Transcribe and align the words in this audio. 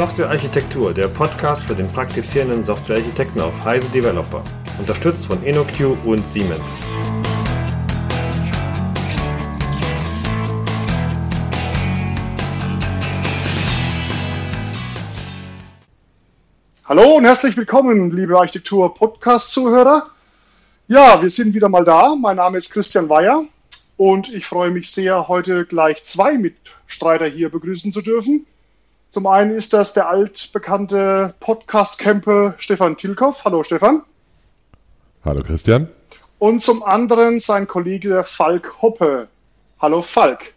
Softwarearchitektur, 0.00 0.94
der 0.94 1.08
Podcast 1.08 1.62
für 1.62 1.74
den 1.74 1.86
praktizierenden 1.86 2.64
Softwarearchitekten 2.64 3.38
auf 3.42 3.62
Heise 3.62 3.90
Developer. 3.90 4.42
Unterstützt 4.78 5.26
von 5.26 5.42
InnoQ 5.42 5.94
und 6.06 6.26
Siemens. 6.26 6.86
Hallo 16.86 17.16
und 17.16 17.26
herzlich 17.26 17.58
willkommen, 17.58 18.10
liebe 18.10 18.38
Architektur-Podcast-Zuhörer. 18.38 20.06
Ja, 20.88 21.20
wir 21.20 21.28
sind 21.28 21.52
wieder 21.52 21.68
mal 21.68 21.84
da. 21.84 22.16
Mein 22.16 22.36
Name 22.36 22.56
ist 22.56 22.72
Christian 22.72 23.10
Weyer 23.10 23.44
und 23.98 24.32
ich 24.32 24.46
freue 24.46 24.70
mich 24.70 24.90
sehr, 24.90 25.28
heute 25.28 25.66
gleich 25.66 26.02
zwei 26.04 26.38
Mitstreiter 26.38 27.26
hier 27.26 27.50
begrüßen 27.50 27.92
zu 27.92 28.00
dürfen. 28.00 28.46
Zum 29.10 29.26
einen 29.26 29.50
ist 29.50 29.72
das 29.72 29.92
der 29.92 30.08
altbekannte 30.08 31.34
Podcast-Camper 31.40 32.54
Stefan 32.58 32.96
Tilkoff. 32.96 33.44
Hallo 33.44 33.64
Stefan. 33.64 34.02
Hallo 35.24 35.42
Christian. 35.42 35.88
Und 36.38 36.62
zum 36.62 36.84
anderen 36.84 37.40
sein 37.40 37.66
Kollege 37.66 38.10
der 38.10 38.22
Falk 38.22 38.80
Hoppe. 38.80 39.26
Hallo 39.80 40.00
Falk. 40.00 40.54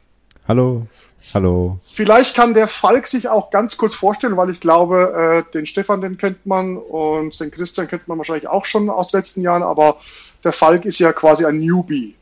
Hallo. 0.48 0.86
Hallo. 1.34 1.80
Vielleicht 1.84 2.36
kann 2.36 2.54
der 2.54 2.68
Falk 2.68 3.08
sich 3.08 3.28
auch 3.28 3.50
ganz 3.50 3.78
kurz 3.78 3.96
vorstellen, 3.96 4.38
weil 4.38 4.52
ich 4.52 4.60
glaube, 4.60 5.46
äh, 5.48 5.52
den 5.52 5.66
Stefan, 5.66 6.02
den 6.02 6.20
kennt 6.20 6.46
man 6.46 6.78
und 6.78 7.40
den 7.40 7.50
Christian 7.50 7.88
kennt 7.88 8.08
man 8.08 8.20
wahrscheinlich 8.20 8.48
auch 8.48 8.66
schon 8.66 8.88
aus 8.92 9.08
den 9.08 9.22
letzten 9.22 9.42
Jahren, 9.42 9.64
aber 9.64 9.98
der 10.44 10.52
Falk 10.52 10.86
ist 10.86 11.00
ja 11.00 11.12
quasi 11.12 11.44
ein 11.44 11.58
Newbie. 11.58 12.14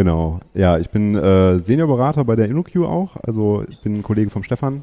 Genau. 0.00 0.40
Ja, 0.54 0.78
ich 0.78 0.88
bin 0.88 1.14
äh, 1.14 1.58
Seniorberater 1.58 2.24
bei 2.24 2.34
der 2.34 2.48
InnoQ 2.48 2.86
auch. 2.86 3.16
Also 3.22 3.66
ich 3.68 3.82
bin 3.82 3.96
ein 3.96 4.02
Kollege 4.02 4.30
vom 4.30 4.42
Stefan 4.42 4.82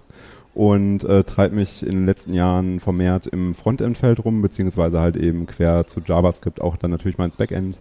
und 0.53 1.03
äh, 1.05 1.23
treibe 1.23 1.55
mich 1.55 1.81
in 1.81 1.93
den 1.93 2.05
letzten 2.05 2.35
Jahren 2.35 2.79
vermehrt 2.79 3.25
im 3.25 3.55
Frontend-Feld 3.55 4.23
rum, 4.23 4.43
beziehungsweise 4.43 4.99
halt 4.99 5.17
eben 5.17 5.47
quer 5.47 5.87
zu 5.87 6.01
JavaScript 6.05 6.61
auch 6.61 6.77
dann 6.77 6.91
natürlich 6.91 7.17
mal 7.17 7.25
ins 7.25 7.35
Backend. 7.35 7.79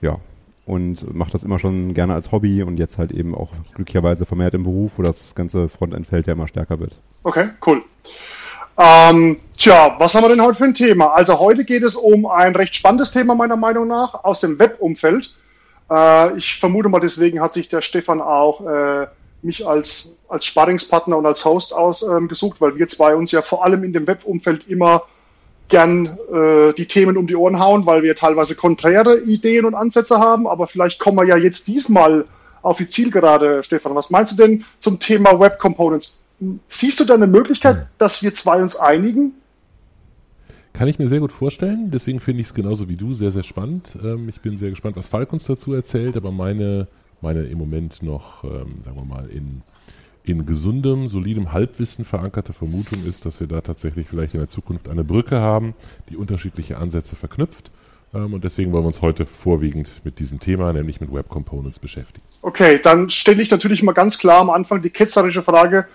Ja. 0.00 0.18
Und 0.64 1.12
mache 1.12 1.32
das 1.32 1.42
immer 1.42 1.58
schon 1.58 1.92
gerne 1.92 2.14
als 2.14 2.30
Hobby 2.30 2.62
und 2.62 2.78
jetzt 2.78 2.98
halt 2.98 3.10
eben 3.10 3.34
auch 3.34 3.48
glücklicherweise 3.74 4.24
vermehrt 4.24 4.54
im 4.54 4.62
Beruf, 4.62 4.92
wo 4.96 5.02
das 5.02 5.34
ganze 5.34 5.68
Frontend-Feld 5.68 6.28
ja 6.28 6.34
immer 6.34 6.46
stärker 6.46 6.78
wird. 6.78 7.00
Okay, 7.24 7.48
cool. 7.66 7.82
Ähm, 8.78 9.38
tja, 9.58 9.96
was 9.98 10.14
haben 10.14 10.22
wir 10.22 10.28
denn 10.28 10.40
heute 10.40 10.54
für 10.58 10.66
ein 10.66 10.74
Thema? 10.74 11.14
Also 11.14 11.40
heute 11.40 11.64
geht 11.64 11.82
es 11.82 11.96
um 11.96 12.26
ein 12.26 12.54
recht 12.54 12.76
spannendes 12.76 13.10
Thema 13.10 13.34
meiner 13.34 13.56
Meinung 13.56 13.88
nach 13.88 14.22
aus 14.22 14.38
dem 14.38 14.60
Web-Umfeld. 14.60 15.30
Äh, 15.90 16.36
ich 16.36 16.58
vermute 16.58 16.88
mal, 16.88 17.00
deswegen 17.00 17.40
hat 17.40 17.52
sich 17.52 17.68
der 17.68 17.82
Stefan 17.82 18.20
auch 18.20 18.66
äh, 18.66 19.06
mich 19.42 19.66
als, 19.66 20.18
als 20.28 20.44
Sparringspartner 20.44 21.16
und 21.16 21.26
als 21.26 21.44
Host 21.44 21.74
ausgesucht, 21.74 22.56
ähm, 22.56 22.60
weil 22.60 22.76
wir 22.76 22.88
zwei 22.88 23.14
uns 23.16 23.32
ja 23.32 23.42
vor 23.42 23.64
allem 23.64 23.84
in 23.84 23.92
dem 23.92 24.06
Webumfeld 24.06 24.68
immer 24.68 25.04
gern 25.68 26.18
äh, 26.32 26.72
die 26.74 26.86
Themen 26.86 27.16
um 27.16 27.26
die 27.26 27.36
Ohren 27.36 27.60
hauen, 27.60 27.86
weil 27.86 28.02
wir 28.02 28.16
teilweise 28.16 28.54
konträre 28.54 29.20
Ideen 29.20 29.64
und 29.64 29.74
Ansätze 29.74 30.18
haben, 30.18 30.46
aber 30.46 30.66
vielleicht 30.66 30.98
kommen 30.98 31.16
wir 31.16 31.24
ja 31.24 31.36
jetzt 31.36 31.68
diesmal 31.68 32.26
auf 32.62 32.76
die 32.76 32.86
Zielgerade, 32.86 33.62
Stefan. 33.62 33.94
Was 33.94 34.10
meinst 34.10 34.32
du 34.32 34.36
denn 34.36 34.64
zum 34.80 35.00
Thema 35.00 35.40
Web 35.40 35.58
Components? 35.58 36.22
Siehst 36.68 37.00
du 37.00 37.04
da 37.04 37.14
eine 37.14 37.26
Möglichkeit, 37.26 37.86
dass 37.98 38.22
wir 38.22 38.34
zwei 38.34 38.60
uns 38.60 38.76
einigen? 38.76 39.34
Kann 40.72 40.88
ich 40.88 40.98
mir 40.98 41.08
sehr 41.08 41.20
gut 41.20 41.32
vorstellen. 41.32 41.90
Deswegen 41.90 42.20
finde 42.20 42.42
ich 42.42 42.48
es 42.48 42.54
genauso 42.54 42.88
wie 42.88 42.96
du 42.96 43.12
sehr, 43.12 43.30
sehr 43.30 43.42
spannend. 43.42 43.98
Ähm, 44.02 44.28
ich 44.28 44.40
bin 44.40 44.56
sehr 44.56 44.70
gespannt, 44.70 44.96
was 44.96 45.08
Falk 45.08 45.32
uns 45.32 45.44
dazu 45.44 45.74
erzählt. 45.74 46.16
Aber 46.16 46.30
meine, 46.30 46.86
meine 47.20 47.42
im 47.42 47.58
Moment 47.58 48.02
noch, 48.02 48.44
ähm, 48.44 48.82
sagen 48.84 48.96
wir 48.96 49.04
mal, 49.04 49.28
in, 49.28 49.62
in 50.24 50.46
gesundem, 50.46 51.08
solidem 51.08 51.52
Halbwissen 51.52 52.04
verankerte 52.04 52.52
Vermutung 52.52 53.04
ist, 53.04 53.26
dass 53.26 53.40
wir 53.40 53.46
da 53.46 53.60
tatsächlich 53.60 54.06
vielleicht 54.08 54.34
in 54.34 54.40
der 54.40 54.48
Zukunft 54.48 54.88
eine 54.88 55.04
Brücke 55.04 55.40
haben, 55.40 55.74
die 56.08 56.16
unterschiedliche 56.16 56.78
Ansätze 56.78 57.16
verknüpft. 57.16 57.70
Ähm, 58.14 58.34
und 58.34 58.44
deswegen 58.44 58.72
wollen 58.72 58.84
wir 58.84 58.88
uns 58.88 59.02
heute 59.02 59.26
vorwiegend 59.26 60.00
mit 60.04 60.18
diesem 60.18 60.40
Thema, 60.40 60.72
nämlich 60.72 61.00
mit 61.00 61.12
Web 61.12 61.28
Components, 61.28 61.78
beschäftigen. 61.78 62.26
Okay, 62.42 62.80
dann 62.82 63.10
stelle 63.10 63.42
ich 63.42 63.50
natürlich 63.50 63.82
mal 63.82 63.92
ganz 63.92 64.18
klar 64.18 64.40
am 64.40 64.50
Anfang 64.50 64.82
die 64.82 64.90
ketzerische 64.90 65.42
Frage, 65.42 65.86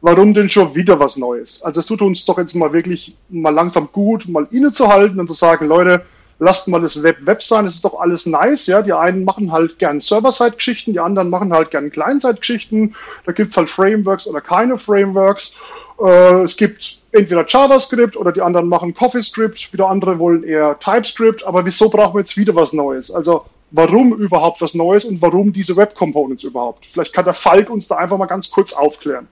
warum 0.00 0.34
denn 0.34 0.48
schon 0.48 0.74
wieder 0.74 0.98
was 0.98 1.16
Neues? 1.16 1.62
Also 1.62 1.80
es 1.80 1.86
tut 1.86 2.02
uns 2.02 2.24
doch 2.24 2.38
jetzt 2.38 2.54
mal 2.54 2.72
wirklich 2.72 3.16
mal 3.28 3.50
langsam 3.54 3.88
gut, 3.92 4.28
mal 4.28 4.46
innezuhalten 4.50 5.20
und 5.20 5.28
zu 5.28 5.34
sagen, 5.34 5.66
Leute, 5.66 6.02
lasst 6.38 6.68
mal 6.68 6.80
das 6.80 7.02
Web 7.02 7.26
Web 7.26 7.42
sein, 7.42 7.66
es 7.66 7.76
ist 7.76 7.84
doch 7.84 8.00
alles 8.00 8.26
nice, 8.26 8.66
ja. 8.66 8.82
Die 8.82 8.92
einen 8.92 9.24
machen 9.24 9.52
halt 9.52 9.78
gern 9.78 10.00
Server-Side-Geschichten, 10.00 10.92
die 10.92 11.00
anderen 11.00 11.30
machen 11.30 11.52
halt 11.52 11.70
gern 11.70 11.90
Client-Side-Geschichten. 11.90 12.94
Da 13.26 13.32
gibt's 13.32 13.56
halt 13.56 13.68
Frameworks 13.68 14.26
oder 14.26 14.40
keine 14.40 14.78
Frameworks. 14.78 15.54
Äh, 16.02 16.42
es 16.42 16.56
gibt 16.56 16.98
entweder 17.12 17.44
JavaScript 17.46 18.16
oder 18.16 18.32
die 18.32 18.40
anderen 18.40 18.68
machen 18.68 18.94
CoffeeScript, 18.94 19.72
wieder 19.72 19.88
andere 19.88 20.18
wollen 20.18 20.42
eher 20.42 20.78
TypeScript, 20.78 21.46
aber 21.46 21.66
wieso 21.66 21.90
brauchen 21.90 22.14
wir 22.14 22.20
jetzt 22.20 22.36
wieder 22.36 22.54
was 22.54 22.72
Neues? 22.72 23.10
Also 23.10 23.44
warum 23.70 24.14
überhaupt 24.14 24.60
was 24.60 24.74
Neues 24.74 25.04
und 25.04 25.20
warum 25.20 25.52
diese 25.52 25.76
Web 25.76 25.94
Components 25.94 26.44
überhaupt? 26.44 26.86
Vielleicht 26.86 27.12
kann 27.12 27.24
der 27.24 27.34
Falk 27.34 27.68
uns 27.68 27.88
da 27.88 27.96
einfach 27.96 28.16
mal 28.16 28.26
ganz 28.26 28.50
kurz 28.50 28.72
aufklären. 28.72 29.28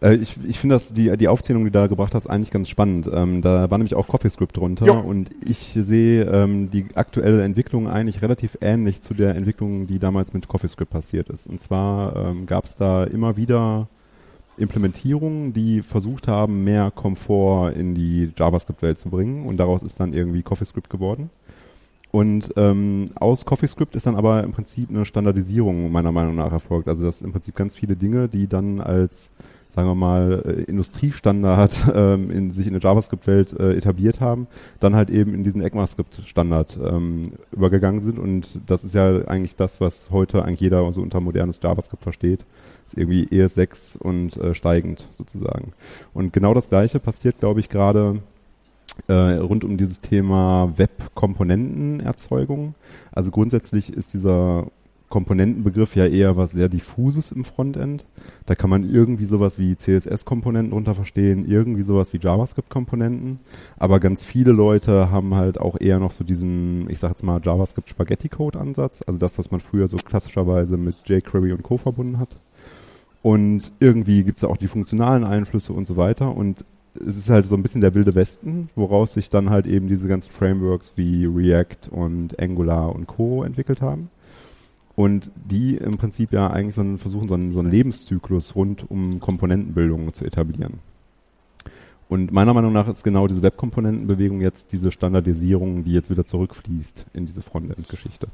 Äh, 0.00 0.16
ich, 0.16 0.36
ich 0.46 0.58
finde 0.58 0.76
das, 0.76 0.92
die, 0.92 1.16
die 1.16 1.28
Aufzählung, 1.28 1.64
die 1.64 1.70
du 1.70 1.78
da 1.78 1.86
gebracht 1.86 2.14
hast, 2.14 2.26
eigentlich 2.26 2.50
ganz 2.50 2.68
spannend. 2.68 3.08
Ähm, 3.12 3.42
da 3.42 3.70
war 3.70 3.78
nämlich 3.78 3.94
auch 3.94 4.06
CoffeeScript 4.06 4.56
drunter 4.56 4.86
jo. 4.86 5.00
und 5.00 5.30
ich 5.44 5.72
sehe 5.74 6.24
ähm, 6.24 6.70
die 6.70 6.86
aktuelle 6.94 7.42
Entwicklung 7.42 7.88
eigentlich 7.88 8.22
relativ 8.22 8.58
ähnlich 8.60 9.02
zu 9.02 9.14
der 9.14 9.34
Entwicklung, 9.34 9.86
die 9.86 9.98
damals 9.98 10.32
mit 10.32 10.48
CoffeeScript 10.48 10.90
passiert 10.90 11.28
ist. 11.28 11.46
Und 11.46 11.60
zwar 11.60 12.16
ähm, 12.16 12.46
gab 12.46 12.64
es 12.64 12.76
da 12.76 13.04
immer 13.04 13.36
wieder 13.36 13.88
Implementierungen, 14.56 15.52
die 15.52 15.82
versucht 15.82 16.26
haben, 16.26 16.64
mehr 16.64 16.90
Komfort 16.90 17.72
in 17.72 17.94
die 17.94 18.32
JavaScript-Welt 18.36 18.98
zu 18.98 19.08
bringen 19.08 19.46
und 19.46 19.56
daraus 19.56 19.82
ist 19.82 20.00
dann 20.00 20.12
irgendwie 20.12 20.42
CoffeeScript 20.42 20.90
geworden. 20.90 21.30
Und 22.10 22.54
ähm, 22.56 23.10
aus 23.16 23.44
CoffeeScript 23.44 23.94
ist 23.94 24.06
dann 24.06 24.16
aber 24.16 24.42
im 24.42 24.52
Prinzip 24.52 24.88
eine 24.88 25.04
Standardisierung 25.04 25.92
meiner 25.92 26.10
Meinung 26.10 26.36
nach 26.36 26.50
erfolgt. 26.50 26.88
Also 26.88 27.04
das 27.04 27.20
im 27.20 27.32
Prinzip 27.32 27.54
ganz 27.54 27.76
viele 27.76 27.96
Dinge, 27.96 28.28
die 28.28 28.48
dann 28.48 28.80
als 28.80 29.30
sagen 29.68 29.88
wir 29.88 29.94
mal, 29.94 30.42
äh, 30.44 30.62
Industriestandard 30.62 31.88
ähm, 31.94 32.30
in, 32.30 32.50
sich 32.50 32.66
in 32.66 32.72
der 32.72 32.82
JavaScript-Welt 32.82 33.58
äh, 33.58 33.74
etabliert 33.76 34.20
haben, 34.20 34.46
dann 34.80 34.94
halt 34.94 35.10
eben 35.10 35.34
in 35.34 35.44
diesen 35.44 35.62
ECMAScript-Standard 35.62 36.78
ähm, 36.82 37.32
übergegangen 37.52 38.00
sind. 38.00 38.18
Und 38.18 38.48
das 38.66 38.84
ist 38.84 38.94
ja 38.94 39.26
eigentlich 39.26 39.56
das, 39.56 39.80
was 39.80 40.10
heute 40.10 40.44
eigentlich 40.44 40.60
jeder 40.60 40.92
so 40.92 41.02
unter 41.02 41.20
modernes 41.20 41.60
JavaScript 41.62 42.02
versteht. 42.02 42.44
Ist 42.86 42.96
irgendwie 42.96 43.26
ES6 43.26 43.98
und 43.98 44.36
äh, 44.38 44.54
steigend 44.54 45.06
sozusagen. 45.16 45.72
Und 46.14 46.32
genau 46.32 46.54
das 46.54 46.68
Gleiche 46.68 46.98
passiert, 46.98 47.38
glaube 47.38 47.60
ich, 47.60 47.68
gerade 47.68 48.22
äh, 49.06 49.12
rund 49.12 49.64
um 49.64 49.76
dieses 49.76 50.00
Thema 50.00 50.72
Web-Komponentenerzeugung. 50.76 52.74
Also 53.12 53.30
grundsätzlich 53.30 53.92
ist 53.92 54.14
dieser 54.14 54.66
Komponentenbegriff 55.08 55.96
ja 55.96 56.06
eher 56.06 56.36
was 56.36 56.50
sehr 56.50 56.68
diffuses 56.68 57.32
im 57.32 57.44
Frontend. 57.44 58.04
Da 58.46 58.54
kann 58.54 58.68
man 58.68 58.88
irgendwie 58.88 59.24
sowas 59.24 59.58
wie 59.58 59.76
CSS-Komponenten 59.76 60.70
drunter 60.72 60.94
verstehen, 60.94 61.46
irgendwie 61.48 61.82
sowas 61.82 62.12
wie 62.12 62.18
JavaScript-Komponenten. 62.18 63.40
Aber 63.78 64.00
ganz 64.00 64.24
viele 64.24 64.52
Leute 64.52 65.10
haben 65.10 65.34
halt 65.34 65.58
auch 65.58 65.80
eher 65.80 65.98
noch 65.98 66.12
so 66.12 66.24
diesen, 66.24 66.90
ich 66.90 66.98
sag 66.98 67.10
jetzt 67.10 67.22
mal, 67.22 67.40
JavaScript-Spaghetti-Code-Ansatz. 67.42 69.02
Also 69.06 69.18
das, 69.18 69.38
was 69.38 69.50
man 69.50 69.60
früher 69.60 69.88
so 69.88 69.96
klassischerweise 69.96 70.76
mit 70.76 70.96
jQuery 71.06 71.52
und 71.52 71.62
Co. 71.62 71.78
verbunden 71.78 72.18
hat. 72.18 72.28
Und 73.22 73.72
irgendwie 73.80 74.24
gibt's 74.24 74.42
da 74.42 74.48
auch 74.48 74.58
die 74.58 74.68
funktionalen 74.68 75.24
Einflüsse 75.24 75.72
und 75.72 75.86
so 75.86 75.96
weiter. 75.96 76.36
Und 76.36 76.64
es 76.94 77.16
ist 77.16 77.30
halt 77.30 77.46
so 77.46 77.54
ein 77.54 77.62
bisschen 77.62 77.80
der 77.80 77.94
wilde 77.94 78.14
Westen, 78.14 78.68
woraus 78.74 79.14
sich 79.14 79.30
dann 79.30 79.48
halt 79.48 79.66
eben 79.66 79.88
diese 79.88 80.06
ganzen 80.06 80.32
Frameworks 80.32 80.92
wie 80.96 81.24
React 81.24 81.90
und 81.90 82.38
Angular 82.38 82.94
und 82.94 83.06
Co. 83.06 83.42
entwickelt 83.42 83.80
haben 83.80 84.10
und 84.98 85.30
die 85.36 85.76
im 85.76 85.96
Prinzip 85.96 86.32
ja 86.32 86.48
eigentlich 86.50 86.74
so 86.74 86.82
versuchen, 86.96 87.28
so 87.28 87.34
einen, 87.34 87.52
so 87.52 87.60
einen 87.60 87.70
Lebenszyklus 87.70 88.56
rund 88.56 88.90
um 88.90 89.20
Komponentenbildung 89.20 90.12
zu 90.12 90.24
etablieren. 90.24 90.80
Und 92.08 92.32
meiner 92.32 92.52
Meinung 92.52 92.72
nach 92.72 92.88
ist 92.88 93.04
genau 93.04 93.28
diese 93.28 93.44
Webkomponentenbewegung 93.44 94.40
jetzt 94.40 94.72
diese 94.72 94.90
Standardisierung, 94.90 95.84
die 95.84 95.92
jetzt 95.92 96.10
wieder 96.10 96.26
zurückfließt 96.26 97.04
in 97.12 97.26
diese 97.26 97.42
Frontend-Geschichte. 97.42 98.26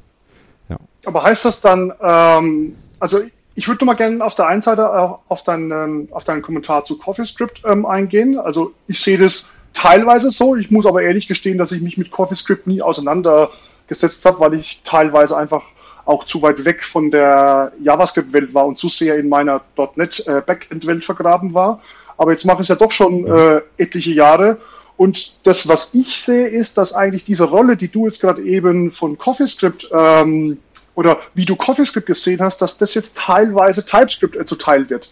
Ja. 0.67 0.77
Aber 1.05 1.21
heißt 1.21 1.45
das 1.45 1.61
dann, 1.61 1.93
ähm, 2.01 2.73
also 2.99 3.19
ich 3.53 3.67
würde 3.67 3.85
mal 3.85 3.93
gerne 3.93 4.25
auf 4.25 4.33
der 4.33 4.47
einen 4.47 4.61
Seite 4.61 4.91
auch 4.91 5.19
auf 5.27 5.43
deinen, 5.43 6.11
auf 6.11 6.23
deinen 6.23 6.41
Kommentar 6.41 6.83
zu 6.83 6.97
CoffeeScript 6.97 7.61
ähm, 7.67 7.85
eingehen. 7.85 8.39
Also 8.39 8.73
ich 8.87 9.01
sehe 9.01 9.19
das 9.19 9.51
teilweise 9.75 10.31
so. 10.31 10.55
Ich 10.55 10.71
muss 10.71 10.87
aber 10.87 11.03
ehrlich 11.03 11.27
gestehen, 11.27 11.59
dass 11.59 11.71
ich 11.71 11.83
mich 11.83 11.99
mit 11.99 12.09
CoffeeScript 12.09 12.65
nie 12.65 12.81
auseinandergesetzt 12.81 14.25
habe, 14.25 14.39
weil 14.39 14.55
ich 14.55 14.81
teilweise 14.83 15.37
einfach 15.37 15.61
auch 16.05 16.23
zu 16.23 16.41
weit 16.41 16.65
weg 16.65 16.83
von 16.83 17.11
der 17.11 17.73
JavaScript-Welt 17.81 18.53
war 18.53 18.67
und 18.67 18.77
zu 18.77 18.89
sehr 18.89 19.17
in 19.17 19.27
meiner 19.27 19.61
.NET 19.95 20.25
äh, 20.27 21.01
vergraben 21.01 21.53
war. 21.53 21.81
Aber 22.17 22.31
jetzt 22.31 22.45
mache 22.45 22.57
ich 22.57 22.61
es 22.61 22.67
ja 22.69 22.75
doch 22.75 22.91
schon 22.91 23.25
äh, 23.27 23.61
etliche 23.77 24.11
Jahre. 24.11 24.57
Und 24.97 25.45
das, 25.45 25.67
was 25.67 25.93
ich 25.93 26.21
sehe, 26.21 26.47
ist, 26.47 26.77
dass 26.77 26.93
eigentlich 26.93 27.25
diese 27.25 27.45
Rolle, 27.45 27.75
die 27.75 27.89
du 27.89 28.05
jetzt 28.05 28.21
gerade 28.21 28.41
eben 28.43 28.91
von 28.91 29.17
CoffeeScript 29.17 29.89
ähm, 29.91 30.59
oder 30.93 31.17
wie 31.33 31.45
du 31.45 31.57
CoffeeScript 31.57 32.07
gesehen 32.07 32.41
hast, 32.41 32.61
dass 32.61 32.77
das 32.77 32.93
jetzt 32.93 33.17
teilweise 33.17 33.85
TypeScript 33.85 34.37
äh, 34.37 34.45
zuteil 34.45 34.89
wird. 34.89 35.11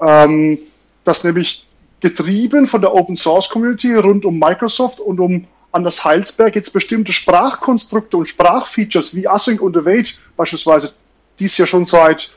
Ähm, 0.00 0.58
das 1.04 1.22
nämlich 1.22 1.66
getrieben 2.00 2.66
von 2.66 2.80
der 2.80 2.94
Open 2.94 3.14
Source 3.14 3.50
Community 3.50 3.94
rund 3.94 4.24
um 4.24 4.38
Microsoft 4.38 5.00
und 5.00 5.20
um 5.20 5.46
Anders 5.72 6.04
Heilsberg 6.04 6.56
jetzt 6.56 6.72
bestimmte 6.72 7.12
Sprachkonstrukte 7.12 8.16
und 8.16 8.28
Sprachfeatures 8.28 9.14
wie 9.14 9.28
Async 9.28 9.60
und 9.60 9.76
Await 9.76 10.18
beispielsweise, 10.36 10.94
die 11.38 11.44
es 11.44 11.56
ja 11.58 11.66
schon 11.66 11.86
seit 11.86 12.32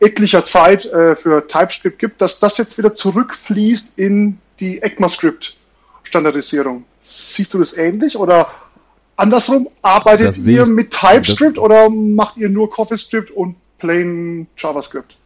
etlicher 0.00 0.44
Zeit 0.44 0.86
äh, 0.86 1.16
für 1.16 1.46
TypeScript 1.46 1.98
gibt, 1.98 2.20
dass 2.20 2.40
das 2.40 2.58
jetzt 2.58 2.76
wieder 2.78 2.94
zurückfließt 2.94 3.98
in 3.98 4.38
die 4.60 4.82
ECMAScript-Standardisierung. 4.82 6.84
Siehst 7.02 7.54
du 7.54 7.58
das 7.58 7.78
ähnlich 7.78 8.16
oder 8.16 8.50
andersrum? 9.16 9.68
Arbeitet 9.82 10.36
ihr 10.38 10.66
mit 10.66 10.90
TypeScript 10.90 11.58
oder 11.58 11.88
macht 11.88 12.36
ihr 12.36 12.48
nur 12.48 12.70
CoffeeScript 12.70 13.30
und 13.30 13.56
plain 13.78 14.48
JavaScript? 14.56 15.16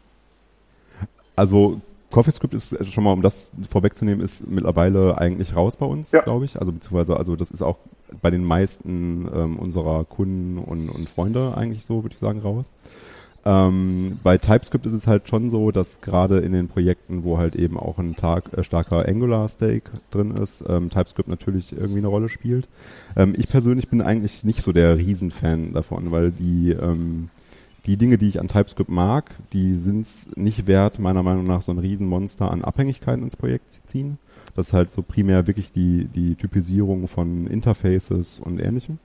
Also 1.36 1.80
CoffeeScript 2.10 2.54
ist 2.54 2.72
äh, 2.72 2.84
schon 2.84 3.04
mal, 3.04 3.12
um 3.12 3.22
das 3.22 3.52
vorwegzunehmen, 3.68 4.24
ist 4.24 4.46
mittlerweile 4.46 5.18
eigentlich 5.18 5.54
raus 5.54 5.76
bei 5.76 5.86
uns, 5.86 6.12
ja. 6.12 6.22
glaube 6.22 6.44
ich. 6.44 6.58
Also 6.58 6.72
beziehungsweise, 6.72 7.16
also 7.16 7.36
das 7.36 7.50
ist 7.50 7.62
auch 7.62 7.78
bei 8.20 8.30
den 8.30 8.44
meisten 8.44 9.28
ähm, 9.34 9.58
unserer 9.58 10.04
Kunden 10.04 10.58
und, 10.58 10.88
und 10.88 11.08
Freunde 11.08 11.56
eigentlich 11.56 11.84
so, 11.84 12.02
würde 12.02 12.14
ich 12.14 12.20
sagen, 12.20 12.40
raus. 12.40 12.72
Ähm, 13.42 14.18
bei 14.22 14.36
TypeScript 14.36 14.84
ist 14.84 14.92
es 14.92 15.06
halt 15.06 15.28
schon 15.28 15.48
so, 15.48 15.70
dass 15.70 16.02
gerade 16.02 16.40
in 16.40 16.52
den 16.52 16.68
Projekten, 16.68 17.24
wo 17.24 17.38
halt 17.38 17.56
eben 17.56 17.78
auch 17.78 17.98
ein 17.98 18.14
Tag, 18.14 18.52
äh, 18.52 18.62
starker 18.62 19.08
Angular-Stake 19.08 19.90
drin 20.10 20.32
ist, 20.32 20.62
ähm, 20.68 20.90
TypeScript 20.90 21.28
natürlich 21.28 21.72
irgendwie 21.72 21.98
eine 21.98 22.08
Rolle 22.08 22.28
spielt. 22.28 22.68
Ähm, 23.16 23.34
ich 23.36 23.48
persönlich 23.48 23.88
bin 23.88 24.02
eigentlich 24.02 24.44
nicht 24.44 24.62
so 24.62 24.72
der 24.72 24.98
Riesenfan 24.98 25.72
davon, 25.72 26.10
weil 26.10 26.32
die 26.32 26.72
ähm, 26.72 27.30
die 27.86 27.96
Dinge, 27.96 28.18
die 28.18 28.28
ich 28.28 28.40
an 28.40 28.48
TypeScript 28.48 28.90
mag, 28.90 29.30
die 29.52 29.74
sind 29.74 30.02
es 30.02 30.28
nicht 30.36 30.66
wert, 30.66 30.98
meiner 30.98 31.22
Meinung 31.22 31.46
nach 31.46 31.62
so 31.62 31.72
ein 31.72 31.78
Riesenmonster 31.78 32.50
an 32.50 32.62
Abhängigkeiten 32.62 33.22
ins 33.22 33.36
Projekt 33.36 33.72
zu 33.72 33.80
ziehen. 33.86 34.18
Das 34.56 34.68
ist 34.68 34.72
halt 34.72 34.90
so 34.90 35.02
primär 35.02 35.46
wirklich 35.46 35.72
die, 35.72 36.06
die 36.06 36.34
Typisierung 36.34 37.08
von 37.08 37.46
Interfaces 37.46 38.40
und 38.40 38.60
ähnlichem. 38.60 38.98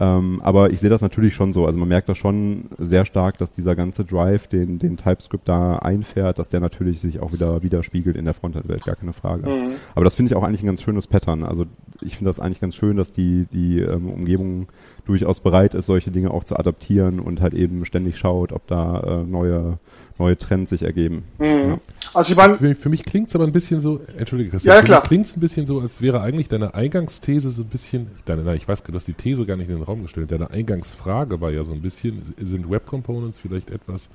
Ähm, 0.00 0.40
aber 0.42 0.70
ich 0.70 0.80
sehe 0.80 0.88
das 0.88 1.02
natürlich 1.02 1.34
schon 1.34 1.52
so. 1.52 1.66
Also 1.66 1.78
man 1.78 1.88
merkt 1.88 2.08
da 2.08 2.14
schon 2.14 2.70
sehr 2.78 3.04
stark, 3.04 3.36
dass 3.36 3.52
dieser 3.52 3.76
ganze 3.76 4.06
Drive, 4.06 4.46
den, 4.46 4.78
den 4.78 4.96
TypeScript 4.96 5.46
da 5.46 5.76
einfährt, 5.76 6.38
dass 6.38 6.48
der 6.48 6.60
natürlich 6.60 7.00
sich 7.00 7.20
auch 7.20 7.34
wieder 7.34 7.62
widerspiegelt 7.62 8.16
in 8.16 8.24
der 8.24 8.32
Frontend-Welt, 8.32 8.84
gar 8.84 8.96
keine 8.96 9.12
Frage. 9.12 9.46
Mhm. 9.48 9.72
Aber 9.94 10.04
das 10.04 10.14
finde 10.14 10.32
ich 10.32 10.36
auch 10.36 10.42
eigentlich 10.42 10.62
ein 10.62 10.66
ganz 10.66 10.80
schönes 10.80 11.06
Pattern. 11.06 11.44
Also 11.44 11.66
ich 12.02 12.16
finde 12.16 12.30
das 12.30 12.40
eigentlich 12.40 12.60
ganz 12.60 12.74
schön, 12.74 12.96
dass 12.96 13.12
die, 13.12 13.46
die 13.52 13.80
ähm, 13.80 14.10
Umgebung 14.10 14.68
durchaus 15.04 15.40
bereit 15.40 15.74
ist, 15.74 15.86
solche 15.86 16.10
Dinge 16.10 16.30
auch 16.30 16.44
zu 16.44 16.56
adaptieren 16.56 17.20
und 17.20 17.40
halt 17.40 17.54
eben 17.54 17.84
ständig 17.84 18.18
schaut, 18.18 18.52
ob 18.52 18.66
da 18.66 19.00
äh, 19.00 19.24
neue, 19.24 19.78
neue 20.18 20.38
Trends 20.38 20.70
sich 20.70 20.82
ergeben. 20.82 21.24
Mhm. 21.38 21.46
Ja. 21.46 21.78
Also 22.14 22.32
ich 22.32 22.36
meine, 22.36 22.56
für, 22.56 22.74
für, 22.74 22.88
mich 22.88 23.04
klingt 23.04 23.28
es 23.28 23.34
aber 23.34 23.44
ein 23.44 23.52
bisschen 23.52 23.80
so, 23.80 24.00
entschuldige 24.16 24.50
Christian, 24.50 24.76
ja, 24.76 24.82
klar. 24.82 25.02
klingt 25.02 25.26
es 25.26 25.36
ein 25.36 25.40
bisschen 25.40 25.66
so, 25.66 25.80
als 25.80 26.00
wäre 26.00 26.20
eigentlich 26.20 26.48
deine 26.48 26.74
Eingangsthese 26.74 27.50
so 27.50 27.62
ein 27.62 27.68
bisschen, 27.68 28.08
deine, 28.24 28.42
nein, 28.42 28.56
ich 28.56 28.68
weiß, 28.68 28.82
du 28.82 28.94
hast 28.94 29.08
die 29.08 29.14
These 29.14 29.46
gar 29.46 29.56
nicht 29.56 29.68
in 29.68 29.76
den 29.76 29.84
Raum 29.84 30.02
gestellt, 30.02 30.30
deine 30.30 30.50
Eingangsfrage 30.50 31.40
war 31.40 31.50
ja 31.50 31.64
so 31.64 31.72
ein 31.72 31.82
bisschen, 31.82 32.22
sind 32.40 32.70
Web 32.70 32.86
Components 32.86 33.38
vielleicht 33.38 33.70
etwas, 33.70 34.10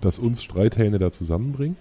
das 0.00 0.18
uns 0.18 0.42
Streithähne 0.42 0.98
da 0.98 1.12
zusammenbringt? 1.12 1.78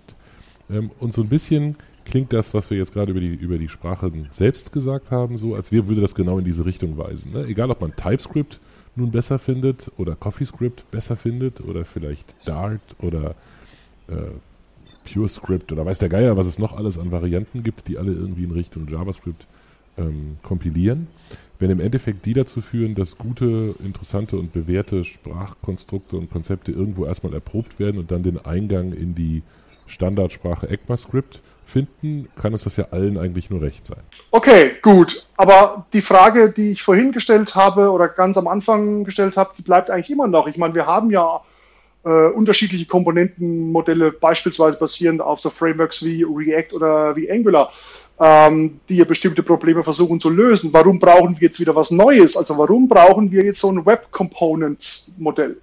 Ähm, 0.69 0.91
und 0.99 1.13
so 1.13 1.21
ein 1.21 1.29
bisschen 1.29 1.75
klingt 2.05 2.33
das, 2.33 2.53
was 2.53 2.69
wir 2.69 2.77
jetzt 2.77 2.93
gerade 2.93 3.11
über 3.11 3.19
die, 3.19 3.33
über 3.33 3.57
die 3.57 3.69
Sprache 3.69 4.11
selbst 4.31 4.71
gesagt 4.71 5.11
haben, 5.11 5.37
so, 5.37 5.55
als 5.55 5.71
wäre, 5.71 5.87
würde 5.87 6.01
das 6.01 6.15
genau 6.15 6.39
in 6.39 6.45
diese 6.45 6.65
Richtung 6.65 6.97
weisen. 6.97 7.33
Ne? 7.33 7.45
Egal, 7.45 7.71
ob 7.71 7.81
man 7.81 7.95
TypeScript 7.95 8.59
nun 8.95 9.11
besser 9.11 9.39
findet 9.39 9.91
oder 9.97 10.15
CoffeeScript 10.15 10.89
besser 10.91 11.15
findet 11.15 11.61
oder 11.61 11.85
vielleicht 11.85 12.35
Dart 12.47 12.81
oder 12.99 13.35
äh, 14.07 14.31
PureScript 15.11 15.71
oder 15.71 15.85
weiß 15.85 15.99
der 15.99 16.09
Geier, 16.09 16.37
was 16.37 16.47
es 16.47 16.59
noch 16.59 16.73
alles 16.73 16.97
an 16.97 17.11
Varianten 17.11 17.63
gibt, 17.63 17.87
die 17.87 17.97
alle 17.97 18.13
irgendwie 18.13 18.43
in 18.43 18.51
Richtung 18.51 18.87
JavaScript 18.87 19.47
ähm, 19.97 20.33
kompilieren, 20.43 21.07
wenn 21.59 21.69
im 21.69 21.79
Endeffekt 21.79 22.25
die 22.25 22.33
dazu 22.33 22.61
führen, 22.61 22.95
dass 22.95 23.17
gute, 23.17 23.75
interessante 23.83 24.37
und 24.37 24.53
bewährte 24.53 25.03
Sprachkonstrukte 25.03 26.17
und 26.17 26.31
Konzepte 26.31 26.71
irgendwo 26.71 27.05
erstmal 27.05 27.33
erprobt 27.33 27.79
werden 27.79 27.97
und 27.99 28.11
dann 28.11 28.23
den 28.23 28.43
Eingang 28.43 28.93
in 28.93 29.15
die 29.15 29.43
Standardsprache 29.87 30.69
ECMAScript 30.69 31.41
finden, 31.73 32.29
kann 32.39 32.53
es 32.53 32.63
das 32.63 32.77
ja 32.77 32.87
allen 32.91 33.17
eigentlich 33.17 33.49
nur 33.49 33.61
recht 33.61 33.85
sein. 33.85 34.03
Okay, 34.29 34.71
gut. 34.83 35.27
Aber 35.35 35.87
die 35.91 36.01
Frage, 36.01 36.51
die 36.51 36.71
ich 36.71 36.83
vorhin 36.83 37.11
gestellt 37.11 37.55
habe 37.55 37.89
oder 37.89 38.07
ganz 38.07 38.37
am 38.37 38.47
Anfang 38.47 39.03
gestellt 39.03 39.37
habe, 39.37 39.53
die 39.57 39.63
bleibt 39.63 39.89
eigentlich 39.89 40.11
immer 40.11 40.27
noch. 40.27 40.47
Ich 40.47 40.57
meine, 40.57 40.75
wir 40.75 40.85
haben 40.85 41.09
ja 41.09 41.41
äh, 42.05 42.27
unterschiedliche 42.27 42.85
Komponentenmodelle, 42.85 44.11
beispielsweise 44.11 44.77
basierend 44.77 45.21
auf 45.21 45.39
so 45.39 45.49
Frameworks 45.49 46.05
wie 46.05 46.23
React 46.23 46.75
oder 46.75 47.15
wie 47.15 47.31
Angular, 47.31 47.73
ähm, 48.19 48.79
die 48.87 48.97
ja 48.97 49.05
bestimmte 49.05 49.41
Probleme 49.41 49.83
versuchen 49.83 50.19
zu 50.19 50.29
lösen. 50.29 50.71
Warum 50.73 50.99
brauchen 50.99 51.39
wir 51.39 51.47
jetzt 51.47 51.59
wieder 51.59 51.75
was 51.75 51.89
Neues? 51.89 52.37
Also 52.37 52.55
warum 52.59 52.87
brauchen 52.87 53.31
wir 53.31 53.43
jetzt 53.43 53.59
so 53.59 53.71
ein 53.71 53.83
Web 53.85 54.11
Components 54.11 55.15
Modell? 55.17 55.57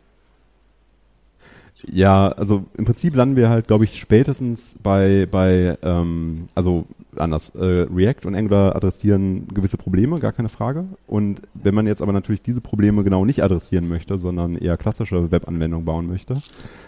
Ja, 1.86 2.28
also 2.28 2.64
im 2.76 2.84
Prinzip 2.84 3.14
landen 3.16 3.36
wir 3.36 3.48
halt, 3.48 3.66
glaube 3.66 3.84
ich, 3.84 3.98
spätestens 3.98 4.76
bei, 4.82 5.26
bei 5.30 5.78
ähm, 5.82 6.46
also 6.54 6.86
anders, 7.16 7.50
äh, 7.50 7.86
React 7.94 8.26
und 8.26 8.34
Angular 8.34 8.76
adressieren 8.76 9.48
gewisse 9.48 9.76
Probleme, 9.76 10.20
gar 10.20 10.32
keine 10.32 10.48
Frage. 10.48 10.84
Und 11.06 11.42
wenn 11.54 11.74
man 11.74 11.86
jetzt 11.86 12.02
aber 12.02 12.12
natürlich 12.12 12.42
diese 12.42 12.60
Probleme 12.60 13.02
genau 13.02 13.24
nicht 13.24 13.42
adressieren 13.42 13.88
möchte, 13.88 14.18
sondern 14.18 14.56
eher 14.56 14.76
klassische 14.76 15.30
Webanwendungen 15.32 15.84
bauen 15.84 16.06
möchte, 16.06 16.34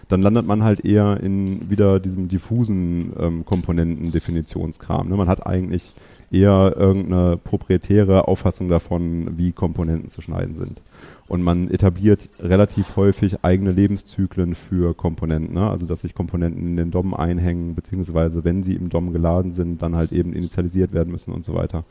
dann 0.08 0.22
landet 0.22 0.46
man 0.46 0.62
halt 0.62 0.84
eher 0.84 1.20
in 1.20 1.70
wieder 1.70 1.98
diesem 1.98 2.28
diffusen 2.28 3.12
ähm, 3.18 3.44
Komponenten-Definitionskram. 3.44 5.08
Ne? 5.08 5.16
Man 5.16 5.28
hat 5.28 5.46
eigentlich 5.46 5.92
eher 6.32 6.74
irgendeine 6.76 7.36
proprietäre 7.36 8.26
Auffassung 8.26 8.68
davon, 8.68 9.36
wie 9.36 9.52
Komponenten 9.52 10.08
zu 10.08 10.22
schneiden 10.22 10.56
sind. 10.56 10.80
Und 11.28 11.42
man 11.42 11.70
etabliert 11.70 12.28
relativ 12.40 12.96
häufig 12.96 13.42
eigene 13.42 13.72
Lebenszyklen 13.72 14.54
für 14.54 14.94
Komponenten. 14.94 15.54
Ne? 15.54 15.68
Also 15.68 15.86
dass 15.86 16.02
sich 16.02 16.14
Komponenten 16.14 16.66
in 16.66 16.76
den 16.76 16.90
DOM 16.90 17.14
einhängen, 17.14 17.74
beziehungsweise 17.74 18.44
wenn 18.44 18.62
sie 18.62 18.74
im 18.74 18.88
DOM 18.88 19.12
geladen 19.12 19.52
sind, 19.52 19.82
dann 19.82 19.96
halt 19.96 20.12
eben 20.12 20.32
initialisiert 20.32 20.92
werden 20.92 21.12
müssen 21.12 21.32
und 21.32 21.44
so 21.44 21.54
weiter. 21.54 21.84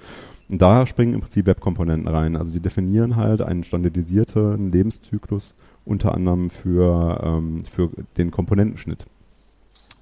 Und 0.50 0.62
da 0.62 0.86
springen 0.86 1.14
im 1.14 1.22
Prinzip 1.22 1.46
Webkomponenten 1.46 2.08
rein. 2.08 2.36
Also 2.36 2.52
die 2.52 2.60
definieren 2.60 3.16
halt 3.16 3.42
einen 3.42 3.64
standardisierten 3.64 4.72
Lebenszyklus 4.72 5.56
unter 5.86 6.14
anderem 6.14 6.50
für, 6.50 7.22
ähm, 7.24 7.60
für 7.72 7.90
den 8.18 8.32
Komponentenschnitt. 8.32 9.06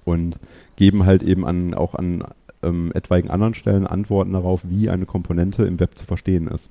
Und 0.04 0.38
geben 0.76 1.04
halt 1.04 1.22
eben 1.22 1.46
an, 1.46 1.74
auch 1.74 1.94
an 1.94 2.24
ähm, 2.62 2.92
etwaigen 2.94 3.30
anderen 3.30 3.54
Stellen 3.54 3.86
Antworten 3.86 4.32
darauf, 4.32 4.62
wie 4.68 4.90
eine 4.90 5.06
Komponente 5.06 5.64
im 5.64 5.80
Web 5.80 5.96
zu 5.96 6.04
verstehen 6.04 6.48
ist. 6.48 6.70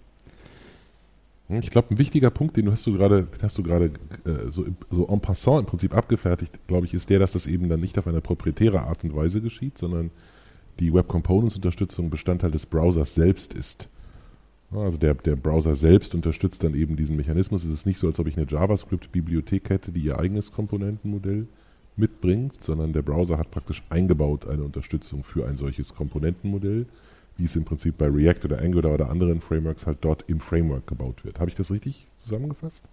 Hm, 1.48 1.60
ich 1.60 1.72
glaube, 1.72 1.94
ein 1.94 1.98
wichtiger 1.98 2.30
Punkt, 2.30 2.58
den 2.58 2.72
hast 2.72 2.86
du 2.86 2.94
gerade, 2.94 3.28
hast 3.42 3.58
du 3.58 3.64
gerade 3.64 3.86
äh, 4.26 4.50
so, 4.50 4.66
so 4.92 5.08
en 5.08 5.20
passant 5.20 5.62
im 5.62 5.66
Prinzip 5.66 5.96
abgefertigt, 5.96 6.60
glaube 6.68 6.86
ich, 6.86 6.94
ist 6.94 7.10
der, 7.10 7.20
dass 7.20 7.34
das 7.34 7.48
eben 7.48 7.70
dann 7.70 7.82
nicht 7.82 7.98
auf 7.98 8.08
eine 8.08 8.22
proprietäre 8.22 8.82
Art 8.82 9.04
und 9.04 9.16
Weise 9.16 9.42
geschieht, 9.42 9.78
sondern 9.78 10.12
die 10.80 10.94
Web 10.94 11.08
Components 11.08 11.56
Unterstützung 11.56 12.10
Bestandteil 12.10 12.52
des 12.52 12.66
Browsers 12.66 13.16
selbst 13.16 13.54
ist. 13.54 13.90
Also 14.72 14.98
der, 15.00 15.16
der 15.16 15.36
Browser 15.36 15.76
selbst 15.76 16.14
unterstützt 16.14 16.64
dann 16.64 16.76
eben 16.76 16.96
diesen 16.96 17.16
Mechanismus. 17.16 17.64
Es 17.64 17.72
ist 17.72 17.86
nicht 17.88 17.98
so, 17.98 18.06
als 18.06 18.20
ob 18.20 18.28
ich 18.28 18.38
eine 18.38 18.46
JavaScript-Bibliothek 18.48 19.70
hätte, 19.70 19.92
die 19.92 20.02
ihr 20.02 20.20
eigenes 20.20 20.52
Komponentenmodell 20.52 21.48
mitbringt, 22.00 22.64
sondern 22.64 22.94
der 22.94 23.02
Browser 23.02 23.38
hat 23.38 23.52
praktisch 23.52 23.84
eingebaut 23.90 24.48
eine 24.48 24.64
Unterstützung 24.64 25.24
für 25.24 25.48
ein 25.48 25.58
solches 25.58 25.94
Komponentenmodell 25.94 26.86
wie 27.40 27.46
es 27.46 27.56
im 27.56 27.64
Prinzip 27.64 27.98
bei 27.98 28.08
React 28.08 28.46
oder 28.46 28.62
Angular 28.62 28.94
oder 28.94 29.10
anderen 29.10 29.42
Frameworks 29.42 29.88
halt 29.88 30.00
dort 30.02 30.26
im 30.28 30.40
Framework 30.40 30.86
gebaut 30.86 31.24
wird. 31.24 31.40
Habe 31.40 31.50
ich 31.50 31.56
das 31.56 31.72
richtig 31.72 32.06
zusammengefasst? 32.18 32.84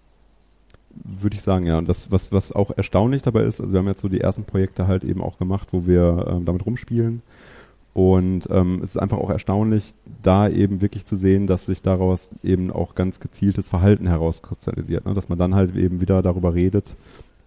Würde 1.04 1.36
ich 1.36 1.42
sagen, 1.42 1.66
ja. 1.66 1.76
Und 1.76 1.88
das, 1.88 2.10
was, 2.10 2.32
was 2.32 2.52
auch 2.52 2.70
erstaunlich 2.70 3.22
dabei 3.22 3.42
ist, 3.42 3.60
also 3.60 3.72
wir 3.72 3.80
haben 3.80 3.88
jetzt 3.88 4.00
so 4.00 4.08
die 4.08 4.20
ersten 4.20 4.44
Projekte 4.44 4.86
halt 4.86 5.04
eben 5.04 5.20
auch 5.20 5.38
gemacht, 5.38 5.68
wo 5.72 5.86
wir 5.86 6.26
ähm, 6.30 6.44
damit 6.44 6.64
rumspielen. 6.64 7.22
Und 7.92 8.48
ähm, 8.50 8.80
es 8.82 8.90
ist 8.90 8.98
einfach 8.98 9.18
auch 9.18 9.30
erstaunlich, 9.30 9.94
da 10.22 10.48
eben 10.48 10.80
wirklich 10.80 11.04
zu 11.06 11.16
sehen, 11.16 11.46
dass 11.46 11.66
sich 11.66 11.82
daraus 11.82 12.30
eben 12.44 12.70
auch 12.70 12.94
ganz 12.94 13.20
gezieltes 13.20 13.68
Verhalten 13.68 14.06
herauskristallisiert. 14.06 15.06
Ne? 15.06 15.14
Dass 15.14 15.28
man 15.28 15.38
dann 15.38 15.54
halt 15.54 15.75
eben 15.76 16.00
wieder 16.00 16.22
darüber 16.22 16.54
redet, 16.54 16.94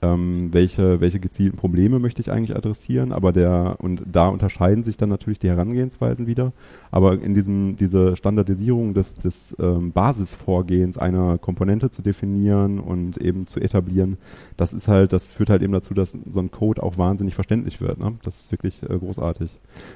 ähm, 0.02 0.50
welche, 0.52 1.02
welche 1.02 1.20
gezielten 1.20 1.58
Probleme 1.58 2.00
möchte 2.00 2.22
ich 2.22 2.32
eigentlich 2.32 2.56
adressieren, 2.56 3.12
aber 3.12 3.34
der, 3.34 3.76
und 3.80 4.04
da 4.06 4.30
unterscheiden 4.30 4.84
sich 4.84 4.98
dann 4.98 5.10
natürlich 5.10 5.40
die 5.40 5.50
Herangehensweisen 5.50 6.28
wieder, 6.28 6.54
aber 6.92 7.22
in 7.22 7.34
diesem, 7.34 7.76
diese 7.76 8.16
Standardisierung 8.16 8.94
des, 8.94 9.16
des 9.16 9.56
ähm, 9.60 9.92
Basisvorgehens 9.92 10.98
einer 10.98 11.38
Komponente 11.38 11.92
zu 11.92 12.02
definieren 12.02 12.80
und 12.80 13.18
eben 13.18 13.48
zu 13.48 13.60
etablieren, 13.60 14.18
das 14.58 14.74
ist 14.74 14.88
halt, 14.88 15.12
das 15.12 15.28
führt 15.28 15.50
halt 15.50 15.62
eben 15.62 15.74
dazu, 15.74 15.94
dass 15.94 16.18
so 16.32 16.40
ein 16.40 16.52
Code 16.52 16.82
auch 16.82 16.98
wahnsinnig 16.98 17.36
verständlich 17.36 17.82
wird, 17.82 18.00
ne? 18.00 18.14
Das 18.24 18.42
ist 18.42 18.52
wirklich 18.52 18.82
äh, 18.84 18.98
großartig. 18.98 19.50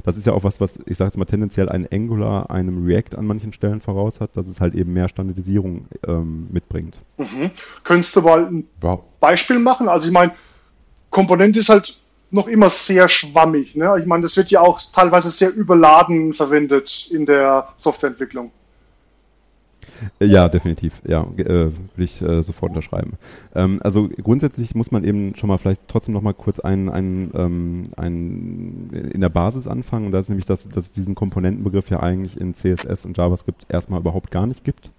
Das 0.03 0.17
ist 0.17 0.25
ja 0.25 0.33
auch 0.33 0.43
was, 0.43 0.59
was, 0.59 0.79
ich 0.85 0.97
sage 0.97 1.09
jetzt 1.09 1.17
mal 1.17 1.25
tendenziell 1.25 1.69
ein 1.69 1.87
Angular 1.91 2.51
einem 2.51 2.85
React 2.85 3.17
an 3.17 3.25
manchen 3.25 3.53
Stellen 3.53 3.81
voraus 3.81 4.19
hat, 4.19 4.35
dass 4.35 4.47
es 4.47 4.59
halt 4.59 4.75
eben 4.75 4.93
mehr 4.93 5.07
Standardisierung 5.07 5.85
ähm, 6.07 6.47
mitbringt. 6.51 6.97
Mhm. 7.17 7.51
Könntest 7.83 8.15
du 8.15 8.21
mal 8.21 8.45
ein 8.45 8.67
wow. 8.81 9.01
Beispiel 9.19 9.59
machen? 9.59 9.87
Also 9.93 10.07
ich 10.07 10.13
meine, 10.13 10.31
Komponente 11.09 11.59
ist 11.59 11.69
halt 11.69 11.95
noch 12.31 12.47
immer 12.47 12.69
sehr 12.69 13.07
schwammig. 13.07 13.75
Ne? 13.75 13.95
Ich 13.99 14.05
meine, 14.05 14.23
das 14.23 14.35
wird 14.35 14.49
ja 14.49 14.61
auch 14.61 14.81
teilweise 14.81 15.29
sehr 15.29 15.53
überladen 15.53 16.33
verwendet 16.33 17.09
in 17.11 17.25
der 17.25 17.69
Softwareentwicklung. 17.77 18.51
Ja, 20.19 20.49
definitiv. 20.49 21.01
Ja, 21.07 21.27
äh, 21.37 21.45
würde 21.45 21.73
ich 21.97 22.21
äh, 22.21 22.43
sofort 22.43 22.71
unterschreiben. 22.71 23.13
Ähm, 23.55 23.79
also 23.83 24.09
grundsätzlich 24.09 24.75
muss 24.75 24.91
man 24.91 25.03
eben 25.03 25.35
schon 25.35 25.47
mal 25.47 25.57
vielleicht 25.57 25.81
trotzdem 25.87 26.13
noch 26.13 26.21
mal 26.21 26.33
kurz 26.33 26.59
ein, 26.59 26.89
ein, 26.89 27.31
ähm, 27.35 27.83
ein 27.95 28.89
in 29.13 29.21
der 29.21 29.29
Basis 29.29 29.67
anfangen. 29.67 30.07
Und 30.07 30.11
das 30.11 30.23
ist 30.23 30.29
nämlich, 30.29 30.45
dass, 30.45 30.67
dass 30.67 30.85
es 30.85 30.91
diesen 30.91 31.15
Komponentenbegriff 31.15 31.89
ja 31.89 31.99
eigentlich 31.99 32.39
in 32.39 32.55
CSS 32.55 33.05
und 33.05 33.17
JavaScript 33.17 33.65
erstmal 33.69 33.99
überhaupt 33.99 34.31
gar 34.31 34.47
nicht 34.47 34.63
gibt. 34.63 34.91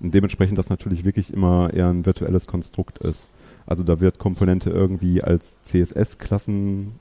Und 0.00 0.14
dementsprechend 0.14 0.58
das 0.58 0.68
natürlich 0.68 1.04
wirklich 1.04 1.32
immer 1.32 1.72
eher 1.72 1.88
ein 1.88 2.06
virtuelles 2.06 2.46
Konstrukt 2.46 2.98
ist. 2.98 3.28
Also 3.66 3.82
da 3.82 4.00
wird 4.00 4.18
Komponente 4.18 4.70
irgendwie 4.70 5.22
als 5.22 5.56
CSS-Klassen 5.64 6.92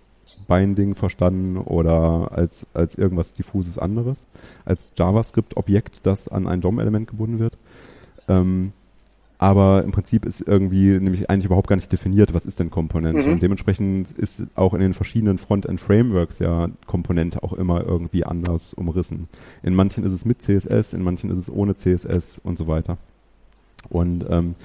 Binding 0.48 0.96
verstanden 0.96 1.58
oder 1.58 2.32
als, 2.32 2.68
als 2.74 2.96
irgendwas 2.96 3.34
diffuses 3.34 3.78
anderes, 3.78 4.26
als 4.66 4.92
JavaScript-Objekt, 4.98 6.02
das 6.04 6.28
an 6.28 6.48
ein 6.48 6.62
DOM-Element 6.62 7.08
gebunden 7.08 7.40
wird. 7.40 7.58
Ähm, 8.28 8.74
aber 9.38 9.84
im 9.84 9.92
Prinzip 9.92 10.26
ist 10.26 10.42
irgendwie 10.42 10.98
nämlich 10.98 11.30
eigentlich 11.30 11.46
überhaupt 11.46 11.68
gar 11.68 11.76
nicht 11.76 11.92
definiert, 11.92 12.34
was 12.34 12.46
ist 12.46 12.60
denn 12.60 12.72
Komponente. 12.72 13.28
Mhm. 13.28 13.34
Und 13.34 13.44
dementsprechend 13.44 14.12
ist 14.12 14.42
auch 14.56 14.74
in 14.74 14.80
den 14.80 14.94
verschiedenen 14.94 15.38
Frontend-Frameworks 15.38 16.40
ja 16.40 16.70
Komponente 16.86 17.44
auch 17.44 17.54
immer 17.54 17.84
irgendwie 17.84 18.24
anders 18.24 18.74
umrissen. 18.74 19.28
In 19.62 19.76
manchen 19.76 20.06
ist 20.06 20.14
es 20.14 20.26
mit 20.26 20.42
CSS, 20.42 20.94
in 20.94 21.04
manchen 21.04 21.30
ist 21.32 21.38
es 21.38 21.50
ohne 21.50 21.76
CSS 21.76 22.40
und 22.44 22.58
so 22.58 22.68
weiter. 22.68 22.98
Und 23.90 24.26
ähm, 24.30 24.56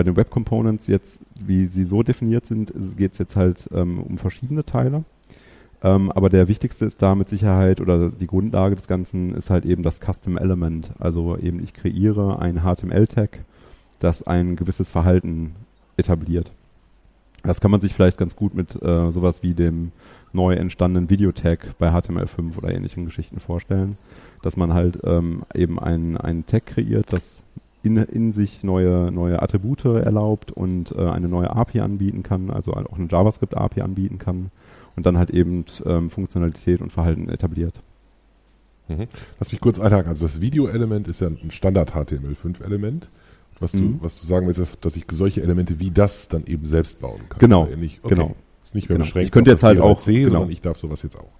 bei 0.00 0.04
den 0.04 0.16
Web 0.16 0.30
Components 0.30 0.86
jetzt, 0.86 1.20
wie 1.38 1.66
sie 1.66 1.84
so 1.84 2.02
definiert 2.02 2.46
sind, 2.46 2.72
geht 2.96 3.12
es 3.12 3.18
jetzt 3.18 3.36
halt 3.36 3.68
ähm, 3.70 3.98
um 3.98 4.16
verschiedene 4.16 4.64
Teile. 4.64 5.04
Ähm, 5.82 6.10
aber 6.10 6.30
der 6.30 6.48
wichtigste 6.48 6.86
ist 6.86 7.02
da 7.02 7.14
mit 7.14 7.28
Sicherheit 7.28 7.82
oder 7.82 8.08
die 8.08 8.26
Grundlage 8.26 8.76
des 8.76 8.88
Ganzen 8.88 9.34
ist 9.34 9.50
halt 9.50 9.66
eben 9.66 9.82
das 9.82 10.00
Custom 10.00 10.38
Element. 10.38 10.92
Also 10.98 11.36
eben 11.36 11.62
ich 11.62 11.74
kreiere 11.74 12.38
ein 12.38 12.62
HTML-Tag, 12.62 13.40
das 13.98 14.22
ein 14.22 14.56
gewisses 14.56 14.90
Verhalten 14.90 15.54
etabliert. 15.98 16.50
Das 17.42 17.60
kann 17.60 17.70
man 17.70 17.82
sich 17.82 17.92
vielleicht 17.92 18.16
ganz 18.16 18.36
gut 18.36 18.54
mit 18.54 18.82
äh, 18.82 19.10
sowas 19.10 19.42
wie 19.42 19.52
dem 19.52 19.92
neu 20.32 20.54
entstandenen 20.54 21.10
Videotag 21.10 21.76
bei 21.78 21.90
HTML5 21.90 22.56
oder 22.56 22.70
ähnlichen 22.70 23.04
Geschichten 23.04 23.38
vorstellen, 23.38 23.98
dass 24.40 24.56
man 24.56 24.72
halt 24.72 24.98
ähm, 25.04 25.42
eben 25.52 25.78
ein, 25.78 26.16
ein 26.16 26.46
Tag 26.46 26.64
kreiert, 26.64 27.12
das 27.12 27.44
in, 27.82 27.96
in 27.96 28.32
sich 28.32 28.62
neue, 28.62 29.10
neue 29.10 29.40
Attribute 29.42 29.84
erlaubt 29.84 30.52
und 30.52 30.92
äh, 30.92 31.08
eine 31.08 31.28
neue 31.28 31.50
API 31.50 31.80
anbieten 31.80 32.22
kann, 32.22 32.50
also 32.50 32.72
auch 32.72 32.98
eine 32.98 33.08
JavaScript-API 33.08 33.80
anbieten 33.80 34.18
kann 34.18 34.50
und 34.96 35.06
dann 35.06 35.16
halt 35.16 35.30
eben 35.30 35.64
ähm, 35.86 36.10
Funktionalität 36.10 36.80
und 36.80 36.92
Verhalten 36.92 37.28
etabliert. 37.28 37.80
Mhm. 38.88 39.06
Lass 39.38 39.52
mich 39.52 39.60
kurz 39.60 39.78
einhaken. 39.78 40.08
Also 40.08 40.26
das 40.26 40.40
Video-Element 40.40 41.08
ist 41.08 41.20
ja 41.20 41.28
ein 41.28 41.50
Standard-HTML5-Element. 41.50 43.06
Was, 43.58 43.72
mhm. 43.74 43.98
du, 43.98 44.04
was 44.04 44.20
du 44.20 44.26
sagen 44.26 44.46
willst, 44.46 44.60
ist, 44.60 44.84
dass 44.84 44.96
ich 44.96 45.06
solche 45.10 45.42
Elemente 45.42 45.80
wie 45.80 45.90
das 45.90 46.28
dann 46.28 46.44
eben 46.46 46.66
selbst 46.66 47.00
bauen 47.00 47.20
kann. 47.28 47.38
Genau. 47.38 47.64
Also 47.64 47.74
okay. 47.74 48.14
genau. 48.14 48.36
Ist 48.62 48.74
nicht 48.74 48.88
mehr 48.88 48.98
genau. 48.98 49.06
beschränkt 49.06 49.26
ich 49.26 49.32
könnte 49.32 49.50
jetzt 49.50 49.62
halt 49.62 49.80
auch, 49.80 49.98
C, 50.00 50.20
genau. 50.20 50.48
ich 50.48 50.60
darf 50.60 50.78
sowas 50.78 51.02
jetzt 51.02 51.16
auch. 51.16 51.32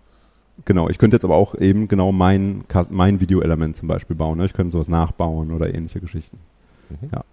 Genau, 0.65 0.89
ich 0.89 0.99
könnte 0.99 1.17
jetzt 1.17 1.25
aber 1.25 1.37
auch 1.37 1.55
eben 1.55 1.89
genau 1.89 2.13
mein, 2.13 2.65
mein 2.91 3.21
Video-Element 3.21 3.77
zum 3.77 3.89
Beispiel 3.89 4.17
bauen. 4.17 4.39
Ne? 4.39 4.47
Ich 4.47 4.53
könnte 4.53 4.73
sowas 4.73 4.89
nachbauen 4.89 5.53
oder 5.53 5.73
ähnliche 5.75 6.01
Geschichten. 6.01 6.39
Mhm. 6.91 7.11
Ja. 7.13 7.25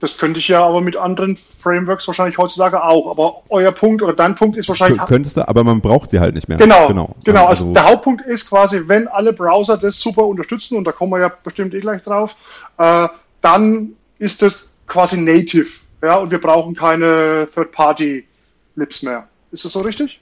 Das 0.00 0.16
könnte 0.16 0.38
ich 0.38 0.46
ja 0.46 0.64
aber 0.64 0.80
mit 0.80 0.96
anderen 0.96 1.36
Frameworks 1.36 2.06
wahrscheinlich 2.06 2.38
heutzutage 2.38 2.84
auch. 2.84 3.10
Aber 3.10 3.42
euer 3.48 3.72
Punkt 3.72 4.00
oder 4.02 4.12
dein 4.12 4.36
Punkt 4.36 4.56
ist 4.56 4.68
wahrscheinlich. 4.68 5.00
Könntest 5.02 5.36
du, 5.36 5.48
aber 5.48 5.64
man 5.64 5.80
braucht 5.80 6.10
sie 6.10 6.20
halt 6.20 6.36
nicht 6.36 6.48
mehr. 6.48 6.58
Genau. 6.58 6.86
Genau. 6.86 7.16
genau. 7.24 7.46
Also, 7.46 7.64
also, 7.64 7.74
der 7.74 7.84
Hauptpunkt 7.84 8.24
ist 8.24 8.48
quasi, 8.48 8.86
wenn 8.86 9.08
alle 9.08 9.32
Browser 9.32 9.76
das 9.76 9.98
super 9.98 10.24
unterstützen, 10.26 10.76
und 10.76 10.84
da 10.84 10.92
kommen 10.92 11.12
wir 11.12 11.18
ja 11.18 11.32
bestimmt 11.42 11.74
eh 11.74 11.80
gleich 11.80 12.02
drauf, 12.04 12.36
äh, 12.78 13.08
dann 13.40 13.94
ist 14.18 14.42
das 14.42 14.74
quasi 14.86 15.20
native. 15.20 15.80
Ja, 16.00 16.16
und 16.18 16.30
wir 16.30 16.40
brauchen 16.40 16.76
keine 16.76 17.48
Third-Party-Lips 17.52 19.02
mehr. 19.02 19.26
Ist 19.50 19.64
das 19.64 19.72
so 19.72 19.80
richtig? 19.80 20.20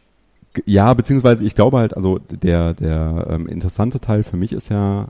Ja, 0.65 0.95
beziehungsweise 0.95 1.45
ich 1.45 1.55
glaube 1.55 1.79
halt, 1.79 1.95
also 1.97 2.19
der, 2.19 2.75
der 2.75 3.27
ähm, 3.31 3.47
interessante 3.47 4.01
Teil 4.01 4.23
für 4.23 4.37
mich 4.37 4.53
ist 4.53 4.71
ja, 4.71 5.09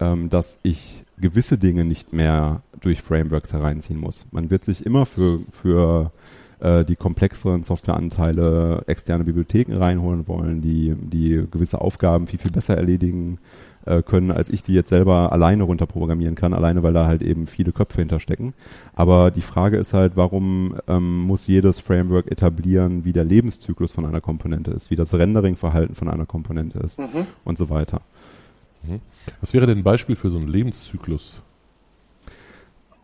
ähm, 0.00 0.28
dass 0.28 0.58
ich 0.62 1.04
gewisse 1.18 1.58
Dinge 1.58 1.84
nicht 1.84 2.12
mehr 2.12 2.62
durch 2.80 3.00
Frameworks 3.00 3.52
hereinziehen 3.52 4.00
muss. 4.00 4.26
Man 4.32 4.50
wird 4.50 4.64
sich 4.64 4.84
immer 4.84 5.06
für, 5.06 5.38
für 5.50 6.12
äh, 6.60 6.84
die 6.84 6.96
komplexeren 6.96 7.62
Softwareanteile 7.62 8.84
externe 8.86 9.24
Bibliotheken 9.24 9.76
reinholen 9.76 10.26
wollen, 10.28 10.60
die, 10.60 10.94
die 10.96 11.44
gewisse 11.50 11.80
Aufgaben 11.80 12.26
viel, 12.26 12.38
viel 12.38 12.50
besser 12.50 12.76
erledigen 12.76 13.38
äh, 13.86 14.02
können, 14.02 14.30
als 14.30 14.50
ich 14.50 14.62
die 14.62 14.74
jetzt 14.74 14.90
selber 14.90 15.32
alleine 15.32 15.64
runterprogrammieren 15.64 16.34
kann, 16.34 16.54
alleine 16.54 16.82
weil 16.82 16.92
da 16.92 17.06
halt 17.06 17.22
eben 17.22 17.46
viele 17.46 17.72
Köpfe 17.72 18.00
hinterstecken. 18.00 18.54
Aber 18.94 19.30
die 19.30 19.42
Frage 19.42 19.76
ist 19.76 19.94
halt, 19.94 20.12
warum 20.16 20.76
ähm, 20.88 21.20
muss 21.20 21.46
jedes 21.46 21.80
Framework 21.80 22.30
etablieren, 22.30 23.04
wie 23.04 23.12
der 23.12 23.24
Lebenszyklus 23.24 23.92
von 23.92 24.06
einer 24.06 24.20
Komponente 24.20 24.70
ist, 24.70 24.90
wie 24.90 24.96
das 24.96 25.14
Rendering-Verhalten 25.14 25.94
von 25.94 26.08
einer 26.08 26.26
Komponente 26.26 26.78
ist 26.78 26.98
mhm. 26.98 27.26
und 27.44 27.58
so 27.58 27.70
weiter. 27.70 28.00
Mhm. 28.82 29.00
Was 29.40 29.54
wäre 29.54 29.66
denn 29.66 29.78
ein 29.78 29.84
Beispiel 29.84 30.16
für 30.16 30.30
so 30.30 30.38
einen 30.38 30.48
Lebenszyklus? 30.48 31.42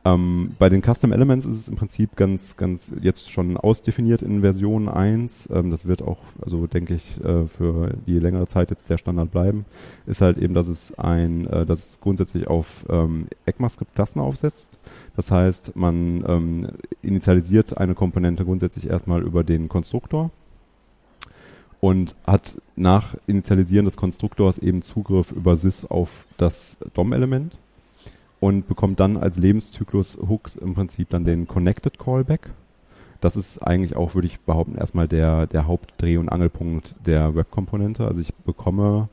Ähm, 0.08 0.54
bei 0.58 0.68
den 0.68 0.82
Custom 0.82 1.12
Elements 1.12 1.44
ist 1.44 1.56
es 1.56 1.68
im 1.68 1.76
Prinzip 1.76 2.16
ganz, 2.16 2.56
ganz 2.56 2.92
jetzt 3.00 3.30
schon 3.30 3.56
ausdefiniert 3.56 4.22
in 4.22 4.40
Version 4.40 4.88
1. 4.88 5.48
Ähm, 5.52 5.70
das 5.70 5.86
wird 5.86 6.02
auch, 6.02 6.18
also 6.40 6.66
denke 6.66 6.94
ich, 6.94 7.22
äh, 7.22 7.46
für 7.46 7.94
die 8.06 8.18
längere 8.18 8.46
Zeit 8.46 8.70
jetzt 8.70 8.88
der 8.88 8.98
Standard 8.98 9.30
bleiben. 9.30 9.66
Ist 10.06 10.20
halt 10.20 10.38
eben, 10.38 10.54
dass 10.54 10.68
es 10.68 10.98
ein, 10.98 11.46
äh, 11.46 11.66
dass 11.66 11.90
es 11.90 12.00
grundsätzlich 12.00 12.46
auf 12.48 12.86
ähm, 12.88 13.26
ECMAScript-Klassen 13.46 14.20
aufsetzt. 14.20 14.70
Das 15.16 15.30
heißt, 15.30 15.76
man 15.76 16.24
ähm, 16.26 16.68
initialisiert 17.02 17.76
eine 17.76 17.94
Komponente 17.94 18.44
grundsätzlich 18.44 18.88
erstmal 18.88 19.22
über 19.22 19.44
den 19.44 19.68
Konstruktor 19.68 20.30
und 21.80 22.16
hat 22.26 22.60
nach 22.76 23.14
Initialisieren 23.26 23.84
des 23.84 23.96
Konstruktors 23.96 24.58
eben 24.58 24.82
Zugriff 24.82 25.32
über 25.32 25.56
Sys 25.56 25.84
auf 25.84 26.26
das 26.38 26.78
DOM-Element 26.94 27.58
und 28.40 28.68
bekommt 28.68 29.00
dann 29.00 29.16
als 29.16 29.38
Lebenszyklus 29.38 30.16
Hooks 30.16 30.57
im 30.57 30.75
Prinzip 30.75 31.09
dann 31.11 31.25
den 31.25 31.49
Connected 31.49 31.99
Callback. 31.99 32.50
Das 33.21 33.37
ist 33.37 33.59
eigentlich 33.59 33.97
auch, 33.97 34.14
würde 34.14 34.28
ich 34.28 34.40
behaupten, 34.40 34.76
erstmal 34.76 35.09
der, 35.09 35.47
der 35.47 35.66
Hauptdreh- 35.66 36.18
und 36.18 36.28
Angelpunkt 36.28 36.95
der 37.04 37.35
Web-Komponente. 37.35 38.07
Also 38.07 38.21
ich 38.21 38.33
bekomme 38.35 39.09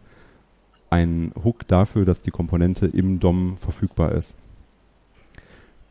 einen 0.91 1.33
Hook 1.43 1.67
dafür, 1.67 2.05
dass 2.05 2.21
die 2.21 2.31
Komponente 2.31 2.85
im 2.85 3.19
DOM 3.19 3.57
verfügbar 3.57 4.11
ist 4.11 4.35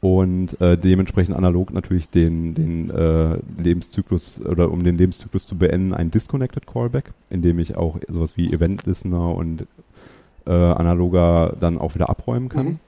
und 0.05 0.61
äh, 0.61 0.77
dementsprechend 0.77 1.35
analog 1.35 1.73
natürlich 1.73 2.11
den, 2.11 2.55
den 2.55 2.91
äh, 2.91 3.39
Lebenszyklus 3.57 4.39
oder 4.39 4.71
um 4.71 4.85
den 4.85 4.99
Lebenszyklus 4.99 5.47
zu 5.47 5.57
beenden, 5.57 5.95
ein 5.95 6.11
Disconnected 6.11 6.67
Callback, 6.67 7.15
in 7.31 7.41
dem 7.41 7.59
ich 7.59 7.75
auch 7.75 7.99
sowas 8.09 8.37
wie 8.37 8.53
Event 8.53 8.85
Listener 8.85 9.35
und 9.35 9.67
äh, 10.47 10.51
analoger 10.51 11.57
dann 11.59 11.79
auch 11.79 11.95
wieder 11.95 12.11
abräumen 12.11 12.51
kann. 12.51 12.67
Mhm. 12.67 12.79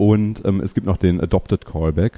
Und 0.00 0.40
ähm, 0.46 0.60
es 0.60 0.72
gibt 0.72 0.86
noch 0.86 0.96
den 0.96 1.20
Adopted 1.20 1.66
Callback. 1.66 2.14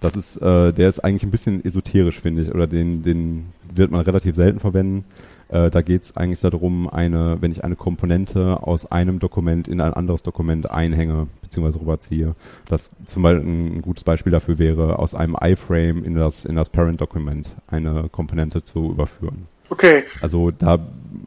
Das 0.00 0.16
ist, 0.16 0.38
äh, 0.38 0.72
der 0.72 0.88
ist 0.88 1.00
eigentlich 1.00 1.24
ein 1.24 1.30
bisschen 1.30 1.62
esoterisch, 1.62 2.18
finde 2.18 2.40
ich, 2.40 2.54
oder 2.54 2.66
den, 2.66 3.02
den 3.02 3.52
wird 3.74 3.90
man 3.90 4.00
relativ 4.00 4.36
selten 4.36 4.58
verwenden. 4.58 5.04
Äh, 5.48 5.68
da 5.68 5.82
geht 5.82 6.02
es 6.02 6.16
eigentlich 6.16 6.40
darum, 6.40 6.88
eine, 6.88 7.36
wenn 7.42 7.52
ich 7.52 7.62
eine 7.62 7.76
Komponente 7.76 8.66
aus 8.66 8.90
einem 8.90 9.18
Dokument 9.18 9.68
in 9.68 9.82
ein 9.82 9.92
anderes 9.92 10.22
Dokument 10.22 10.70
einhänge 10.70 11.26
bzw. 11.42 11.80
rüberziehe. 11.80 12.34
Das 12.70 12.88
zum 13.04 13.22
Beispiel 13.22 13.46
ein 13.46 13.82
gutes 13.82 14.04
Beispiel 14.04 14.32
dafür 14.32 14.58
wäre, 14.58 14.98
aus 14.98 15.14
einem 15.14 15.36
iframe 15.38 16.04
in 16.04 16.14
das, 16.14 16.46
in 16.46 16.56
das 16.56 16.70
Parent-Dokument 16.70 17.50
eine 17.66 18.08
Komponente 18.08 18.64
zu 18.64 18.92
überführen. 18.92 19.46
Okay. 19.70 20.04
Also 20.20 20.50
da 20.50 20.78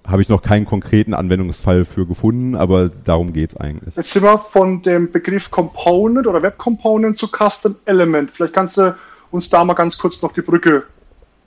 habe 0.06 0.22
ich 0.22 0.30
noch 0.30 0.42
keinen 0.42 0.66
konkreten 0.66 1.14
Anwendungsfall 1.14 1.86
für 1.86 2.06
gefunden, 2.06 2.56
aber 2.56 2.90
darum 2.90 3.34
geht 3.34 3.52
es 3.52 3.58
eigentlich. 3.58 3.96
Jetzt 3.96 4.12
sind 4.12 4.24
wir 4.24 4.38
von 4.38 4.82
dem 4.82 5.12
Begriff 5.12 5.50
Component 5.50 6.28
oder 6.28 6.42
Web 6.42 6.58
Component 6.58 7.18
zu 7.18 7.28
Custom 7.28 7.76
Element. 7.86 8.32
Vielleicht 8.32 8.54
kannst 8.54 8.78
du 8.78 8.96
uns 9.32 9.50
da 9.50 9.64
mal 9.64 9.74
ganz 9.74 9.98
kurz 9.98 10.22
noch 10.22 10.34
die 10.34 10.42
Brücke 10.42 10.84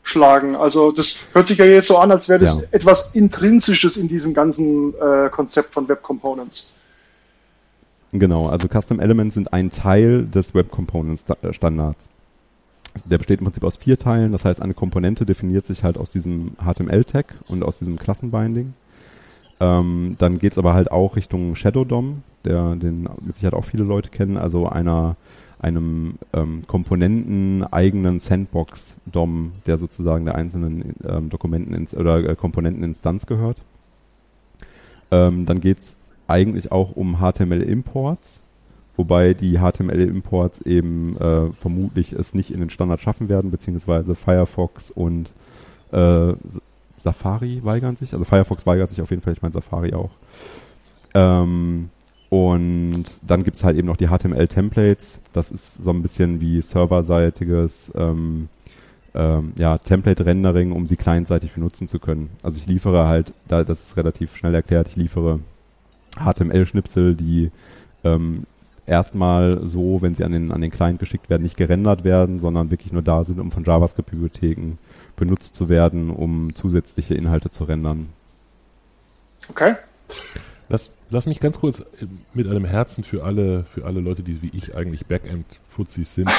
schlagen. 0.02 0.56
Also 0.56 0.90
das 0.90 1.18
hört 1.32 1.48
sich 1.48 1.58
ja 1.58 1.66
jetzt 1.66 1.88
so 1.88 1.98
an, 1.98 2.10
als 2.10 2.28
wäre 2.28 2.40
das 2.40 2.62
ja. 2.62 2.68
etwas 2.72 3.14
Intrinsisches 3.14 3.96
in 3.96 4.08
diesem 4.08 4.34
ganzen 4.34 4.94
äh, 4.94 5.28
Konzept 5.30 5.74
von 5.74 5.88
Web 5.88 6.02
Components. 6.02 6.72
Genau, 8.12 8.48
also 8.48 8.68
Custom 8.68 9.00
Elements 9.00 9.34
sind 9.34 9.52
ein 9.52 9.70
Teil 9.70 10.26
des 10.26 10.54
Web 10.54 10.70
Components 10.70 11.24
äh, 11.42 11.52
Standards. 12.96 13.08
Der 13.08 13.18
besteht 13.18 13.40
im 13.40 13.44
Prinzip 13.44 13.64
aus 13.64 13.76
vier 13.76 13.98
Teilen, 13.98 14.32
das 14.32 14.44
heißt 14.44 14.62
eine 14.62 14.74
Komponente 14.74 15.26
definiert 15.26 15.66
sich 15.66 15.84
halt 15.84 15.98
aus 15.98 16.10
diesem 16.10 16.52
HTML-Tag 16.58 17.34
und 17.48 17.62
aus 17.62 17.78
diesem 17.78 17.98
Klassenbinding. 17.98 18.74
Ähm, 19.58 20.16
dann 20.18 20.38
geht's 20.38 20.58
aber 20.58 20.74
halt 20.74 20.90
auch 20.90 21.16
Richtung 21.16 21.54
Shadow 21.54 21.84
DOM. 21.84 22.22
der 22.44 22.76
den 22.76 23.02
mit 23.02 23.34
Sicherheit 23.34 23.54
auch 23.54 23.64
viele 23.64 23.84
Leute 23.84 24.10
kennen, 24.10 24.36
also 24.36 24.68
einer 24.68 25.16
einem 25.58 26.18
ähm, 26.34 26.64
Komponenten 26.66 27.64
eigenen 27.64 28.20
Sandbox-DOM, 28.20 29.52
der 29.64 29.78
sozusagen 29.78 30.26
der 30.26 30.34
einzelnen 30.34 30.94
ähm, 31.02 31.30
Dokumenten 31.30 31.86
oder 31.96 32.28
äh, 32.28 32.36
Komponenteninstanz 32.36 33.24
gehört. 33.26 33.56
Ähm, 35.10 35.46
dann 35.46 35.60
geht 35.60 35.78
es 35.78 35.96
eigentlich 36.28 36.72
auch 36.72 36.94
um 36.94 37.20
HTML-Imports, 37.20 38.42
wobei 38.96 39.34
die 39.34 39.58
HTML-Imports 39.58 40.62
eben 40.62 41.16
äh, 41.16 41.52
vermutlich 41.52 42.12
es 42.12 42.34
nicht 42.34 42.50
in 42.50 42.60
den 42.60 42.70
Standard 42.70 43.00
schaffen 43.00 43.28
werden, 43.28 43.50
beziehungsweise 43.50 44.14
Firefox 44.14 44.90
und 44.90 45.32
äh, 45.92 46.32
Safari 46.96 47.60
weigern 47.62 47.96
sich. 47.96 48.12
Also 48.12 48.24
Firefox 48.24 48.66
weigert 48.66 48.90
sich 48.90 49.02
auf 49.02 49.10
jeden 49.10 49.22
Fall, 49.22 49.32
ich 49.32 49.42
meine 49.42 49.52
Safari 49.52 49.92
auch. 49.94 50.10
Ähm, 51.14 51.90
und 52.28 53.04
dann 53.26 53.44
gibt 53.44 53.56
es 53.56 53.64
halt 53.64 53.76
eben 53.76 53.86
noch 53.86 53.96
die 53.96 54.08
HTML-Templates. 54.08 55.20
Das 55.32 55.50
ist 55.50 55.82
so 55.82 55.90
ein 55.90 56.02
bisschen 56.02 56.40
wie 56.40 56.60
serverseitiges 56.60 57.92
ähm, 57.94 58.48
ähm, 59.14 59.52
ja, 59.56 59.78
Template-Rendering, 59.78 60.72
um 60.72 60.86
sie 60.86 60.96
clientseitig 60.96 61.52
benutzen 61.52 61.88
zu 61.88 61.98
können. 61.98 62.30
Also 62.42 62.58
ich 62.58 62.66
liefere 62.66 63.06
halt, 63.06 63.32
da, 63.48 63.64
das 63.64 63.84
ist 63.84 63.96
relativ 63.96 64.36
schnell 64.36 64.54
erklärt, 64.54 64.88
ich 64.88 64.96
liefere 64.96 65.40
HTML-Schnipsel, 66.18 67.14
die 67.14 67.50
ähm, 68.04 68.44
erstmal 68.86 69.66
so, 69.66 70.00
wenn 70.00 70.14
sie 70.14 70.24
an 70.24 70.32
den, 70.32 70.52
an 70.52 70.60
den 70.60 70.70
Client 70.70 70.98
geschickt 70.98 71.28
werden, 71.28 71.42
nicht 71.42 71.56
gerendert 71.56 72.04
werden, 72.04 72.38
sondern 72.38 72.70
wirklich 72.70 72.92
nur 72.92 73.02
da 73.02 73.24
sind, 73.24 73.40
um 73.40 73.50
von 73.50 73.64
JavaScript-Bibliotheken 73.64 74.78
benutzt 75.16 75.54
zu 75.54 75.68
werden, 75.68 76.10
um 76.10 76.54
zusätzliche 76.54 77.14
Inhalte 77.14 77.50
zu 77.50 77.64
rendern. 77.64 78.08
Okay. 79.48 79.74
Lass, 80.68 80.90
lass 81.10 81.26
mich 81.26 81.40
ganz 81.40 81.60
kurz 81.60 81.84
mit 82.32 82.48
einem 82.48 82.64
Herzen 82.64 83.04
für 83.04 83.24
alle, 83.24 83.64
für 83.64 83.84
alle 83.84 84.00
Leute, 84.00 84.22
die 84.22 84.42
wie 84.42 84.50
ich 84.52 84.74
eigentlich 84.74 85.06
Backend-Fuzis 85.06 86.14
sind, 86.14 86.30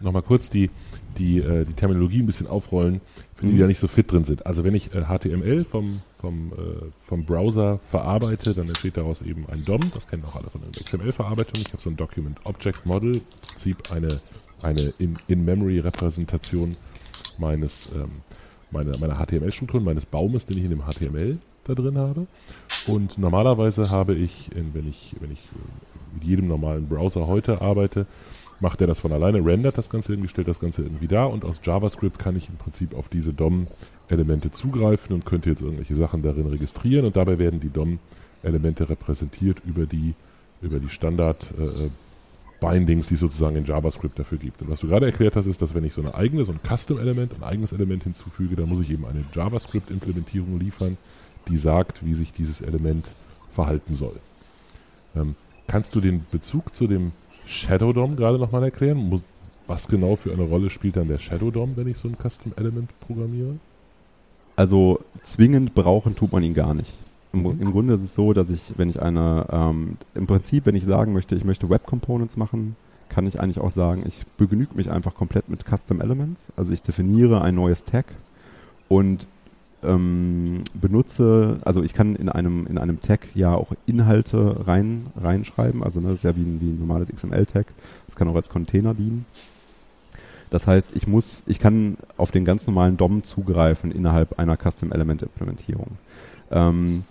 nochmal 0.00 0.22
kurz 0.22 0.50
die, 0.50 0.70
die, 1.18 1.38
äh, 1.38 1.64
die 1.64 1.72
Terminologie 1.74 2.20
ein 2.20 2.26
bisschen 2.26 2.46
aufrollen, 2.46 3.00
für 3.40 3.46
die, 3.46 3.52
die 3.52 3.58
da 3.58 3.66
nicht 3.66 3.78
so 3.78 3.88
fit 3.88 4.12
drin 4.12 4.24
sind. 4.24 4.46
Also 4.46 4.64
wenn 4.64 4.74
ich 4.74 4.94
äh, 4.94 5.04
HTML 5.04 5.64
vom, 5.64 6.00
vom, 6.20 6.52
äh, 6.52 6.56
vom 6.98 7.24
Browser 7.24 7.80
verarbeite, 7.88 8.54
dann 8.54 8.68
entsteht 8.68 8.98
daraus 8.98 9.22
eben 9.22 9.46
ein 9.50 9.64
DOM, 9.64 9.80
das 9.94 10.06
kennen 10.06 10.24
auch 10.24 10.36
alle 10.36 10.48
von 10.48 10.60
der 10.60 10.70
XML-Verarbeitung. 10.82 11.54
Ich 11.56 11.72
habe 11.72 11.82
so 11.82 11.88
ein 11.88 11.96
Document 11.96 12.38
Object 12.44 12.84
Model, 12.84 13.16
im 13.16 13.22
Prinzip 13.48 13.90
eine, 13.90 14.08
eine 14.60 14.92
In-Memory-Repräsentation 15.28 16.76
meines, 17.38 17.96
ähm, 17.96 18.10
meiner, 18.70 18.98
meiner 18.98 19.14
HTML-Struktur, 19.14 19.80
meines 19.80 20.04
Baumes, 20.04 20.44
den 20.44 20.58
ich 20.58 20.64
in 20.64 20.70
dem 20.70 20.82
HTML 20.82 21.38
da 21.64 21.74
drin 21.74 21.96
habe. 21.96 22.26
Und 22.86 23.16
normalerweise 23.16 23.90
habe 23.90 24.14
ich, 24.14 24.50
wenn 24.54 24.88
ich, 24.88 25.16
wenn 25.20 25.32
ich 25.32 25.40
mit 26.12 26.24
jedem 26.24 26.48
normalen 26.48 26.88
Browser 26.88 27.26
heute 27.26 27.62
arbeite, 27.62 28.06
macht 28.60 28.80
er 28.80 28.86
das 28.86 29.00
von 29.00 29.12
alleine, 29.12 29.44
rendert 29.44 29.76
das 29.78 29.90
Ganze 29.90 30.12
irgendwie, 30.12 30.28
stellt 30.28 30.48
das 30.48 30.60
Ganze 30.60 30.82
irgendwie 30.82 31.08
da 31.08 31.24
und 31.24 31.44
aus 31.44 31.60
JavaScript 31.62 32.18
kann 32.18 32.36
ich 32.36 32.48
im 32.48 32.56
Prinzip 32.56 32.94
auf 32.94 33.08
diese 33.08 33.32
DOM-Elemente 33.32 34.52
zugreifen 34.52 35.14
und 35.14 35.24
könnte 35.24 35.50
jetzt 35.50 35.62
irgendwelche 35.62 35.94
Sachen 35.94 36.22
darin 36.22 36.46
registrieren 36.46 37.06
und 37.06 37.16
dabei 37.16 37.38
werden 37.38 37.60
die 37.60 37.70
DOM-Elemente 37.70 38.88
repräsentiert 38.88 39.62
über 39.64 39.86
die, 39.86 40.14
über 40.62 40.78
die 40.78 40.88
Standard- 40.88 41.52
äh, 41.58 41.90
Bindings, 42.60 43.08
die 43.08 43.14
es 43.14 43.20
sozusagen 43.20 43.56
in 43.56 43.64
JavaScript 43.64 44.18
dafür 44.18 44.38
gibt. 44.38 44.60
Und 44.62 44.68
was 44.68 44.80
du 44.80 44.86
gerade 44.86 45.06
erklärt 45.06 45.34
hast, 45.34 45.46
ist, 45.46 45.62
dass 45.62 45.74
wenn 45.74 45.84
ich 45.84 45.94
so 45.94 46.02
eine 46.02 46.14
eigene, 46.14 46.44
so 46.44 46.52
ein 46.52 46.60
Custom-Element, 46.62 47.34
ein 47.34 47.42
eigenes 47.42 47.72
Element 47.72 48.04
hinzufüge, 48.04 48.54
dann 48.54 48.68
muss 48.68 48.80
ich 48.80 48.90
eben 48.90 49.06
eine 49.06 49.24
JavaScript-Implementierung 49.34 50.60
liefern, 50.60 50.98
die 51.48 51.56
sagt, 51.56 52.04
wie 52.04 52.14
sich 52.14 52.32
dieses 52.32 52.60
Element 52.60 53.06
verhalten 53.50 53.94
soll. 53.94 54.16
Ähm, 55.16 55.34
kannst 55.66 55.94
du 55.94 56.00
den 56.00 56.24
Bezug 56.30 56.74
zu 56.74 56.86
dem 56.86 57.12
Shadow 57.50 57.92
DOM 57.92 58.16
gerade 58.16 58.38
nochmal 58.38 58.64
erklären? 58.64 59.22
was 59.66 59.86
genau 59.86 60.16
für 60.16 60.32
eine 60.32 60.42
Rolle 60.42 60.68
spielt 60.68 60.96
dann 60.96 61.06
der 61.06 61.18
Shadow 61.18 61.52
DOM, 61.52 61.76
wenn 61.76 61.86
ich 61.86 61.96
so 61.96 62.08
ein 62.08 62.16
Custom 62.16 62.52
Element 62.56 62.90
programmiere? 62.98 63.54
Also 64.56 64.98
zwingend 65.22 65.74
brauchen 65.74 66.16
tut 66.16 66.32
man 66.32 66.42
ihn 66.42 66.54
gar 66.54 66.74
nicht. 66.74 66.92
Im, 67.32 67.42
mhm. 67.42 67.60
Im, 67.60 67.70
Grunde 67.70 67.94
ist 67.94 68.02
es 68.02 68.14
so, 68.14 68.32
dass 68.32 68.50
ich, 68.50 68.60
wenn 68.76 68.90
ich 68.90 69.00
eine, 69.00 69.46
ähm, 69.50 69.96
im 70.14 70.26
Prinzip, 70.26 70.66
wenn 70.66 70.74
ich 70.74 70.84
sagen 70.84 71.12
möchte, 71.12 71.36
ich 71.36 71.44
möchte 71.44 71.70
Web 71.70 71.86
Components 71.86 72.36
machen, 72.36 72.74
kann 73.08 73.28
ich 73.28 73.40
eigentlich 73.40 73.60
auch 73.60 73.70
sagen, 73.70 74.02
ich 74.06 74.26
begnüge 74.36 74.74
mich 74.74 74.90
einfach 74.90 75.14
komplett 75.14 75.48
mit 75.48 75.64
Custom 75.64 76.00
Elements. 76.00 76.52
Also 76.56 76.72
ich 76.72 76.82
definiere 76.82 77.42
ein 77.42 77.54
neues 77.54 77.84
Tag 77.84 78.06
und 78.88 79.28
ähm, 79.82 80.62
benutze, 80.74 81.58
also 81.64 81.82
ich 81.82 81.94
kann 81.94 82.16
in 82.16 82.28
einem, 82.28 82.66
in 82.66 82.78
einem 82.78 83.00
Tag 83.00 83.28
ja 83.34 83.54
auch 83.54 83.72
Inhalte 83.86 84.66
rein, 84.66 85.06
reinschreiben, 85.16 85.82
also 85.82 86.00
ne, 86.00 86.08
das 86.08 86.16
ist 86.16 86.24
ja 86.24 86.36
wie 86.36 86.42
ein, 86.42 86.60
wie 86.60 86.70
ein 86.70 86.78
normales 86.78 87.08
XML-Tag, 87.08 87.66
das 88.06 88.16
kann 88.16 88.28
auch 88.28 88.34
als 88.34 88.48
Container 88.48 88.94
dienen. 88.94 89.24
Das 90.50 90.66
heißt, 90.66 90.96
ich 90.96 91.06
muss, 91.06 91.44
ich 91.46 91.60
kann 91.60 91.96
auf 92.16 92.32
den 92.32 92.44
ganz 92.44 92.66
normalen 92.66 92.96
DOM 92.96 93.22
zugreifen 93.22 93.92
innerhalb 93.92 94.38
einer 94.38 94.56
Custom 94.56 94.90
Element 94.92 95.22
Implementierung. 95.22 95.92
Ähm, 96.50 97.04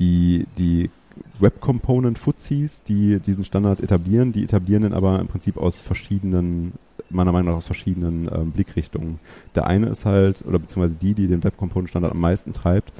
die, 0.00 0.46
die 0.58 0.90
Web 1.38 1.60
Component 1.60 2.18
Fuzis, 2.18 2.82
die 2.82 3.20
diesen 3.20 3.44
Standard 3.44 3.80
etablieren, 3.80 4.32
die 4.32 4.44
etablieren 4.44 4.82
den 4.82 4.92
aber 4.92 5.20
im 5.20 5.28
Prinzip 5.28 5.56
aus 5.56 5.80
verschiedenen 5.80 6.72
meiner 7.10 7.32
Meinung 7.32 7.48
nach 7.48 7.58
aus 7.58 7.66
verschiedenen 7.66 8.28
ähm, 8.32 8.50
Blickrichtungen. 8.50 9.18
Der 9.54 9.66
eine 9.66 9.86
ist 9.86 10.04
halt, 10.04 10.44
oder 10.46 10.58
beziehungsweise 10.58 10.96
die, 10.96 11.14
die 11.14 11.26
den 11.26 11.44
Web 11.44 11.56
Component 11.56 11.90
Standard 11.90 12.12
am 12.12 12.20
meisten 12.20 12.52
treibt, 12.52 12.92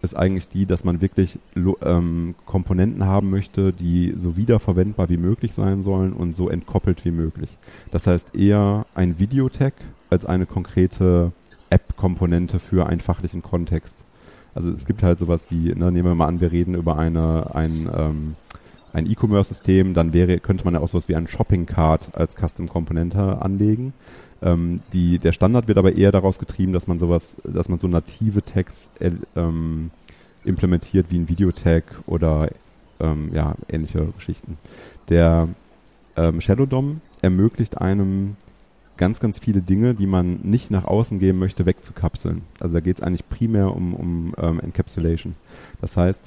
ist 0.00 0.16
eigentlich 0.16 0.48
die, 0.48 0.66
dass 0.66 0.84
man 0.84 1.00
wirklich 1.00 1.38
ähm, 1.82 2.34
Komponenten 2.46 3.04
haben 3.04 3.30
möchte, 3.30 3.72
die 3.72 4.14
so 4.16 4.36
wiederverwendbar 4.36 5.08
wie 5.08 5.16
möglich 5.16 5.54
sein 5.54 5.82
sollen 5.82 6.12
und 6.12 6.36
so 6.36 6.48
entkoppelt 6.48 7.04
wie 7.04 7.10
möglich. 7.10 7.50
Das 7.90 8.06
heißt 8.06 8.36
eher 8.36 8.86
ein 8.94 9.18
Videotag 9.18 9.74
als 10.10 10.24
eine 10.24 10.46
konkrete 10.46 11.32
App-Komponente 11.70 12.60
für 12.60 12.86
einen 12.86 13.00
fachlichen 13.00 13.42
Kontext. 13.42 14.04
Also 14.54 14.72
es 14.72 14.86
gibt 14.86 15.02
halt 15.02 15.18
sowas 15.18 15.50
wie, 15.50 15.74
ne, 15.74 15.92
nehmen 15.92 16.08
wir 16.08 16.14
mal 16.14 16.26
an, 16.26 16.40
wir 16.40 16.52
reden 16.52 16.74
über 16.74 16.98
eine, 16.98 17.54
ein, 17.54 17.90
ähm, 17.94 18.34
ein 18.92 19.06
E-Commerce-System, 19.06 19.94
dann 19.94 20.12
wäre, 20.12 20.38
könnte 20.38 20.64
man 20.64 20.74
ja 20.74 20.80
auch 20.80 20.88
sowas 20.88 21.08
wie 21.08 21.14
ein 21.14 21.28
Shopping-Cart 21.28 22.14
als 22.14 22.36
Custom-Komponente 22.36 23.42
anlegen. 23.42 23.92
Ähm, 24.40 24.80
die, 24.92 25.18
der 25.18 25.32
Standard 25.32 25.68
wird 25.68 25.78
aber 25.78 25.96
eher 25.96 26.12
daraus 26.12 26.38
getrieben, 26.38 26.72
dass 26.72 26.86
man 26.86 26.98
sowas, 26.98 27.36
dass 27.44 27.68
man 27.68 27.78
so 27.78 27.88
native 27.88 28.42
Tags 28.42 28.88
äh, 29.00 29.10
ähm, 29.36 29.90
implementiert 30.44 31.06
wie 31.10 31.18
ein 31.18 31.28
Videotag 31.28 31.84
oder 32.06 32.50
ähm, 33.00 33.30
ja, 33.32 33.54
ähnliche 33.68 34.06
Geschichten. 34.16 34.58
Der 35.08 35.48
ähm, 36.16 36.40
Shadow 36.40 36.66
DOM 36.66 37.00
ermöglicht 37.22 37.78
einem 37.78 38.36
ganz, 38.96 39.20
ganz 39.20 39.38
viele 39.38 39.62
Dinge, 39.62 39.94
die 39.94 40.06
man 40.06 40.40
nicht 40.42 40.70
nach 40.70 40.84
außen 40.84 41.18
geben 41.18 41.38
möchte, 41.38 41.66
wegzukapseln. 41.66 42.42
Also 42.60 42.74
da 42.74 42.80
geht 42.80 42.98
es 42.98 43.02
eigentlich 43.02 43.28
primär 43.28 43.74
um, 43.74 43.94
um 43.94 44.34
ähm, 44.36 44.60
Encapsulation. 44.60 45.34
Das 45.80 45.96
heißt, 45.96 46.20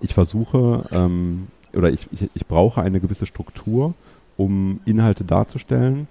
ich 0.00 0.14
versuche 0.14 0.84
ähm, 0.92 1.48
oder 1.76 1.90
ich, 1.90 2.08
ich, 2.12 2.30
ich 2.34 2.46
brauche 2.46 2.82
eine 2.82 3.00
gewisse 3.00 3.26
Struktur, 3.26 3.94
um 4.36 4.80
Inhalte 4.84 5.24
darzustellen, 5.24 6.08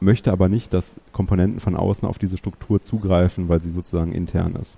möchte 0.00 0.32
aber 0.32 0.48
nicht, 0.48 0.72
dass 0.74 0.96
Komponenten 1.12 1.60
von 1.60 1.76
außen 1.76 2.06
auf 2.08 2.18
diese 2.18 2.36
Struktur 2.36 2.82
zugreifen, 2.82 3.48
weil 3.48 3.62
sie 3.62 3.70
sozusagen 3.70 4.12
intern 4.12 4.54
ist. 4.56 4.76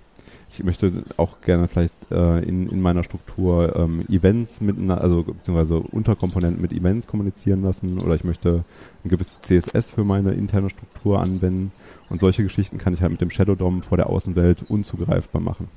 Ich 0.51 0.63
möchte 0.63 1.03
auch 1.17 1.41
gerne 1.41 1.67
vielleicht 1.67 1.93
äh, 2.11 2.39
in, 2.39 2.69
in 2.69 2.81
meiner 2.81 3.03
Struktur 3.03 3.75
ähm, 3.75 4.05
Events 4.09 4.61
miteinander, 4.61 5.01
also 5.01 5.23
beziehungsweise 5.23 5.79
Unterkomponenten 5.79 6.61
mit 6.61 6.71
Events 6.71 7.07
kommunizieren 7.07 7.61
lassen 7.61 7.99
oder 7.99 8.15
ich 8.15 8.23
möchte 8.23 8.63
ein 9.03 9.09
gewisses 9.09 9.41
CSS 9.41 9.91
für 9.91 10.03
meine 10.03 10.31
interne 10.31 10.69
Struktur 10.69 11.19
anwenden 11.19 11.71
und 12.09 12.19
solche 12.19 12.43
Geschichten 12.43 12.77
kann 12.77 12.93
ich 12.93 13.01
halt 13.01 13.11
mit 13.11 13.21
dem 13.21 13.31
Shadow 13.31 13.55
DOM 13.55 13.83
vor 13.83 13.97
der 13.97 14.09
Außenwelt 14.09 14.63
unzugreifbar 14.69 15.41
machen. 15.41 15.67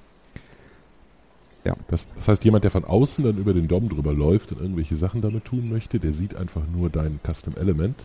Ja. 1.64 1.74
Das, 1.90 2.06
das, 2.16 2.28
heißt, 2.28 2.44
jemand, 2.44 2.64
der 2.64 2.70
von 2.70 2.84
außen 2.84 3.24
dann 3.24 3.36
über 3.36 3.52
den 3.52 3.68
DOM 3.68 3.88
drüber 3.88 4.12
läuft 4.12 4.52
und 4.52 4.60
irgendwelche 4.60 4.96
Sachen 4.96 5.20
damit 5.20 5.44
tun 5.44 5.68
möchte, 5.70 5.98
der 5.98 6.12
sieht 6.12 6.36
einfach 6.36 6.62
nur 6.72 6.88
dein 6.88 7.20
Custom 7.26 7.56
Element. 7.56 7.96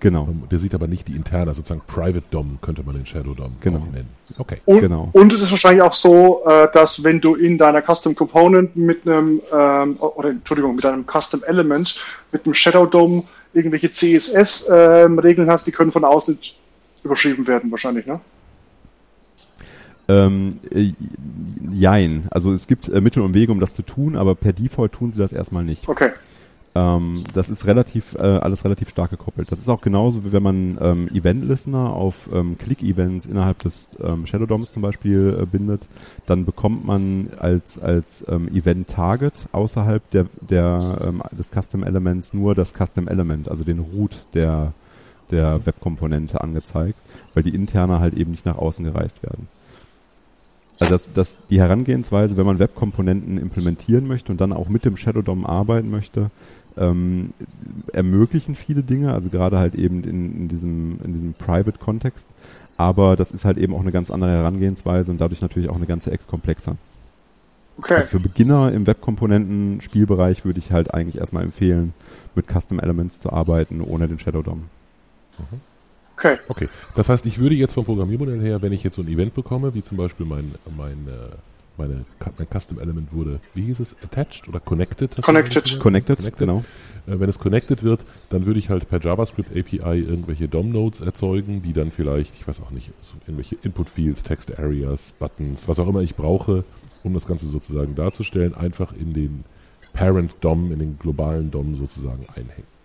Genau. 0.00 0.28
Ähm, 0.30 0.44
der 0.50 0.58
sieht 0.58 0.74
aber 0.74 0.86
nicht 0.86 1.08
die 1.08 1.14
interne, 1.14 1.54
sozusagen 1.54 1.82
Private 1.86 2.22
DOM 2.30 2.58
könnte 2.62 2.82
man 2.82 2.96
den 2.96 3.06
Shadow 3.06 3.34
DOM 3.34 3.52
genau. 3.60 3.86
nennen. 3.92 4.08
Okay. 4.38 4.58
Und, 4.64 4.80
genau. 4.80 5.10
und 5.12 5.32
es 5.32 5.42
ist 5.42 5.50
wahrscheinlich 5.50 5.82
auch 5.82 5.94
so, 5.94 6.42
äh, 6.46 6.68
dass 6.72 7.04
wenn 7.04 7.20
du 7.20 7.34
in 7.34 7.58
deiner 7.58 7.82
Custom 7.82 8.14
Component 8.14 8.76
mit 8.76 9.06
einem, 9.06 9.42
ähm, 9.52 9.96
oder 9.98 10.30
Entschuldigung, 10.30 10.74
mit 10.74 10.86
einem 10.86 11.04
Custom 11.06 11.42
Element, 11.44 12.02
mit 12.32 12.44
einem 12.44 12.54
Shadow 12.54 12.86
DOM 12.86 13.24
irgendwelche 13.52 13.92
CSS-Regeln 13.92 15.48
ähm, 15.48 15.52
hast, 15.52 15.66
die 15.66 15.72
können 15.72 15.92
von 15.92 16.04
außen 16.04 16.38
überschrieben 17.04 17.46
werden 17.46 17.70
wahrscheinlich, 17.70 18.06
ne? 18.06 18.20
Ähm, 20.10 20.58
äh, 20.72 20.92
jein. 21.72 22.26
Also 22.30 22.52
es 22.52 22.66
gibt 22.66 22.88
äh, 22.88 23.00
Mittel 23.00 23.22
und 23.22 23.34
Wege, 23.34 23.52
um 23.52 23.60
das 23.60 23.74
zu 23.74 23.82
tun, 23.82 24.16
aber 24.16 24.34
per 24.34 24.52
Default 24.52 24.92
tun 24.92 25.12
sie 25.12 25.18
das 25.18 25.32
erstmal 25.32 25.62
nicht. 25.62 25.88
Okay. 25.88 26.10
Ähm, 26.74 27.22
das 27.34 27.48
ist 27.48 27.66
relativ, 27.66 28.14
äh, 28.14 28.22
alles 28.22 28.64
relativ 28.64 28.90
stark 28.90 29.10
gekoppelt. 29.10 29.50
Das 29.52 29.60
ist 29.60 29.68
auch 29.68 29.80
genauso, 29.80 30.24
wie 30.24 30.32
wenn 30.32 30.42
man 30.42 30.78
ähm, 30.80 31.08
Event-Listener 31.08 31.92
auf 31.92 32.28
ähm, 32.32 32.58
Click-Events 32.58 33.26
innerhalb 33.26 33.58
des 33.60 33.88
ähm, 34.02 34.26
Shadow 34.26 34.46
DOMs 34.46 34.72
zum 34.72 34.82
Beispiel 34.82 35.36
äh, 35.40 35.46
bindet, 35.46 35.88
dann 36.26 36.44
bekommt 36.44 36.84
man 36.84 37.30
als, 37.38 37.78
als 37.78 38.24
ähm, 38.28 38.48
Event-Target 38.48 39.48
außerhalb 39.52 40.08
der, 40.10 40.26
der, 40.48 40.78
ähm, 41.06 41.22
des 41.36 41.50
Custom-Elements 41.50 42.34
nur 42.34 42.54
das 42.54 42.72
Custom-Element, 42.72 43.48
also 43.48 43.64
den 43.64 43.80
Root 43.80 44.24
der, 44.34 44.72
der 45.30 45.66
Web-Komponente 45.66 46.40
angezeigt, 46.40 46.98
weil 47.34 47.42
die 47.42 47.54
interne 47.54 48.00
halt 48.00 48.14
eben 48.14 48.30
nicht 48.30 48.46
nach 48.46 48.58
außen 48.58 48.84
gereicht 48.84 49.22
werden. 49.22 49.48
Also 50.80 50.92
das, 50.92 51.12
das, 51.12 51.42
die 51.50 51.60
Herangehensweise, 51.60 52.36
wenn 52.36 52.46
man 52.46 52.58
Webkomponenten 52.58 53.38
implementieren 53.38 54.08
möchte 54.08 54.32
und 54.32 54.40
dann 54.40 54.52
auch 54.52 54.68
mit 54.68 54.84
dem 54.84 54.96
Shadow 54.96 55.22
DOM 55.22 55.44
arbeiten 55.44 55.90
möchte, 55.90 56.30
ähm, 56.76 57.32
ermöglichen 57.92 58.54
viele 58.54 58.82
Dinge, 58.82 59.12
also 59.12 59.28
gerade 59.28 59.58
halt 59.58 59.74
eben 59.74 60.02
in, 60.04 60.36
in 60.36 60.48
diesem, 60.48 60.98
in 61.04 61.12
diesem 61.12 61.34
Private-Kontext. 61.34 62.26
Aber 62.76 63.16
das 63.16 63.30
ist 63.30 63.44
halt 63.44 63.58
eben 63.58 63.74
auch 63.74 63.80
eine 63.80 63.92
ganz 63.92 64.10
andere 64.10 64.30
Herangehensweise 64.30 65.10
und 65.10 65.20
dadurch 65.20 65.42
natürlich 65.42 65.68
auch 65.68 65.76
eine 65.76 65.86
ganze 65.86 66.12
Ecke 66.12 66.24
komplexer. 66.26 66.76
Okay. 67.76 67.96
Also 67.96 68.10
für 68.10 68.20
Beginner 68.20 68.72
im 68.72 68.86
Webkomponenten-Spielbereich 68.86 70.44
würde 70.44 70.60
ich 70.60 70.72
halt 70.72 70.94
eigentlich 70.94 71.18
erstmal 71.18 71.44
empfehlen, 71.44 71.92
mit 72.34 72.46
Custom 72.46 72.80
Elements 72.80 73.20
zu 73.20 73.30
arbeiten, 73.32 73.82
ohne 73.82 74.08
den 74.08 74.18
Shadow 74.18 74.42
DOM. 74.42 74.64
Mhm. 75.38 75.60
Okay. 76.20 76.38
Okay. 76.48 76.68
Das 76.94 77.08
heißt, 77.08 77.24
ich 77.24 77.38
würde 77.38 77.54
jetzt 77.54 77.72
vom 77.72 77.84
Programmiermodell 77.84 78.40
her, 78.40 78.60
wenn 78.60 78.72
ich 78.72 78.82
jetzt 78.82 78.96
so 78.96 79.02
ein 79.02 79.08
Event 79.08 79.34
bekomme, 79.34 79.74
wie 79.74 79.82
zum 79.82 79.96
Beispiel 79.96 80.26
mein, 80.26 80.54
mein 80.76 81.08
äh, 81.08 81.34
meine, 81.78 82.00
mein 82.36 82.46
Custom 82.46 82.78
Element 82.78 83.12
wurde, 83.12 83.40
wie 83.54 83.62
hieß 83.62 83.80
es, 83.80 83.96
attached 84.04 84.48
oder 84.48 84.60
connected? 84.60 85.16
Connected. 85.22 85.80
Connected, 85.80 86.18
connected, 86.18 86.38
genau. 86.38 86.58
Äh, 87.06 87.18
wenn 87.18 87.28
es 87.30 87.38
connected 87.38 87.82
wird, 87.82 88.00
dann 88.28 88.44
würde 88.44 88.58
ich 88.58 88.68
halt 88.68 88.88
per 88.88 89.00
JavaScript 89.00 89.50
API 89.56 90.00
irgendwelche 90.00 90.46
DOM-Nodes 90.46 91.00
erzeugen, 91.00 91.62
die 91.62 91.72
dann 91.72 91.90
vielleicht, 91.90 92.34
ich 92.38 92.46
weiß 92.46 92.60
auch 92.60 92.70
nicht, 92.70 92.90
so 93.02 93.14
irgendwelche 93.26 93.56
Input-Fields, 93.62 94.22
Text-Areas, 94.22 95.14
Buttons, 95.18 95.68
was 95.68 95.78
auch 95.78 95.88
immer 95.88 96.00
ich 96.00 96.16
brauche, 96.16 96.64
um 97.02 97.14
das 97.14 97.26
Ganze 97.26 97.46
sozusagen 97.46 97.94
darzustellen, 97.94 98.54
einfach 98.54 98.92
in 98.92 99.14
den 99.14 99.44
Parent-DOM, 99.94 100.72
in 100.72 100.78
den 100.78 100.98
globalen 100.98 101.50
DOM 101.50 101.74
sozusagen 101.74 102.26
einhängen. 102.28 102.79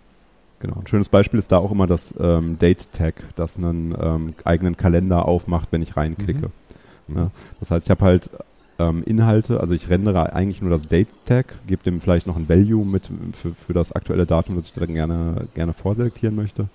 Genau. 0.59 0.75
Ein 0.79 0.87
schönes 0.87 1.09
Beispiel 1.09 1.39
ist 1.39 1.51
da 1.51 1.57
auch 1.57 1.71
immer 1.71 1.87
das 1.87 2.15
ähm, 2.19 2.57
Date-Tag, 2.57 3.15
das 3.35 3.57
einen 3.57 3.95
ähm, 3.99 4.33
eigenen 4.43 4.77
Kalender 4.77 5.27
aufmacht, 5.27 5.69
wenn 5.71 5.81
ich 5.81 5.97
reinklicke. 5.97 6.49
Mhm. 7.07 7.17
Ja, 7.17 7.31
das 7.59 7.71
heißt, 7.71 7.87
ich 7.87 7.91
habe 7.91 8.05
halt 8.05 8.29
ähm, 8.79 9.03
Inhalte, 9.05 9.59
also 9.59 9.73
ich 9.73 9.89
rendere 9.89 10.33
eigentlich 10.33 10.61
nur 10.61 10.69
das 10.69 10.83
Date-Tag, 10.83 11.55
gebe 11.67 11.83
dem 11.83 12.01
vielleicht 12.01 12.27
noch 12.27 12.35
ein 12.35 12.49
Value 12.49 12.85
mit 12.85 13.09
für, 13.33 13.53
für 13.53 13.73
das 13.73 13.91
aktuelle 13.91 14.25
Datum, 14.25 14.55
das 14.55 14.67
ich 14.67 14.73
dann 14.73 14.93
gerne, 14.93 15.47
gerne 15.53 15.73
vorselektieren 15.73 16.35
möchte. 16.35 16.67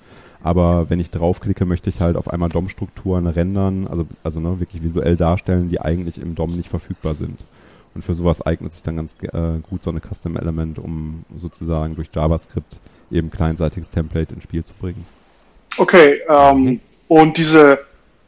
Aber 0.42 0.88
wenn 0.88 1.00
ich 1.00 1.10
draufklicke, 1.10 1.66
möchte 1.66 1.90
ich 1.90 2.00
halt 2.00 2.16
auf 2.16 2.30
einmal 2.30 2.48
DOM-Strukturen 2.48 3.26
rendern, 3.26 3.86
also, 3.86 4.06
also 4.22 4.40
ne, 4.40 4.58
wirklich 4.58 4.82
visuell 4.82 5.16
darstellen, 5.16 5.68
die 5.68 5.80
eigentlich 5.80 6.20
im 6.20 6.34
DOM 6.34 6.56
nicht 6.56 6.68
verfügbar 6.68 7.14
sind. 7.14 7.38
Und 7.94 8.04
für 8.04 8.14
sowas 8.14 8.40
eignet 8.40 8.72
sich 8.72 8.82
dann 8.82 8.96
ganz 8.96 9.16
äh, 9.20 9.58
gut 9.68 9.82
so 9.82 9.90
eine 9.90 10.00
Custom 10.00 10.36
Element, 10.36 10.78
um 10.78 11.24
sozusagen 11.36 11.96
durch 11.96 12.08
JavaScript 12.14 12.80
eben 13.10 13.30
kleinseitiges 13.30 13.90
Template 13.90 14.34
ins 14.34 14.44
Spiel 14.44 14.64
zu 14.64 14.74
bringen. 14.74 15.04
Okay, 15.76 16.20
ähm, 16.28 16.64
mhm. 16.64 16.80
und 17.08 17.36
diese 17.36 17.78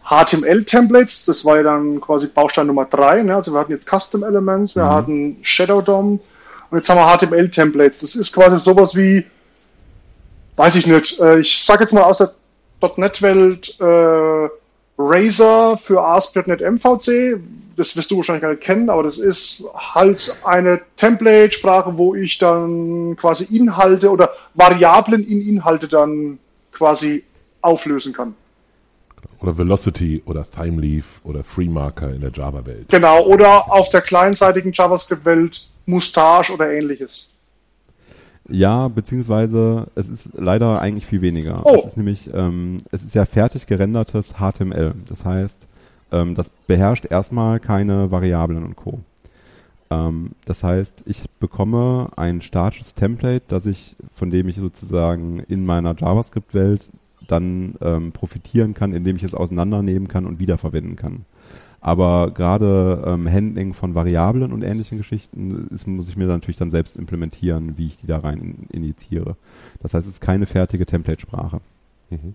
HTML-Templates, 0.05 1.27
das 1.27 1.45
war 1.45 1.57
ja 1.57 1.63
dann 1.63 2.01
quasi 2.01 2.27
Baustein 2.27 2.67
Nummer 2.67 2.85
drei. 2.87 3.23
Ne? 3.23 3.35
Also 3.35 3.53
wir 3.53 3.61
hatten 3.61 3.73
jetzt 3.73 3.89
Custom 3.89 4.25
Elements, 4.25 4.75
wir 4.75 4.85
mhm. 4.85 4.89
hatten 4.89 5.37
Shadow 5.43 5.81
DOM 5.81 6.21
und 6.71 6.79
jetzt 6.79 6.89
haben 6.89 6.99
wir 6.99 7.17
HTML-Templates. 7.17 8.01
Das 8.01 8.17
ist 8.17 8.35
quasi 8.35 8.59
sowas 8.59 8.97
wie, 8.97 9.25
weiß 10.57 10.77
ich 10.77 10.87
nicht, 10.87 11.21
äh, 11.21 11.39
ich 11.39 11.63
sag 11.63 11.81
jetzt 11.81 11.95
mal 11.95 12.03
aus 12.03 12.19
der 12.19 12.33
.NET-Welt 12.97 13.81
äh, 13.81 14.49
Razor 15.11 15.79
für 15.79 16.03
ASP.NET 16.03 16.61
MVC. 16.61 17.41
Das 17.77 17.97
wirst 17.97 18.11
du 18.11 18.17
wahrscheinlich 18.17 18.43
gar 18.43 18.51
nicht 18.51 18.63
kennen, 18.63 18.91
aber 18.91 19.03
das 19.03 19.19
ist 19.19 19.67
halt 19.75 20.39
eine 20.45 20.81
Template-Sprache, 20.97 21.97
wo 21.97 22.15
ich 22.15 22.39
dann 22.39 23.17
quasi 23.17 23.57
Inhalte 23.57 24.11
oder 24.11 24.31
Variablen 24.55 25.27
in 25.27 25.41
Inhalte 25.41 25.89
dann 25.89 26.39
quasi 26.73 27.25
auflösen 27.63 28.13
kann. 28.13 28.35
Oder 29.41 29.59
Velocity 29.59 30.23
oder 30.25 30.49
TimeLeaf 30.49 31.21
oder 31.25 31.43
FreeMarker 31.43 32.13
in 32.13 32.21
der 32.21 32.31
Java-Welt. 32.31 32.89
Genau, 32.89 33.25
oder 33.25 33.73
auf 33.73 33.91
der 33.91 34.01
kleinseitigen 34.01 34.73
JavaScript-Welt 34.73 35.69
Mustache 35.87 36.53
oder 36.53 36.71
ähnliches. 36.71 37.39
Ja, 38.49 38.89
beziehungsweise 38.89 39.87
es 39.95 40.09
ist 40.09 40.31
leider 40.35 40.81
eigentlich 40.81 41.07
viel 41.07 41.23
weniger. 41.23 41.63
Oh. 41.65 41.77
Es 41.77 41.85
ist 41.85 41.97
nämlich, 41.97 42.31
ähm, 42.35 42.79
es 42.91 43.05
ist 43.05 43.15
ja 43.15 43.25
fertig 43.25 43.67
gerendertes 43.67 44.35
HTML. 44.35 44.95
Das 45.09 45.25
heißt, 45.25 45.69
ähm, 46.11 46.35
das 46.35 46.51
beherrscht 46.67 47.07
erstmal 47.11 47.61
keine 47.61 48.11
Variablen 48.11 48.65
und 48.65 48.77
Co. 48.77 49.01
Ähm, 49.91 50.33
das 50.45 50.63
heißt, 50.63 51.05
ich 51.07 51.25
bekomme 51.39 52.11
ein 52.17 52.41
statisches 52.41 52.95
Template, 52.95 53.45
das 53.49 53.67
ich, 53.67 53.97
von 54.15 54.31
dem 54.31 54.49
ich 54.49 54.57
sozusagen 54.57 55.41
in 55.41 55.65
meiner 55.65 55.95
JavaScript-Welt 55.97 56.91
dann 57.29 57.75
ähm, 57.81 58.13
profitieren 58.13 58.75
kann, 58.75 58.93
indem 58.93 59.17
ich 59.17 59.23
es 59.23 59.35
auseinandernehmen 59.35 60.09
kann 60.09 60.27
und 60.27 60.39
wiederverwenden 60.39 60.97
kann. 60.97 61.25
Aber 61.85 62.31
gerade 62.31 63.03
ähm, 63.05 63.31
Handling 63.31 63.75
von 63.75 63.97
Variablen 63.97 64.53
und 64.53 64.63
ähnlichen 64.63 64.99
Geschichten 64.99 65.69
ist, 65.69 65.89
muss 65.89 66.09
ich 66.09 66.17
mir 66.17 66.29
natürlich 66.29 66.57
dann 66.57 66.71
selbst 66.71 66.97
implementieren, 66.97 67.77
wie 67.77 67.87
ich 67.89 67.99
die 67.99 68.07
da 68.07 68.19
rein 68.19 68.69
injiziere. 68.71 69.37
Das 69.83 69.93
heißt, 69.93 70.07
es 70.07 70.15
ist 70.15 70.21
keine 70.21 70.47
fertige 70.47 70.87
Template-Sprache. 70.87 71.61
Mhm. 72.11 72.35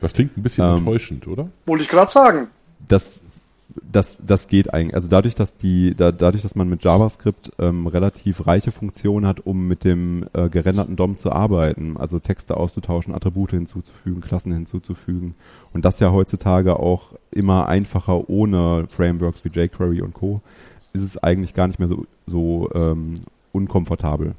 Das 0.00 0.12
klingt 0.14 0.36
ein 0.36 0.42
bisschen 0.42 0.64
ähm, 0.64 0.78
enttäuschend, 0.78 1.28
oder? 1.28 1.48
Wollte 1.64 1.84
ich 1.84 1.88
gerade 1.88 2.10
sagen. 2.10 2.48
Das 2.88 3.22
das, 3.68 4.22
das 4.24 4.48
geht 4.48 4.72
eigentlich. 4.72 4.94
Also 4.94 5.08
dadurch, 5.08 5.34
dass 5.34 5.56
die, 5.56 5.94
da, 5.94 6.12
dadurch, 6.12 6.42
dass 6.42 6.54
man 6.54 6.68
mit 6.68 6.84
JavaScript 6.84 7.52
ähm, 7.58 7.86
relativ 7.86 8.46
reiche 8.46 8.70
Funktionen 8.70 9.26
hat, 9.26 9.40
um 9.40 9.68
mit 9.68 9.84
dem 9.84 10.26
äh, 10.32 10.48
gerenderten 10.48 10.96
DOM 10.96 11.18
zu 11.18 11.32
arbeiten, 11.32 11.96
also 11.96 12.18
Texte 12.18 12.56
auszutauschen, 12.56 13.14
Attribute 13.14 13.50
hinzuzufügen, 13.50 14.20
Klassen 14.20 14.52
hinzuzufügen. 14.52 15.34
Und 15.72 15.84
das 15.84 16.00
ja 16.00 16.12
heutzutage 16.12 16.78
auch 16.78 17.14
immer 17.30 17.68
einfacher 17.68 18.28
ohne 18.28 18.86
Frameworks 18.88 19.44
wie 19.44 19.50
jQuery 19.50 20.00
und 20.00 20.14
Co. 20.14 20.40
ist 20.92 21.02
es 21.02 21.18
eigentlich 21.18 21.54
gar 21.54 21.68
nicht 21.68 21.78
mehr 21.78 21.88
so, 21.88 22.06
so 22.26 22.70
ähm, 22.74 23.14
unkomfortabel. 23.52 24.34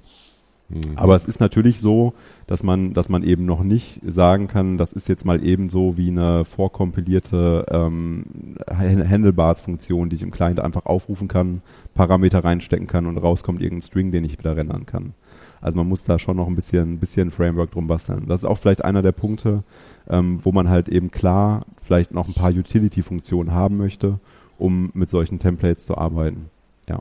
Mhm. 0.69 0.81
Aber 0.95 1.15
es 1.15 1.25
ist 1.25 1.39
natürlich 1.39 1.79
so, 1.79 2.13
dass 2.47 2.63
man, 2.63 2.93
dass 2.93 3.09
man 3.09 3.23
eben 3.23 3.45
noch 3.45 3.63
nicht 3.63 3.99
sagen 4.05 4.47
kann, 4.47 4.77
das 4.77 4.93
ist 4.93 5.07
jetzt 5.07 5.25
mal 5.25 5.43
eben 5.43 5.69
so 5.69 5.97
wie 5.97 6.09
eine 6.09 6.45
vorkompilierte 6.45 7.65
ähm, 7.71 8.25
Handlebars-Funktion, 8.69 10.09
die 10.09 10.15
ich 10.15 10.21
im 10.21 10.31
Client 10.31 10.59
einfach 10.59 10.85
aufrufen 10.85 11.27
kann, 11.27 11.61
Parameter 11.95 12.43
reinstecken 12.43 12.87
kann 12.87 13.07
und 13.07 13.17
rauskommt 13.17 13.61
irgendein 13.61 13.87
String, 13.87 14.11
den 14.11 14.23
ich 14.23 14.37
wieder 14.37 14.55
rendern 14.55 14.85
kann. 14.85 15.13
Also 15.61 15.77
man 15.77 15.89
muss 15.89 16.05
da 16.05 16.19
schon 16.19 16.37
noch 16.37 16.47
ein 16.47 16.55
bisschen, 16.55 16.93
ein 16.93 16.99
bisschen 16.99 17.31
Framework 17.31 17.71
drum 17.71 17.87
basteln. 17.87 18.27
Das 18.27 18.41
ist 18.41 18.45
auch 18.45 18.57
vielleicht 18.57 18.85
einer 18.85 19.01
der 19.01 19.11
Punkte, 19.11 19.63
ähm, 20.09 20.39
wo 20.43 20.51
man 20.51 20.69
halt 20.69 20.87
eben 20.87 21.11
klar 21.11 21.65
vielleicht 21.83 22.13
noch 22.13 22.27
ein 22.27 22.33
paar 22.33 22.51
Utility-Funktionen 22.51 23.51
haben 23.51 23.77
möchte, 23.77 24.19
um 24.57 24.91
mit 24.93 25.09
solchen 25.09 25.39
Templates 25.39 25.85
zu 25.85 25.97
arbeiten. 25.97 26.49
Ja. 26.87 26.99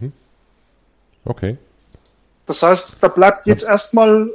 Mhm. 0.00 0.12
Okay. 1.24 1.58
Das 2.46 2.62
heißt, 2.62 3.02
da 3.02 3.08
bleibt 3.08 3.46
jetzt 3.46 3.66
erstmal 3.66 4.30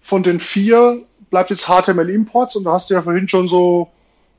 von 0.00 0.22
den 0.22 0.40
vier, 0.40 1.02
bleibt 1.30 1.50
jetzt 1.50 1.66
HTML 1.66 2.10
Imports 2.10 2.56
und 2.56 2.64
da 2.64 2.72
hast 2.72 2.90
du 2.90 2.94
ja 2.94 3.02
vorhin 3.02 3.28
schon 3.28 3.48
so 3.48 3.88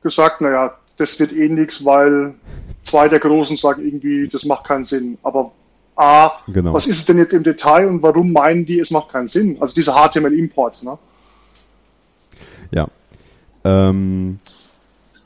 gesagt, 0.01 0.41
naja, 0.41 0.75
das 0.97 1.19
wird 1.19 1.32
eh 1.34 1.49
nichts, 1.49 1.86
weil 1.86 2.34
zwei 2.84 3.10
der 3.10 3.19
Großen 3.19 3.56
sagen 3.56 3.86
irgendwie, 3.86 4.27
das 4.27 4.45
macht 4.45 4.65
keinen 4.65 4.84
Sinn. 4.84 5.17
Aber 5.23 5.51
A, 5.95 6.32
genau. 6.47 6.73
was 6.73 6.88
ist 6.88 6.99
es 6.99 7.06
denn 7.06 7.17
jetzt 7.17 7.34
im 7.34 7.43
Detail 7.43 7.88
und 7.88 8.01
warum 8.03 8.32
meinen 8.32 8.65
die, 8.65 8.80
es 8.80 8.91
macht 8.91 9.10
keinen 9.10 9.27
Sinn? 9.27 9.58
Also 9.60 9.75
diese 9.75 9.93
HTML 9.93 10.34
Imports, 10.34 10.84
ne? 10.84 10.97
Ja. 12.71 12.88
Ähm, 13.63 14.39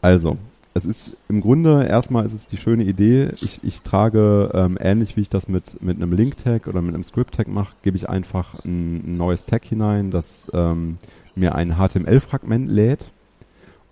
also, 0.01 0.37
es 0.73 0.85
ist 0.85 1.17
im 1.27 1.41
Grunde 1.41 1.85
erstmal 1.85 2.25
ist 2.25 2.33
es 2.33 2.47
die 2.47 2.57
schöne 2.57 2.83
Idee. 2.83 3.29
Ich, 3.41 3.59
ich 3.63 3.81
trage 3.81 4.51
ähm, 4.53 4.77
ähnlich 4.79 5.17
wie 5.17 5.21
ich 5.21 5.29
das 5.29 5.47
mit 5.47 5.81
mit 5.81 6.01
einem 6.01 6.13
Link 6.13 6.37
Tag 6.37 6.67
oder 6.67 6.81
mit 6.81 6.93
einem 6.93 7.03
Script 7.03 7.35
Tag 7.35 7.47
mache, 7.47 7.75
gebe 7.83 7.97
ich 7.97 8.07
einfach 8.07 8.53
ein, 8.63 9.03
ein, 9.05 9.17
neues 9.17 9.45
Tag 9.45 9.65
hinein, 9.65 10.11
das 10.11 10.49
ähm, 10.53 10.97
mir 11.35 11.55
ein 11.55 11.75
HTML-Fragment 11.75 12.69
lädt 12.69 13.11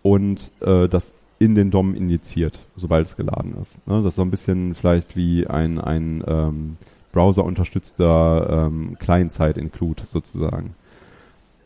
und 0.03 0.51
äh, 0.61 0.87
das 0.87 1.11
in 1.37 1.55
den 1.55 1.71
DOM 1.71 1.95
injiziert, 1.95 2.61
sobald 2.75 3.07
es 3.07 3.15
geladen 3.15 3.55
ist. 3.61 3.85
Ne? 3.87 4.01
Das 4.01 4.11
ist 4.11 4.15
so 4.15 4.21
ein 4.21 4.31
bisschen 4.31 4.75
vielleicht 4.75 5.15
wie 5.15 5.47
ein 5.47 5.79
ein 5.79 6.23
ähm, 6.27 6.73
Browser 7.11 7.43
unterstützter 7.43 8.67
ähm, 8.67 8.95
Client-Side-Include 8.99 10.03
sozusagen 10.09 10.75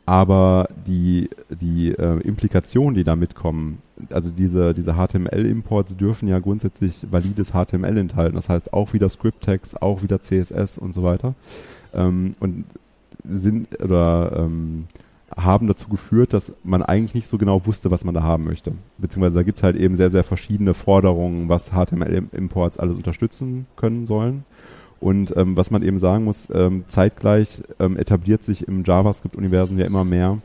aber 0.05 0.67
die, 0.85 1.29
die 1.49 1.91
äh, 1.91 2.19
Implikationen, 2.21 2.95
die 2.95 3.03
da 3.03 3.15
mitkommen, 3.15 3.79
also 4.09 4.29
diese, 4.29 4.73
diese 4.73 4.95
HTML-Imports 4.95 5.95
dürfen 5.95 6.27
ja 6.27 6.39
grundsätzlich 6.39 7.05
valides 7.09 7.51
HTML 7.51 7.97
enthalten, 7.97 8.35
das 8.35 8.49
heißt 8.49 8.73
auch 8.73 8.93
wieder 8.93 9.09
Script-Tags, 9.09 9.75
auch 9.75 10.01
wieder 10.03 10.21
CSS 10.21 10.77
und 10.77 10.93
so 10.93 11.03
weiter. 11.03 11.35
Ähm, 11.93 12.31
und 12.39 12.65
sind 13.23 13.81
oder 13.81 14.33
ähm, 14.35 14.87
haben 15.35 15.67
dazu 15.67 15.87
geführt, 15.87 16.33
dass 16.33 16.53
man 16.63 16.83
eigentlich 16.83 17.15
nicht 17.15 17.27
so 17.27 17.37
genau 17.37 17.65
wusste, 17.65 17.89
was 17.89 18.03
man 18.03 18.13
da 18.13 18.23
haben 18.23 18.43
möchte. 18.43 18.73
Beziehungsweise 18.97 19.35
da 19.35 19.43
gibt 19.43 19.57
es 19.57 19.63
halt 19.63 19.75
eben 19.75 19.95
sehr, 19.95 20.11
sehr 20.11 20.23
verschiedene 20.23 20.73
Forderungen, 20.73 21.49
was 21.49 21.71
HTML-Imports 21.71 22.77
alles 22.77 22.95
unterstützen 22.95 23.65
können 23.75 24.05
sollen. 24.05 24.43
Und 25.03 25.35
ähm, 25.35 25.57
was 25.57 25.69
man 25.69 25.83
eben 25.83 25.99
sagen 25.99 26.23
muss, 26.23 26.47
ähm, 26.53 26.85
zeitgleich 26.87 27.61
ähm, 27.77 27.97
etabliert 27.97 28.41
sich 28.41 28.69
im 28.69 28.85
JavaScript-Universum 28.85 29.77
ja 29.77 29.85
immer 29.85 30.05
mehr, 30.05 30.37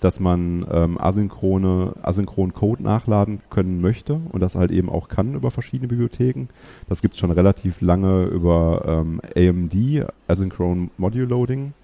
dass 0.00 0.20
man 0.20 0.64
ähm, 0.72 0.98
asynchrone, 0.98 1.92
asynchron 2.00 2.54
Code 2.54 2.82
nachladen 2.82 3.40
können 3.50 3.82
möchte 3.82 4.18
und 4.32 4.40
das 4.40 4.54
halt 4.54 4.70
eben 4.70 4.88
auch 4.88 5.08
kann 5.08 5.34
über 5.34 5.50
verschiedene 5.50 5.88
Bibliotheken. 5.88 6.46
Das 6.88 7.02
gibt 7.02 7.12
es 7.12 7.20
schon 7.20 7.30
relativ 7.30 7.82
lange 7.82 8.24
über 8.24 9.04
ähm, 9.04 9.20
AMD, 9.36 10.06
Asynchron 10.28 10.90
Module 10.96 11.26
Loading. 11.26 11.74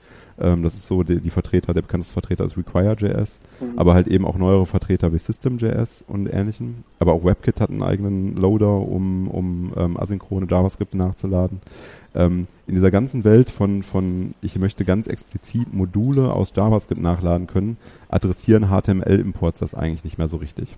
Ähm, 0.40 0.62
das 0.62 0.74
ist 0.74 0.86
so 0.86 1.02
die, 1.02 1.20
die, 1.20 1.30
Vertreter, 1.30 1.74
der 1.74 1.82
bekannteste 1.82 2.12
Vertreter 2.12 2.44
ist 2.44 2.56
Require.js, 2.56 3.40
mhm. 3.60 3.78
aber 3.78 3.94
halt 3.94 4.08
eben 4.08 4.24
auch 4.24 4.36
neuere 4.36 4.66
Vertreter 4.66 5.12
wie 5.12 5.18
System.js 5.18 6.02
und 6.06 6.26
ähnlichen. 6.26 6.84
Aber 6.98 7.12
auch 7.12 7.24
WebKit 7.24 7.60
hat 7.60 7.70
einen 7.70 7.82
eigenen 7.82 8.36
Loader, 8.36 8.78
um, 8.78 9.28
um 9.28 9.72
ähm, 9.76 9.96
asynchrone 9.98 10.46
JavaScript 10.48 10.94
nachzuladen. 10.94 11.60
Ähm, 12.14 12.46
in 12.66 12.74
dieser 12.74 12.90
ganzen 12.90 13.24
Welt 13.24 13.50
von, 13.50 13.82
von, 13.82 14.34
ich 14.42 14.56
möchte 14.56 14.84
ganz 14.84 15.06
explizit 15.06 15.72
Module 15.72 16.32
aus 16.32 16.52
JavaScript 16.54 17.00
nachladen 17.00 17.46
können, 17.46 17.76
adressieren 18.08 18.68
HTML-Imports 18.68 19.60
das 19.60 19.74
eigentlich 19.74 20.04
nicht 20.04 20.18
mehr 20.18 20.28
so 20.28 20.36
richtig. 20.36 20.68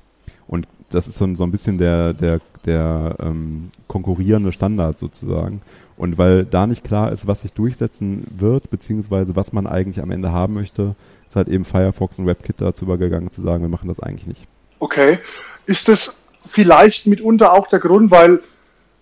Und 0.46 0.66
das 0.90 1.08
ist 1.08 1.16
so, 1.16 1.34
so 1.34 1.44
ein 1.44 1.50
bisschen 1.50 1.78
der, 1.78 2.12
der, 2.12 2.40
der 2.66 3.16
ähm, 3.20 3.70
konkurrierende 3.88 4.52
Standard 4.52 4.98
sozusagen. 4.98 5.62
Und 5.96 6.18
weil 6.18 6.44
da 6.44 6.66
nicht 6.66 6.84
klar 6.84 7.12
ist, 7.12 7.26
was 7.26 7.42
sich 7.42 7.52
durchsetzen 7.52 8.26
wird, 8.30 8.70
beziehungsweise 8.70 9.36
was 9.36 9.52
man 9.52 9.66
eigentlich 9.66 10.02
am 10.02 10.10
Ende 10.10 10.32
haben 10.32 10.54
möchte, 10.54 10.94
ist 11.26 11.36
halt 11.36 11.48
eben 11.48 11.64
Firefox 11.64 12.18
und 12.18 12.26
WebKit 12.26 12.60
dazu 12.60 12.84
übergegangen 12.84 13.30
zu 13.30 13.42
sagen, 13.42 13.62
wir 13.62 13.68
machen 13.68 13.88
das 13.88 14.00
eigentlich 14.00 14.26
nicht. 14.26 14.42
Okay. 14.78 15.18
Ist 15.66 15.88
das 15.88 16.24
vielleicht 16.40 17.06
mitunter 17.06 17.52
auch 17.52 17.66
der 17.68 17.78
Grund, 17.78 18.10
weil 18.10 18.42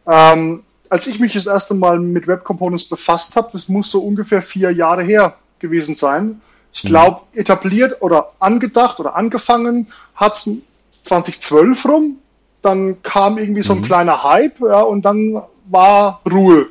ähm, 0.06 0.62
als 0.92 1.06
ich 1.06 1.18
mich 1.20 1.32
das 1.32 1.46
erste 1.46 1.72
Mal 1.72 1.98
mit 2.00 2.26
Web 2.26 2.44
Components 2.44 2.84
befasst 2.84 3.36
habe, 3.36 3.48
das 3.54 3.66
muss 3.70 3.90
so 3.90 4.02
ungefähr 4.02 4.42
vier 4.42 4.72
Jahre 4.72 5.02
her 5.02 5.36
gewesen 5.58 5.94
sein. 5.94 6.42
Ich 6.70 6.82
glaube, 6.82 7.22
mhm. 7.32 7.40
etabliert 7.40 8.02
oder 8.02 8.32
angedacht 8.40 9.00
oder 9.00 9.16
angefangen 9.16 9.86
hat 10.14 10.34
es 10.34 10.64
2012 11.04 11.84
rum. 11.86 12.16
Dann 12.60 13.00
kam 13.00 13.38
irgendwie 13.38 13.62
so 13.62 13.72
ein 13.72 13.80
mhm. 13.80 13.84
kleiner 13.84 14.22
Hype 14.22 14.60
ja, 14.60 14.82
und 14.82 15.06
dann 15.06 15.42
war 15.64 16.20
Ruhe. 16.30 16.66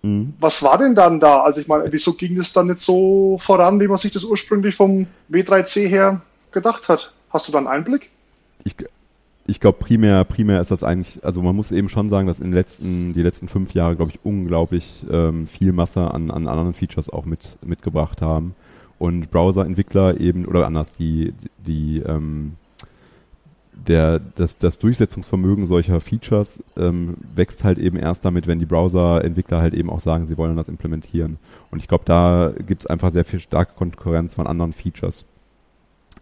Mhm. 0.00 0.32
Was 0.40 0.62
war 0.62 0.78
denn 0.78 0.94
dann 0.94 1.20
da? 1.20 1.42
Also 1.42 1.60
ich 1.60 1.68
meine, 1.68 1.92
wieso 1.92 2.14
ging 2.14 2.38
es 2.38 2.54
dann 2.54 2.68
nicht 2.68 2.80
so 2.80 3.36
voran, 3.42 3.78
wie 3.80 3.88
man 3.88 3.98
sich 3.98 4.12
das 4.12 4.24
ursprünglich 4.24 4.74
vom 4.74 5.06
W3C 5.30 5.86
her 5.86 6.22
gedacht 6.50 6.88
hat? 6.88 7.12
Hast 7.28 7.46
du 7.46 7.52
da 7.52 7.58
einen 7.58 7.66
Einblick? 7.66 8.10
Ich, 8.64 8.74
ich 9.46 9.60
glaube, 9.60 9.78
primär, 9.78 10.24
primär 10.24 10.60
ist 10.60 10.70
das 10.70 10.84
eigentlich, 10.84 11.24
also 11.24 11.42
man 11.42 11.56
muss 11.56 11.72
eben 11.72 11.88
schon 11.88 12.08
sagen, 12.08 12.26
dass 12.26 12.40
in 12.40 12.46
den 12.46 12.54
letzten, 12.54 13.12
die 13.12 13.22
letzten 13.22 13.48
fünf 13.48 13.74
Jahre, 13.74 13.96
glaube 13.96 14.12
ich, 14.12 14.20
unglaublich 14.22 15.04
ähm, 15.10 15.46
viel 15.46 15.72
Masse 15.72 16.12
an, 16.12 16.30
an 16.30 16.46
anderen 16.46 16.74
Features 16.74 17.10
auch 17.10 17.24
mit, 17.24 17.58
mitgebracht 17.64 18.22
haben. 18.22 18.54
Und 18.98 19.30
Browser-Entwickler 19.30 20.20
eben, 20.20 20.44
oder 20.44 20.66
anders, 20.66 20.92
die, 20.92 21.32
die, 21.66 22.00
ähm, 22.00 22.52
der, 23.72 24.18
das, 24.18 24.58
das 24.58 24.78
Durchsetzungsvermögen 24.78 25.66
solcher 25.66 26.00
Features 26.00 26.62
ähm, 26.76 27.16
wächst 27.34 27.64
halt 27.64 27.78
eben 27.78 27.96
erst 27.96 28.24
damit, 28.24 28.46
wenn 28.46 28.58
die 28.58 28.66
Browser-Entwickler 28.66 29.60
halt 29.60 29.74
eben 29.74 29.90
auch 29.90 30.00
sagen, 30.00 30.26
sie 30.26 30.36
wollen 30.36 30.56
das 30.56 30.68
implementieren. 30.68 31.38
Und 31.70 31.80
ich 31.80 31.88
glaube, 31.88 32.04
da 32.04 32.52
gibt 32.66 32.82
es 32.82 32.90
einfach 32.90 33.10
sehr 33.10 33.24
viel 33.24 33.40
starke 33.40 33.74
Konkurrenz 33.74 34.34
von 34.34 34.46
anderen 34.46 34.74
Features. 34.74 35.24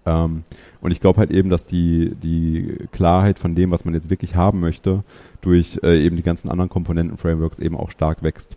Ähm, 0.06 0.42
und 0.80 0.90
ich 0.90 1.00
glaube 1.00 1.18
halt 1.18 1.30
eben, 1.30 1.50
dass 1.50 1.66
die, 1.66 2.14
die 2.14 2.76
Klarheit 2.92 3.38
von 3.38 3.54
dem, 3.54 3.70
was 3.70 3.84
man 3.84 3.94
jetzt 3.94 4.10
wirklich 4.10 4.34
haben 4.34 4.60
möchte, 4.60 5.04
durch 5.40 5.80
äh, 5.82 6.04
eben 6.04 6.16
die 6.16 6.22
ganzen 6.22 6.50
anderen 6.50 6.70
Komponenten-Frameworks 6.70 7.58
eben 7.58 7.76
auch 7.76 7.90
stark 7.90 8.22
wächst. 8.22 8.56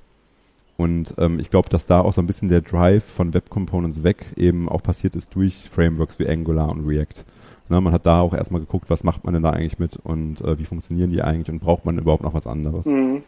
Und 0.77 1.13
ähm, 1.17 1.39
ich 1.39 1.49
glaube, 1.49 1.69
dass 1.69 1.85
da 1.85 1.99
auch 1.99 2.13
so 2.13 2.21
ein 2.21 2.27
bisschen 2.27 2.49
der 2.49 2.61
Drive 2.61 3.03
von 3.03 3.33
Web 3.33 3.49
Components 3.49 4.03
weg 4.03 4.33
eben 4.35 4.67
auch 4.67 4.81
passiert 4.81 5.15
ist 5.15 5.35
durch 5.35 5.69
Frameworks 5.69 6.17
wie 6.17 6.27
Angular 6.27 6.69
und 6.69 6.87
React. 6.87 7.25
Ne, 7.69 7.79
man 7.79 7.93
hat 7.93 8.05
da 8.05 8.21
auch 8.21 8.33
erstmal 8.33 8.61
geguckt, 8.61 8.89
was 8.89 9.03
macht 9.03 9.23
man 9.23 9.33
denn 9.33 9.43
da 9.43 9.51
eigentlich 9.51 9.79
mit 9.79 9.95
und 9.97 10.41
äh, 10.41 10.57
wie 10.57 10.65
funktionieren 10.65 11.11
die 11.11 11.21
eigentlich 11.21 11.49
und 11.49 11.59
braucht 11.59 11.85
man 11.85 11.97
überhaupt 11.97 12.23
noch 12.23 12.33
was 12.33 12.47
anderes. 12.47 12.85
Mhm. 12.85 13.23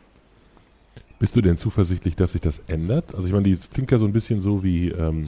Bist 1.19 1.35
du 1.35 1.41
denn 1.41 1.55
zuversichtlich, 1.55 2.15
dass 2.15 2.33
sich 2.33 2.41
das 2.41 2.59
ändert? 2.67 3.15
Also 3.15 3.27
ich 3.27 3.33
meine, 3.33 3.45
die 3.45 3.55
klingt 3.55 3.91
ja 3.91 3.99
so 3.99 4.05
ein 4.05 4.13
bisschen 4.13 4.41
so 4.41 4.63
wie 4.63 4.89
ähm, 4.89 5.25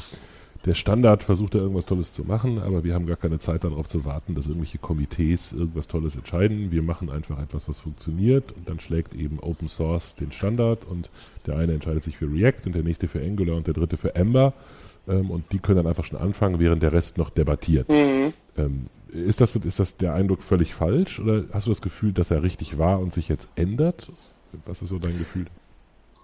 der 0.65 0.73
Standard 0.73 1.23
versucht 1.23 1.54
da 1.54 1.60
irgendwas 1.60 1.86
Tolles 1.86 2.12
zu 2.12 2.23
machen, 2.23 2.60
aber 2.60 2.84
wir 2.84 2.95
haben 2.95 3.06
gar 3.06 3.17
keine 3.17 3.39
Zeit 3.39 3.63
darauf 3.63 3.88
zu 3.88 4.04
warten, 4.04 4.34
dass 4.34 4.47
irgendwelche 4.47 4.80
Komitees 4.80 5.54
irgendwas 5.54 5.88
Tolles 5.88 6.15
entscheiden. 6.15 6.71
Wir 6.71 6.82
machen 6.82 7.10
einfach 7.12 7.39
etwas, 7.39 7.69
was 7.69 7.80
funktioniert 7.80 8.51
und 8.51 8.67
dann 8.67 8.80
schlägt 8.80 9.13
eben 9.13 9.39
Open 9.39 9.67
Source 9.67 10.15
den 10.15 10.32
Standard 10.32 10.86
und 10.86 11.10
der 11.45 11.58
eine 11.58 11.73
entscheidet 11.73 12.04
sich 12.04 12.17
für 12.17 12.32
React 12.32 12.65
und 12.65 12.75
der 12.75 12.84
nächste 12.84 13.08
für 13.08 13.21
Angular 13.21 13.56
und 13.58 13.67
der 13.67 13.75
dritte 13.75 13.97
für 13.97 14.15
Ember 14.15 14.54
ähm, 15.08 15.30
und 15.30 15.51
die 15.51 15.60
können 15.60 15.78
dann 15.78 15.88
einfach 15.88 16.06
schon 16.06 16.19
anfangen, 16.19 16.60
während 16.60 16.82
der 16.82 16.93
Rest 16.93 17.17
noch 17.17 17.30
debattiert. 17.30 17.89
Mhm. 17.89 18.34
Ähm, 18.58 18.86
ist 19.13 19.41
das, 19.41 19.56
ist 19.56 19.80
das 19.80 19.97
der 19.97 20.13
Eindruck 20.13 20.41
völlig 20.41 20.73
falsch 20.73 21.19
oder 21.19 21.45
hast 21.54 21.67
du 21.67 21.71
das 21.71 21.82
Gefühl, 21.82 22.12
dass 22.12 22.32
er 22.32 22.43
richtig 22.43 22.78
war 22.78 22.99
und 22.99 23.13
sich 23.13 23.30
jetzt 23.30 23.47
ändert? 23.56 24.10
Was 24.65 24.82
ist 24.82 24.89
so 24.89 24.97
dein 24.97 25.17
Gefühl? 25.17 25.45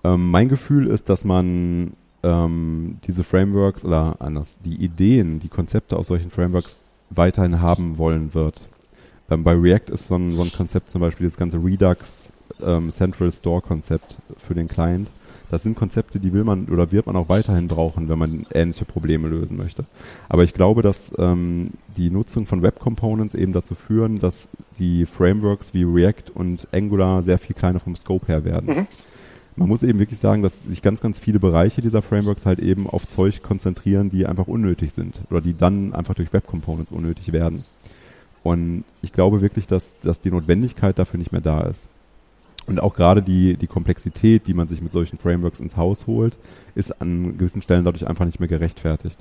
Ähm, 0.03 0.31
mein 0.31 0.49
Gefühl 0.49 0.87
ist, 0.87 1.09
dass 1.09 1.25
man 1.25 1.93
ähm, 2.23 2.97
diese 3.05 3.23
Frameworks 3.23 3.83
oder 3.83 4.15
anders, 4.19 4.57
die 4.63 4.75
Ideen, 4.75 5.39
die 5.39 5.49
Konzepte 5.49 5.97
aus 5.97 6.07
solchen 6.07 6.31
Frameworks 6.31 6.81
weiterhin 7.09 7.61
haben 7.61 7.97
wollen 7.97 8.33
wird. 8.33 8.67
Ähm, 9.29 9.43
bei 9.43 9.53
React 9.53 9.93
ist 9.93 10.07
so 10.07 10.15
ein, 10.15 10.31
so 10.31 10.41
ein 10.43 10.51
Konzept 10.51 10.89
zum 10.89 11.01
Beispiel 11.01 11.27
das 11.27 11.37
ganze 11.37 11.57
Redux 11.57 12.31
ähm, 12.61 12.91
Central 12.91 13.31
Store 13.31 13.61
Konzept 13.61 14.17
für 14.37 14.53
den 14.53 14.67
Client 14.67 15.07
das 15.51 15.63
sind 15.63 15.75
Konzepte, 15.75 16.19
die 16.19 16.31
will 16.31 16.45
man 16.45 16.67
oder 16.67 16.93
wird 16.93 17.07
man 17.07 17.17
auch 17.17 17.27
weiterhin 17.27 17.67
brauchen, 17.67 18.07
wenn 18.07 18.17
man 18.17 18.47
ähnliche 18.53 18.85
Probleme 18.85 19.27
lösen 19.27 19.57
möchte. 19.57 19.83
Aber 20.29 20.45
ich 20.45 20.53
glaube, 20.53 20.81
dass 20.81 21.11
ähm, 21.17 21.67
die 21.97 22.09
Nutzung 22.09 22.45
von 22.45 22.61
Web 22.61 22.79
Components 22.79 23.35
eben 23.35 23.51
dazu 23.51 23.75
führen, 23.75 24.19
dass 24.19 24.47
die 24.79 25.05
Frameworks 25.05 25.73
wie 25.73 25.83
React 25.83 26.31
und 26.33 26.69
Angular 26.71 27.21
sehr 27.21 27.37
viel 27.37 27.53
kleiner 27.53 27.81
vom 27.81 27.97
Scope 27.97 28.27
her 28.27 28.45
werden. 28.45 28.75
Mhm. 28.75 28.87
Man 29.55 29.67
muss 29.67 29.83
eben 29.83 29.99
wirklich 29.99 30.19
sagen, 30.19 30.41
dass 30.41 30.63
sich 30.63 30.81
ganz, 30.81 31.01
ganz 31.01 31.19
viele 31.19 31.39
Bereiche 31.39 31.81
dieser 31.81 32.01
Frameworks 32.01 32.45
halt 32.45 32.59
eben 32.59 32.87
auf 32.87 33.07
Zeug 33.07 33.43
konzentrieren, 33.43 34.09
die 34.09 34.25
einfach 34.25 34.47
unnötig 34.47 34.93
sind 34.93 35.21
oder 35.29 35.41
die 35.41 35.55
dann 35.55 35.93
einfach 35.93 36.13
durch 36.13 36.31
Web 36.31 36.47
Components 36.47 36.91
unnötig 36.91 37.33
werden. 37.33 37.63
Und 38.43 38.85
ich 39.01 39.11
glaube 39.11 39.41
wirklich, 39.41 39.67
dass, 39.67 39.91
dass 40.01 40.21
die 40.21 40.31
Notwendigkeit 40.31 40.97
dafür 40.97 41.17
nicht 41.17 41.31
mehr 41.31 41.41
da 41.41 41.61
ist. 41.61 41.87
Und 42.67 42.81
auch 42.81 42.95
gerade 42.95 43.21
die, 43.21 43.57
die 43.57 43.67
Komplexität, 43.67 44.47
die 44.47 44.53
man 44.53 44.67
sich 44.67 44.81
mit 44.81 44.91
solchen 44.91 45.17
Frameworks 45.17 45.59
ins 45.59 45.77
Haus 45.77 46.07
holt, 46.07 46.37
ist 46.75 47.01
an 47.01 47.37
gewissen 47.37 47.61
Stellen 47.61 47.85
dadurch 47.85 48.07
einfach 48.07 48.25
nicht 48.25 48.39
mehr 48.39 48.49
gerechtfertigt. 48.49 49.17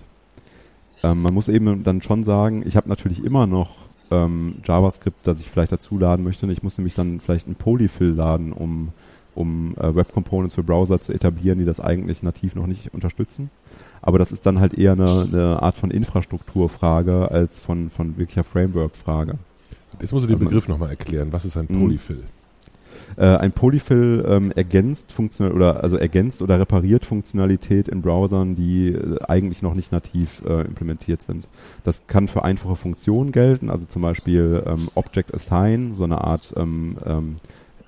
Ähm, 1.03 1.23
man 1.23 1.35
muss 1.35 1.49
eben 1.49 1.83
dann 1.83 2.03
schon 2.03 2.25
sagen, 2.25 2.63
ich 2.67 2.77
habe 2.77 2.89
natürlich 2.89 3.25
immer 3.25 3.47
noch 3.47 3.71
ähm, 4.11 4.57
JavaScript, 4.65 5.27
das 5.27 5.41
ich 5.41 5.49
vielleicht 5.49 5.73
dazu 5.73 5.99
laden 5.99 6.25
möchte. 6.25 6.51
Ich 6.51 6.63
muss 6.63 6.77
nämlich 6.79 6.95
dann 6.95 7.21
vielleicht 7.21 7.49
ein 7.49 7.55
Polyfill 7.55 8.11
laden, 8.11 8.53
um, 8.53 8.91
um 9.35 9.75
äh, 9.77 9.95
Web 9.95 10.13
Components 10.13 10.55
für 10.55 10.63
Browser 10.63 11.01
zu 11.01 11.13
etablieren, 11.13 11.59
die 11.59 11.65
das 11.65 11.81
eigentlich 11.81 12.23
nativ 12.23 12.55
noch 12.55 12.67
nicht 12.67 12.93
unterstützen. 12.95 13.51
Aber 14.03 14.19
das 14.19 14.33
ist 14.33 14.47
dann 14.47 14.61
halt 14.61 14.75
eher 14.75 14.93
eine, 14.93 15.27
eine 15.31 15.63
Art 15.63 15.77
von 15.77 15.91
Infrastrukturfrage 15.91 17.31
als 17.31 17.61
von, 17.61 17.91
von 17.91 18.17
wirklicher 18.17 18.45
Framework-Frage. 18.45 19.35
Jetzt 20.01 20.13
musst 20.13 20.25
du 20.25 20.29
den 20.29 20.37
also 20.37 20.45
Begriff 20.47 20.69
nochmal 20.69 20.91
erklären. 20.91 21.29
Was 21.33 21.45
ist 21.45 21.57
ein 21.57 21.67
mhm. 21.69 21.81
Polyfill? 21.81 22.25
Äh, 23.17 23.25
ein 23.37 23.53
Polyfill 23.53 24.25
ähm, 24.29 24.53
ergänzt 24.53 25.13
funktional 25.13 25.53
oder 25.53 25.83
also 25.83 25.97
ergänzt 25.97 26.43
oder 26.43 26.61
repariert 26.61 27.05
Funktionalität 27.05 27.89
in 27.89 28.03
Browsern, 28.03 28.55
die 28.55 28.89
äh, 28.89 29.19
eigentlich 29.27 29.63
noch 29.63 29.75
nicht 29.75 29.93
nativ 29.93 30.43
äh, 30.47 30.63
implementiert 30.63 31.23
sind. 31.23 31.49
Das 31.85 32.07
kann 32.07 32.29
für 32.29 32.45
einfache 32.45 32.77
Funktionen 32.77 33.33
gelten, 33.33 33.71
also 33.71 33.87
zum 33.87 34.03
Beispiel 34.03 34.63
ähm, 34.67 34.89
Object 34.95 35.35
Assign, 35.35 35.95
so 35.95 36.05
eine 36.05 36.23
Art 36.23 36.55
ähm, 36.57 36.97
ähm, 37.05 37.37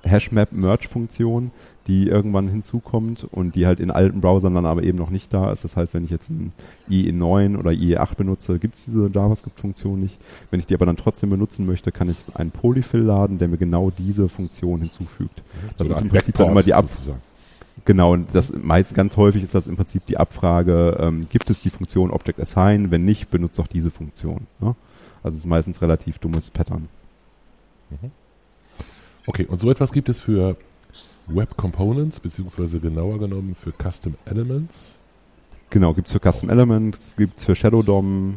Hashmap-Merge-Funktion, 0.05 1.51
die 1.87 2.09
irgendwann 2.09 2.49
hinzukommt 2.49 3.27
und 3.31 3.57
die 3.57 3.67
halt 3.67 3.81
in 3.81 3.91
alten 3.91 4.21
Browsern 4.21 4.55
dann 4.55 4.67
aber 4.67 4.83
eben 4.83 4.99
noch 4.99 5.11
nicht 5.11 5.33
da 5.33 5.51
ist. 5.53 5.65
Das 5.65 5.77
heißt, 5.77 5.95
wenn 5.95 6.05
ich 6.05 6.11
jetzt 6.11 6.31
ein 6.31 6.53
IE9 6.91 7.59
oder 7.59 7.71
IE8 7.71 8.17
benutze, 8.17 8.59
gibt 8.59 8.77
es 8.77 8.85
diese 8.85 9.11
JavaScript-Funktion 9.13 10.01
nicht. 10.01 10.19
Wenn 10.51 10.61
ich 10.61 10.67
die 10.67 10.75
aber 10.75 10.87
dann 10.87 10.97
trotzdem 10.97 11.31
benutzen 11.31 11.67
möchte, 11.67 11.91
kann 11.91 12.09
ich 12.09 12.17
einen 12.35 12.51
Polyfill 12.51 13.03
laden, 13.03 13.39
der 13.39 13.49
mir 13.49 13.59
genau 13.59 13.91
diese 13.91 14.29
Funktion 14.29 14.81
hinzufügt. 14.81 15.43
Das 15.77 15.89
so 15.89 15.95
ist 15.95 16.03
im 16.03 16.09
Prinzip 16.09 16.37
dann 16.37 16.51
immer 16.51 16.63
die 16.63 16.75
Ab 16.75 16.87
Genau, 17.85 18.13
und 18.13 18.29
das 18.33 18.53
meist 18.53 18.95
ganz 18.95 19.17
häufig 19.17 19.43
ist 19.43 19.55
das 19.55 19.67
im 19.67 19.77
Prinzip 19.77 20.07
die 20.07 20.17
Abfrage, 20.17 20.97
ähm, 21.01 21.23
gibt 21.29 21.51
es 21.51 21.61
die 21.61 21.71
Funktion 21.71 22.11
Object 22.11 22.39
Assign? 22.39 22.91
Wenn 22.91 23.05
nicht, 23.05 23.31
benutzt 23.31 23.59
doch 23.59 23.67
diese 23.67 23.91
Funktion. 23.91 24.47
Ne? 24.61 24.77
Also 25.23 25.37
es 25.37 25.45
ist 25.45 25.49
meistens 25.49 25.81
relativ 25.81 26.19
dummes 26.19 26.51
Pattern. 26.51 26.89
Mhm. 27.91 28.11
Okay, 29.27 29.47
und 29.47 29.61
so 29.61 29.71
etwas 29.71 29.93
gibt 29.93 30.09
es 30.09 30.19
für 30.19 30.57
Web 31.27 31.57
Components, 31.57 32.21
beziehungsweise 32.21 32.81
genauer 32.81 33.19
genommen 33.19 33.55
für 33.55 33.73
Custom 33.73 34.15
Elements. 34.25 34.99
Genau, 35.71 35.95
gibt 35.95 36.09
es 36.09 36.13
für 36.13 36.21
Custom 36.21 36.51
Elements, 36.51 37.17
gibt 37.17 37.39
es 37.39 37.45
für 37.45 37.55
Shadow 37.55 37.83
DOM, 37.83 38.37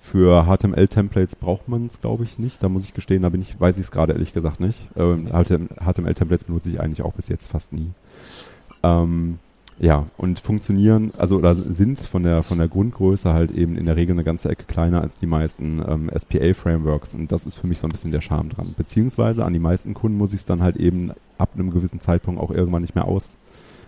für 0.00 0.44
HTML-Templates 0.44 1.36
braucht 1.36 1.68
man 1.68 1.86
es, 1.86 2.00
glaube 2.00 2.24
ich, 2.24 2.38
nicht. 2.38 2.62
Da 2.62 2.68
muss 2.68 2.84
ich 2.84 2.94
gestehen, 2.94 3.22
da 3.22 3.28
bin 3.28 3.42
ich, 3.42 3.60
weiß 3.60 3.76
ich 3.76 3.84
es 3.84 3.90
gerade 3.90 4.14
ehrlich 4.14 4.32
gesagt 4.32 4.58
nicht. 4.58 4.88
Ähm, 4.96 5.28
HTML-Templates 5.28 6.44
benutze 6.44 6.70
ich 6.70 6.80
eigentlich 6.80 7.02
auch 7.02 7.14
bis 7.14 7.28
jetzt 7.28 7.48
fast 7.48 7.72
nie. 7.72 7.90
Ähm, 8.82 9.38
ja, 9.82 10.04
und 10.18 10.40
funktionieren, 10.40 11.10
also 11.16 11.36
oder 11.36 11.54
sind 11.54 12.00
von 12.00 12.22
der 12.22 12.42
von 12.42 12.58
der 12.58 12.68
Grundgröße 12.68 13.32
halt 13.32 13.50
eben 13.50 13.76
in 13.76 13.86
der 13.86 13.96
Regel 13.96 14.12
eine 14.12 14.24
ganze 14.24 14.50
Ecke 14.50 14.64
kleiner 14.64 15.00
als 15.00 15.18
die 15.18 15.26
meisten 15.26 15.82
ähm, 15.88 16.10
SPA-Frameworks 16.14 17.14
und 17.14 17.32
das 17.32 17.46
ist 17.46 17.54
für 17.54 17.66
mich 17.66 17.78
so 17.78 17.86
ein 17.86 17.90
bisschen 17.90 18.10
der 18.10 18.20
Charme 18.20 18.50
dran. 18.50 18.74
Beziehungsweise 18.76 19.42
an 19.42 19.54
die 19.54 19.58
meisten 19.58 19.94
Kunden 19.94 20.18
muss 20.18 20.34
ich 20.34 20.40
es 20.40 20.44
dann 20.44 20.62
halt 20.62 20.76
eben 20.76 21.12
ab 21.38 21.52
einem 21.54 21.70
gewissen 21.70 21.98
Zeitpunkt 21.98 22.38
auch 22.42 22.50
irgendwann 22.50 22.82
nicht 22.82 22.94
mehr 22.94 23.06
aus, 23.06 23.38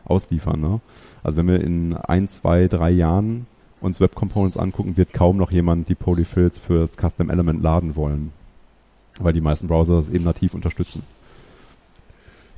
ausliefern. 0.06 0.62
Ne? 0.62 0.80
Also 1.22 1.36
wenn 1.36 1.48
wir 1.48 1.60
in 1.60 1.94
ein, 1.94 2.30
zwei, 2.30 2.68
drei 2.68 2.90
Jahren 2.90 3.46
uns 3.82 4.00
Web 4.00 4.14
Components 4.14 4.56
angucken, 4.56 4.96
wird 4.96 5.12
kaum 5.12 5.36
noch 5.36 5.52
jemand 5.52 5.90
die 5.90 5.94
Polyfills 5.94 6.58
fürs 6.58 6.96
Custom 6.96 7.28
Element 7.28 7.62
laden 7.62 7.96
wollen, 7.96 8.32
weil 9.20 9.34
die 9.34 9.42
meisten 9.42 9.68
Browser 9.68 9.96
das 9.96 10.08
eben 10.08 10.24
nativ 10.24 10.54
unterstützen. 10.54 11.02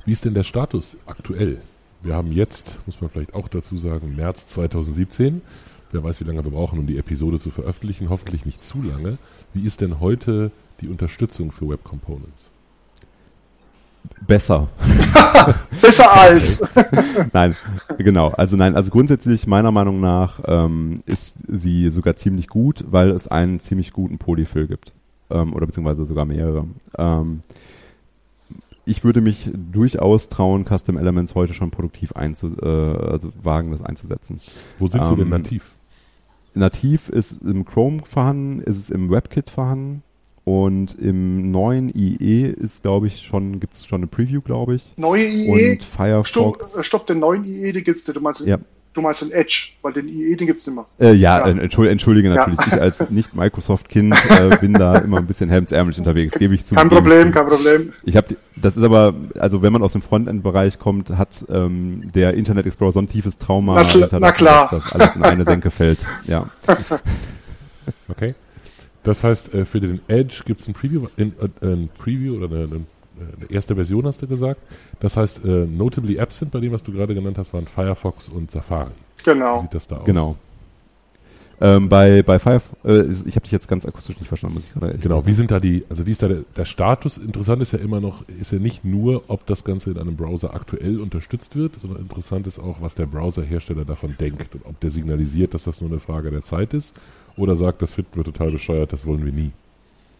Wie 0.05 0.13
ist 0.13 0.23
denn 0.23 0.35
der 0.35 0.43
Status 0.43 0.95
aktuell? 1.05 1.59
Wir 2.05 2.15
haben 2.15 2.31
jetzt, 2.31 2.77
muss 2.85 3.01
man 3.01 3.09
vielleicht 3.09 3.33
auch 3.33 3.47
dazu 3.47 3.77
sagen, 3.77 4.15
März 4.15 4.45
2017. 4.45 5.41
Wer 5.91 6.03
weiß, 6.03 6.19
wie 6.19 6.23
lange 6.25 6.43
wir 6.43 6.51
brauchen, 6.51 6.77
um 6.77 6.85
die 6.85 6.99
Episode 6.99 7.39
zu 7.39 7.49
veröffentlichen. 7.49 8.11
Hoffentlich 8.11 8.45
nicht 8.45 8.63
zu 8.63 8.83
lange. 8.83 9.17
Wie 9.55 9.65
ist 9.65 9.81
denn 9.81 9.99
heute 9.99 10.51
die 10.81 10.87
Unterstützung 10.87 11.51
für 11.51 11.67
Web 11.67 11.83
Components? 11.83 12.45
Besser. 14.27 14.67
Besser 15.81 16.13
als. 16.13 16.69
nein, 17.33 17.55
genau. 17.97 18.29
Also 18.29 18.55
nein, 18.55 18.75
also 18.75 18.91
grundsätzlich 18.91 19.47
meiner 19.47 19.71
Meinung 19.71 19.99
nach 19.99 20.41
ähm, 20.45 21.01
ist 21.07 21.37
sie 21.47 21.89
sogar 21.89 22.15
ziemlich 22.17 22.49
gut, 22.49 22.83
weil 22.87 23.09
es 23.09 23.27
einen 23.27 23.59
ziemlich 23.59 23.93
guten 23.93 24.19
Polyfill 24.19 24.67
gibt. 24.67 24.93
Ähm, 25.31 25.55
oder 25.55 25.65
beziehungsweise 25.65 26.05
sogar 26.05 26.25
mehrere. 26.25 26.65
Ähm, 26.99 27.41
ich 28.85 29.03
würde 29.03 29.21
mich 29.21 29.49
durchaus 29.53 30.29
trauen, 30.29 30.65
Custom 30.65 30.97
Elements 30.97 31.35
heute 31.35 31.53
schon 31.53 31.71
produktiv 31.71 32.13
einzu, 32.13 32.55
äh, 32.61 32.65
also 32.65 33.31
wagen, 33.41 33.71
das 33.71 33.81
einzusetzen. 33.81 34.39
Wo 34.79 34.87
sind 34.87 35.05
sie 35.05 35.15
denn 35.15 35.25
ähm, 35.25 35.29
nativ? 35.29 35.75
Nativ 36.53 37.09
ist 37.09 37.41
im 37.41 37.65
Chrome 37.65 38.03
vorhanden, 38.05 38.61
ist 38.61 38.77
es 38.77 38.89
im 38.89 39.09
WebKit 39.09 39.49
vorhanden. 39.49 40.03
Und 40.45 40.93
im 40.99 41.49
neuen 41.49 41.89
IE 41.89 42.45
ist, 42.45 42.83
glaube 42.83 43.07
ich, 43.07 43.23
schon, 43.23 43.59
gibt 43.59 43.73
es 43.73 43.87
schon 43.87 44.01
eine 44.01 44.07
Preview, 44.07 44.41
glaube 44.41 44.75
ich. 44.75 44.93
Neue 44.95 45.25
IE? 45.25 45.73
Und 45.73 45.83
Firefox. 45.83 46.29
Stopp, 46.29 46.61
äh, 46.77 46.83
stopp 46.83 47.07
den 47.07 47.19
neuen 47.19 47.43
IE, 47.45 47.71
den 47.71 47.83
gibt's. 47.83 48.03
Du 48.03 48.19
meinst, 48.21 48.45
ja. 48.45 48.59
Du 48.95 49.01
meinst 49.01 49.21
den 49.21 49.31
Edge, 49.31 49.73
weil 49.81 49.93
den 49.93 50.07
IE, 50.07 50.35
den 50.35 50.47
gibt's 50.47 50.65
nicht 50.65 50.75
mehr. 50.75 50.85
Äh, 50.99 51.13
ja, 51.13 51.39
ja. 51.39 51.47
Entschuldige, 51.47 51.91
entschuldige 51.91 52.29
natürlich. 52.29 52.59
Ja. 52.59 52.75
Ich 52.75 52.81
als 52.81 53.09
Nicht-Microsoft-Kind 53.11 54.15
äh, 54.29 54.57
bin 54.57 54.73
da 54.73 54.97
immer 54.97 55.17
ein 55.17 55.27
bisschen 55.27 55.49
hemdsärmlich 55.49 55.97
unterwegs, 55.99 56.33
gebe 56.33 56.55
ich 56.55 56.65
zu. 56.65 56.75
Kein 56.75 56.89
Problem, 56.89 57.31
kein 57.31 57.45
Problem. 57.45 57.93
Ich 58.03 58.15
habe, 58.15 58.35
das 58.55 58.77
ist 58.77 58.83
aber, 58.83 59.13
also 59.37 59.61
wenn 59.61 59.73
man 59.73 59.83
aus 59.83 59.91
dem 59.91 60.01
Frontend-Bereich 60.01 60.79
kommt, 60.79 61.11
hat 61.11 61.45
ähm, 61.49 62.11
der 62.15 62.33
Internet 62.33 62.65
Explorer 62.65 62.93
so 62.93 62.99
ein 62.99 63.07
tiefes 63.07 63.37
Trauma, 63.37 63.83
na, 63.83 64.19
na 64.19 64.31
klar. 64.31 64.69
dass 64.71 64.85
das 64.85 64.93
alles 64.93 65.15
in 65.15 65.23
eine 65.23 65.43
Senke 65.43 65.69
fällt. 65.69 65.99
Ja. 66.25 66.49
Okay. 68.07 68.33
Das 69.03 69.23
heißt, 69.23 69.53
äh, 69.53 69.65
für 69.65 69.79
den 69.79 70.01
Edge 70.07 70.41
gibt 70.45 70.59
es 70.59 70.67
ein 70.67 70.73
Preview, 70.73 71.07
äh, 71.17 71.29
ein 71.61 71.89
Preview 71.95 72.37
oder 72.37 72.47
eine, 72.47 72.63
eine, 72.63 72.85
erste 73.49 73.75
Version, 73.75 74.05
hast 74.05 74.21
du 74.21 74.27
gesagt. 74.27 74.61
Das 74.99 75.17
heißt, 75.17 75.45
äh, 75.45 75.65
notably 75.65 76.19
absent 76.19 76.51
bei 76.51 76.59
dem, 76.59 76.71
was 76.71 76.83
du 76.83 76.91
gerade 76.91 77.13
genannt 77.13 77.37
hast, 77.37 77.53
waren 77.53 77.67
Firefox 77.67 78.29
und 78.29 78.51
Safari. 78.51 78.91
Genau. 79.23 79.57
Wie 79.57 79.61
sieht 79.61 79.73
das 79.73 79.87
da 79.87 79.97
aus? 79.97 80.05
Genau. 80.05 80.35
Ähm, 81.61 81.87
bei 81.87 82.21
bei 82.21 82.37
Firefox, 82.37 82.83
äh, 82.83 83.03
ich 83.25 83.35
habe 83.35 83.43
dich 83.43 83.51
jetzt 83.51 83.69
ganz 83.69 83.85
akustisch 83.85 84.19
nicht 84.19 84.27
verstanden, 84.27 84.55
muss 84.55 84.65
ich 84.65 84.73
gerade. 84.73 84.97
Genau, 84.97 85.25
wie 85.25 85.31
sind 85.31 85.51
da 85.51 85.59
die, 85.61 85.85
also 85.89 86.05
wie 86.05 86.11
ist 86.11 86.21
da 86.21 86.27
der, 86.27 86.43
der, 86.57 86.65
Status? 86.65 87.17
Interessant 87.17 87.61
ist 87.61 87.71
ja 87.71 87.79
immer 87.79 88.01
noch, 88.01 88.27
ist 88.27 88.51
ja 88.51 88.59
nicht 88.59 88.83
nur, 88.83 89.23
ob 89.29 89.45
das 89.45 89.63
Ganze 89.63 89.91
in 89.91 89.97
einem 89.97 90.17
Browser 90.17 90.53
aktuell 90.53 90.99
unterstützt 90.99 91.55
wird, 91.55 91.79
sondern 91.79 92.01
interessant 92.01 92.45
ist 92.45 92.59
auch, 92.59 92.81
was 92.81 92.95
der 92.95 93.05
Browserhersteller 93.05 93.85
davon 93.85 94.15
denkt 94.19 94.53
und 94.53 94.65
ob 94.65 94.79
der 94.81 94.91
signalisiert, 94.91 95.53
dass 95.53 95.63
das 95.63 95.79
nur 95.79 95.89
eine 95.89 95.99
Frage 95.99 96.29
der 96.29 96.43
Zeit 96.43 96.73
ist 96.73 96.93
oder 97.37 97.55
sagt, 97.55 97.81
das 97.81 97.93
finden 97.93 98.15
wir 98.15 98.25
total 98.25 98.51
bescheuert, 98.51 98.91
das 98.91 99.05
wollen 99.05 99.25
wir 99.25 99.31
nie. 99.31 99.51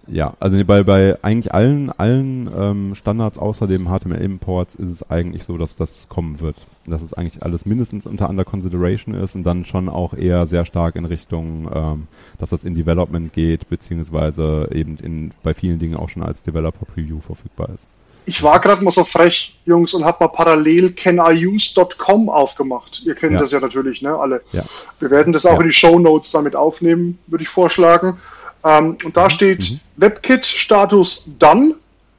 Ja, 0.07 0.33
also 0.39 0.63
bei, 0.65 0.83
bei 0.83 1.17
eigentlich 1.23 1.53
allen, 1.53 1.91
allen 1.91 2.49
ähm, 2.55 2.95
Standards 2.95 3.37
außer 3.37 3.67
dem 3.67 3.87
HTML-Imports 3.87 4.75
ist 4.75 4.89
es 4.89 5.09
eigentlich 5.09 5.43
so, 5.43 5.57
dass 5.57 5.75
das 5.75 6.07
kommen 6.09 6.39
wird. 6.41 6.55
Dass 6.85 7.01
es 7.01 7.13
eigentlich 7.13 7.41
alles 7.41 7.65
mindestens 7.65 8.05
unter 8.05 8.29
under 8.29 8.45
consideration 8.45 9.15
ist 9.15 9.35
und 9.35 9.43
dann 9.43 9.65
schon 9.65 9.89
auch 9.89 10.13
eher 10.13 10.45
sehr 10.45 10.65
stark 10.65 10.95
in 10.95 11.05
Richtung, 11.05 11.69
ähm, 11.73 12.07
dass 12.37 12.51
das 12.51 12.63
in 12.63 12.75
Development 12.75 13.33
geht, 13.33 13.69
beziehungsweise 13.69 14.69
eben 14.71 14.97
in, 14.97 15.31
bei 15.41 15.53
vielen 15.53 15.79
Dingen 15.79 15.95
auch 15.95 16.09
schon 16.09 16.23
als 16.23 16.43
Developer-Preview 16.43 17.21
verfügbar 17.21 17.69
ist. 17.73 17.87
Ich 18.27 18.41
war 18.41 18.59
gerade 18.59 18.83
mal 18.83 18.91
so 18.91 19.03
frech, 19.03 19.59
Jungs, 19.65 19.93
und 19.93 20.03
habe 20.03 20.17
mal 20.23 20.29
parallel 20.29 20.93
caniuse.com 20.93 22.29
aufgemacht. 22.29 23.03
Ihr 23.05 23.13
kennt 23.13 23.33
ja. 23.33 23.39
das 23.39 23.51
ja 23.51 23.59
natürlich, 23.59 24.01
ne, 24.01 24.17
alle. 24.17 24.41
Ja. 24.51 24.63
Wir 24.99 25.11
werden 25.11 25.31
das 25.31 25.45
auch 25.45 25.55
ja. 25.55 25.61
in 25.61 25.67
die 25.67 25.73
Show 25.73 25.99
Notes 25.99 26.31
damit 26.31 26.55
aufnehmen, 26.55 27.19
würde 27.27 27.43
ich 27.43 27.49
vorschlagen. 27.49 28.17
Ähm, 28.65 28.97
und 29.05 29.15
da 29.15 29.25
mhm. 29.25 29.29
steht 29.29 29.71
mhm. 29.71 29.79
WebKit-Status 29.97 31.29
Done, 31.39 31.75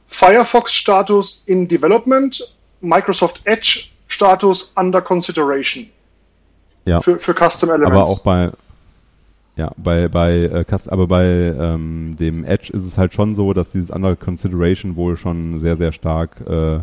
Firefox-Status 0.07 1.43
in 1.45 1.67
Development, 1.67 2.41
Microsoft 2.79 3.41
Edge-Status 3.43 4.73
Under 4.75 5.01
Consideration. 5.01 5.89
Ja. 6.85 7.01
Für, 7.01 7.17
für 7.17 7.33
Custom 7.33 7.71
Elements. 7.71 7.99
Aber 7.99 8.03
auch 8.09 8.23
bei, 8.23 8.51
ja, 9.57 9.71
bei, 9.75 10.07
bei 10.07 10.43
äh, 10.43 10.65
aber 10.87 11.07
bei 11.07 11.25
ähm, 11.25 12.15
dem 12.17 12.45
Edge 12.45 12.71
ist 12.71 12.83
es 12.83 12.97
halt 12.97 13.13
schon 13.13 13.35
so, 13.35 13.51
dass 13.51 13.71
dieses 13.71 13.89
Under 13.89 14.15
Consideration 14.15 14.95
wohl 14.95 15.17
schon 15.17 15.59
sehr, 15.59 15.75
sehr 15.75 15.91
stark 15.91 16.39
äh, 16.47 16.79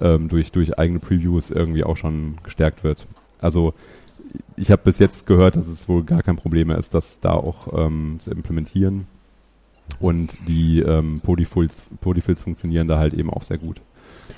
ähm, 0.00 0.28
durch, 0.28 0.52
durch 0.52 0.78
eigene 0.78 1.00
Previews 1.00 1.50
irgendwie 1.50 1.82
auch 1.82 1.96
schon 1.96 2.38
gestärkt 2.44 2.84
wird. 2.84 3.06
Also 3.40 3.74
ich 4.56 4.70
habe 4.70 4.82
bis 4.84 4.98
jetzt 4.98 5.26
gehört, 5.26 5.56
dass 5.56 5.66
es 5.66 5.88
wohl 5.88 6.04
gar 6.04 6.22
kein 6.22 6.36
Problem 6.36 6.68
mehr 6.68 6.78
ist, 6.78 6.94
das 6.94 7.20
da 7.20 7.32
auch 7.32 7.68
ähm, 7.76 8.16
zu 8.20 8.30
implementieren. 8.30 9.06
Und 9.98 10.36
die 10.46 10.80
ähm, 10.80 11.20
Polyfills, 11.22 11.82
Polyfills 12.00 12.42
funktionieren 12.42 12.86
da 12.86 12.98
halt 12.98 13.14
eben 13.14 13.30
auch 13.30 13.42
sehr 13.42 13.58
gut. 13.58 13.80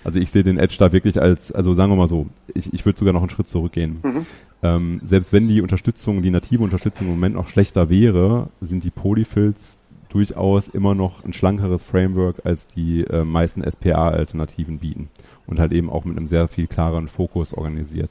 Also 0.04 0.18
ich 0.18 0.30
sehe 0.30 0.42
den 0.42 0.58
Edge 0.58 0.76
da 0.78 0.92
wirklich 0.92 1.20
als, 1.20 1.52
also 1.52 1.74
sagen 1.74 1.92
wir 1.92 1.96
mal 1.96 2.08
so, 2.08 2.26
ich, 2.54 2.72
ich 2.72 2.84
würde 2.84 2.98
sogar 2.98 3.12
noch 3.12 3.20
einen 3.20 3.30
Schritt 3.30 3.48
zurückgehen. 3.48 3.98
Mhm. 4.02 4.26
Ähm, 4.62 5.00
selbst 5.04 5.32
wenn 5.32 5.48
die 5.48 5.60
Unterstützung, 5.60 6.22
die 6.22 6.30
native 6.30 6.62
Unterstützung 6.62 7.06
im 7.08 7.14
Moment 7.14 7.34
noch 7.34 7.48
schlechter 7.48 7.90
wäre, 7.90 8.48
sind 8.60 8.84
die 8.84 8.90
Polyfills 8.90 9.78
durchaus 10.08 10.68
immer 10.68 10.94
noch 10.94 11.24
ein 11.24 11.32
schlankeres 11.32 11.82
Framework, 11.82 12.44
als 12.44 12.66
die 12.66 13.02
äh, 13.04 13.24
meisten 13.24 13.62
SPA-Alternativen 13.62 14.78
bieten. 14.78 15.08
Und 15.46 15.58
halt 15.58 15.72
eben 15.72 15.90
auch 15.90 16.04
mit 16.04 16.16
einem 16.16 16.26
sehr 16.26 16.48
viel 16.48 16.66
klareren 16.66 17.08
Fokus 17.08 17.52
organisiert. 17.52 18.10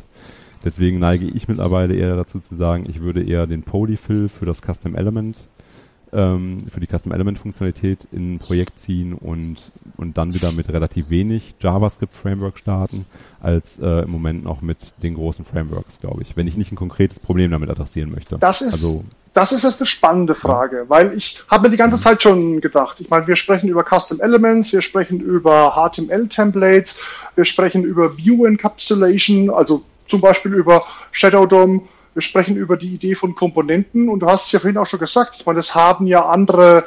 Deswegen 0.64 1.00
neige 1.00 1.26
ich 1.26 1.48
mittlerweile 1.48 1.96
eher 1.96 2.16
dazu 2.16 2.40
zu 2.40 2.56
sagen, 2.56 2.86
ich 2.88 3.02
würde 3.02 3.24
eher 3.24 3.48
den 3.48 3.64
Polyfill 3.64 4.30
für 4.30 4.46
das 4.46 4.62
Custom 4.62 4.96
Element 4.96 5.38
ähm, 6.14 6.60
für 6.70 6.80
die 6.80 6.88
Custom 6.88 7.12
Element 7.12 7.40
Funktionalität 7.40 8.08
in 8.12 8.36
ein 8.36 8.40
Projekt 8.40 8.80
ziehen 8.80 9.14
und, 9.14 9.72
und 9.98 10.18
dann 10.18 10.34
wieder 10.34 10.52
mit 10.52 10.70
relativ 10.70 11.10
wenig 11.10 11.56
JavaScript 11.60 12.14
Framework 12.14 12.58
starten, 12.58 13.06
als 13.40 13.80
äh, 13.80 14.04
im 14.04 14.12
Moment 14.12 14.44
noch 14.44 14.62
mit 14.62 14.94
den 15.02 15.16
großen 15.16 15.46
Frameworks, 15.46 16.00
glaube 16.00 16.22
ich, 16.22 16.36
wenn 16.36 16.48
ich 16.48 16.58
nicht 16.58 16.72
ein 16.72 16.76
konkretes 16.76 17.20
Problem 17.20 17.52
damit 17.52 17.70
adressieren 17.70 18.12
möchte. 18.12 18.38
Das 18.40 18.62
ist, 18.62 18.74
also, 18.74 19.06
das 19.34 19.52
ist 19.54 19.64
jetzt 19.64 19.82
eine 19.82 19.88
spannende 19.88 20.36
Frage, 20.36 20.78
ja. 20.78 20.90
weil 20.90 21.14
ich 21.14 21.44
habe 21.48 21.64
mir 21.64 21.72
die 21.72 21.78
ganze 21.78 21.98
Zeit 21.98 22.22
schon 22.22 22.60
gedacht, 22.62 23.00
ich 23.00 23.10
meine, 23.10 23.28
wir 23.28 23.36
sprechen 23.36 23.70
über 23.70 23.86
Custom 23.86 24.20
Elements, 24.20 24.74
wir 24.74 24.82
sprechen 24.82 25.20
über 25.20 25.74
HTML 25.76 26.28
Templates, 26.28 27.02
wir 27.36 27.46
sprechen 27.46 27.84
über 27.84 28.18
View 28.18 28.46
Encapsulation, 28.46 29.50
also 29.50 29.84
zum 30.12 30.22
Beispiel 30.22 30.54
über 30.54 30.84
Shadow 31.12 31.46
DOM, 31.46 31.88
wir 32.14 32.22
sprechen 32.22 32.58
über 32.58 32.76
die 32.76 32.94
Idee 32.94 33.16
von 33.16 33.34
Komponenten 33.34 34.10
und 34.10 34.20
du 34.20 34.28
hast 34.28 34.48
es 34.48 34.52
ja 34.52 34.60
vorhin 34.60 34.78
auch 34.78 34.86
schon 34.86 35.00
gesagt, 35.00 35.38
ich 35.40 35.46
meine, 35.46 35.58
das 35.58 35.74
haben 35.74 36.06
ja 36.06 36.26
andere 36.26 36.86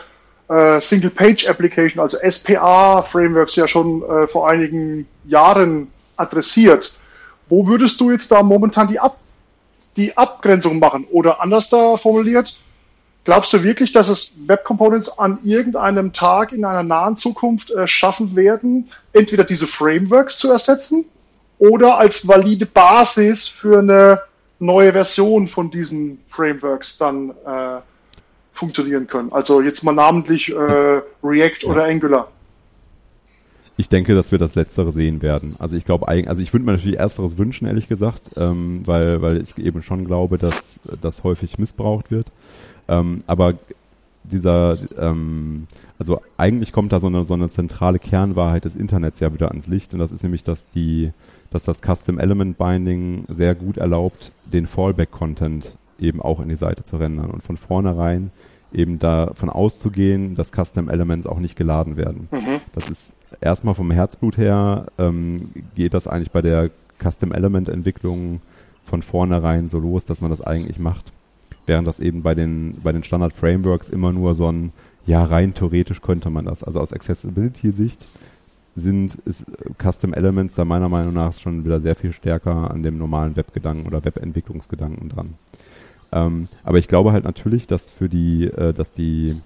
äh, 0.48 0.78
Single-Page-Application, 0.78 2.02
also 2.02 2.18
SPA-Frameworks 2.18 3.56
ja 3.56 3.66
schon 3.66 4.02
äh, 4.02 4.26
vor 4.26 4.48
einigen 4.48 5.08
Jahren 5.24 5.90
adressiert. 6.18 7.00
Wo 7.48 7.66
würdest 7.66 7.98
du 8.00 8.10
jetzt 8.10 8.30
da 8.30 8.42
momentan 8.42 8.88
die, 8.88 9.00
Ab 9.00 9.18
die 9.96 10.16
Abgrenzung 10.16 10.78
machen? 10.78 11.06
Oder 11.10 11.40
anders 11.40 11.70
da 11.70 11.96
formuliert, 11.96 12.56
glaubst 13.24 13.54
du 13.54 13.64
wirklich, 13.64 13.92
dass 13.92 14.08
es 14.08 14.34
Web 14.46 14.64
Components 14.64 15.18
an 15.18 15.38
irgendeinem 15.44 16.12
Tag 16.12 16.52
in 16.52 16.66
einer 16.66 16.82
nahen 16.82 17.16
Zukunft 17.16 17.70
äh, 17.70 17.86
schaffen 17.86 18.36
werden, 18.36 18.90
entweder 19.14 19.44
diese 19.44 19.66
Frameworks 19.66 20.36
zu 20.36 20.50
ersetzen 20.50 21.06
oder 21.58 21.98
als 21.98 22.26
valide 22.26 22.66
Basis 22.66 23.46
für 23.48 23.78
eine 23.78 24.20
neue 24.58 24.92
Version 24.92 25.48
von 25.48 25.70
diesen 25.70 26.20
Frameworks 26.28 26.98
dann 26.98 27.30
äh, 27.30 27.80
funktionieren 28.52 29.06
können. 29.06 29.32
Also 29.32 29.60
jetzt 29.60 29.82
mal 29.82 29.92
namentlich 29.92 30.50
äh, 30.50 30.54
React 31.22 31.62
ja. 31.62 31.68
oder 31.68 31.84
Angular. 31.84 32.28
Ich 33.76 33.88
denke, 33.88 34.14
dass 34.14 34.30
wir 34.30 34.38
das 34.38 34.54
Letztere 34.54 34.92
sehen 34.92 35.20
werden. 35.20 35.56
Also 35.58 35.76
ich 35.76 35.84
glaube, 35.84 36.06
also 36.06 36.40
ich 36.40 36.52
würde 36.52 36.64
mir 36.64 36.72
natürlich 36.72 36.98
Ersteres 36.98 37.36
wünschen, 37.36 37.66
ehrlich 37.66 37.88
gesagt, 37.88 38.30
ähm, 38.36 38.82
weil, 38.84 39.20
weil 39.20 39.42
ich 39.42 39.58
eben 39.58 39.82
schon 39.82 40.04
glaube, 40.04 40.38
dass 40.38 40.78
das 41.02 41.24
häufig 41.24 41.58
missbraucht 41.58 42.12
wird. 42.12 42.30
Ähm, 42.86 43.22
aber 43.26 43.54
dieser, 44.24 44.76
ähm, 44.98 45.66
also 45.98 46.20
eigentlich 46.36 46.72
kommt 46.72 46.92
da 46.92 47.00
so 47.00 47.06
eine, 47.06 47.24
so 47.24 47.34
eine 47.34 47.48
zentrale 47.48 47.98
Kernwahrheit 47.98 48.64
des 48.64 48.76
Internets 48.76 49.20
ja 49.20 49.32
wieder 49.32 49.48
ans 49.48 49.66
Licht 49.66 49.92
und 49.94 50.00
das 50.00 50.12
ist 50.12 50.22
nämlich, 50.22 50.42
dass 50.42 50.68
die, 50.70 51.12
dass 51.50 51.64
das 51.64 51.80
Custom 51.80 52.18
Element 52.18 52.58
Binding 52.58 53.24
sehr 53.28 53.54
gut 53.54 53.76
erlaubt, 53.76 54.32
den 54.46 54.66
Fallback 54.66 55.10
Content 55.10 55.76
eben 55.98 56.20
auch 56.20 56.40
in 56.40 56.48
die 56.48 56.56
Seite 56.56 56.84
zu 56.84 56.96
rendern 56.96 57.30
und 57.30 57.42
von 57.42 57.56
vornherein 57.56 58.30
eben 58.72 58.98
davon 58.98 59.50
auszugehen, 59.50 60.34
dass 60.34 60.50
Custom 60.50 60.88
Elements 60.88 61.26
auch 61.26 61.38
nicht 61.38 61.54
geladen 61.54 61.96
werden. 61.96 62.28
Mhm. 62.32 62.60
Das 62.72 62.88
ist 62.88 63.14
erstmal 63.40 63.74
vom 63.74 63.90
Herzblut 63.90 64.36
her, 64.36 64.86
ähm, 64.98 65.50
geht 65.76 65.94
das 65.94 66.08
eigentlich 66.08 66.32
bei 66.32 66.42
der 66.42 66.70
Custom 67.00 67.32
Element 67.32 67.68
Entwicklung 67.68 68.40
von 68.84 69.02
vornherein 69.02 69.68
so 69.68 69.78
los, 69.78 70.04
dass 70.04 70.20
man 70.20 70.30
das 70.30 70.40
eigentlich 70.40 70.78
macht. 70.78 71.12
Während 71.66 71.88
das 71.88 71.98
eben 72.00 72.22
bei 72.22 72.34
den, 72.34 72.76
bei 72.82 72.92
den 72.92 73.04
Standard 73.04 73.32
Frameworks 73.32 73.88
immer 73.88 74.12
nur 74.12 74.34
so 74.34 74.50
ein, 74.50 74.72
ja, 75.06 75.22
rein 75.22 75.54
theoretisch 75.54 76.00
könnte 76.00 76.30
man 76.30 76.44
das. 76.46 76.62
Also 76.62 76.80
aus 76.80 76.92
Accessibility-Sicht 76.92 78.06
sind 78.76 79.14
ist 79.14 79.46
Custom 79.78 80.12
Elements 80.14 80.54
da 80.54 80.64
meiner 80.64 80.88
Meinung 80.88 81.14
nach 81.14 81.32
schon 81.32 81.64
wieder 81.64 81.80
sehr 81.80 81.94
viel 81.94 82.12
stärker 82.12 82.70
an 82.70 82.82
dem 82.82 82.98
normalen 82.98 83.36
Webgedanken 83.36 83.86
oder 83.86 84.04
Webentwicklungsgedanken 84.04 85.08
dran. 85.08 85.34
Ähm, 86.12 86.48
aber 86.62 86.78
ich 86.78 86.88
glaube 86.88 87.12
halt 87.12 87.24
natürlich, 87.24 87.66
dass 87.66 87.88
für 87.90 88.08
die, 88.08 88.44
äh, 88.44 88.72
dass 88.72 88.92
die 88.92 89.36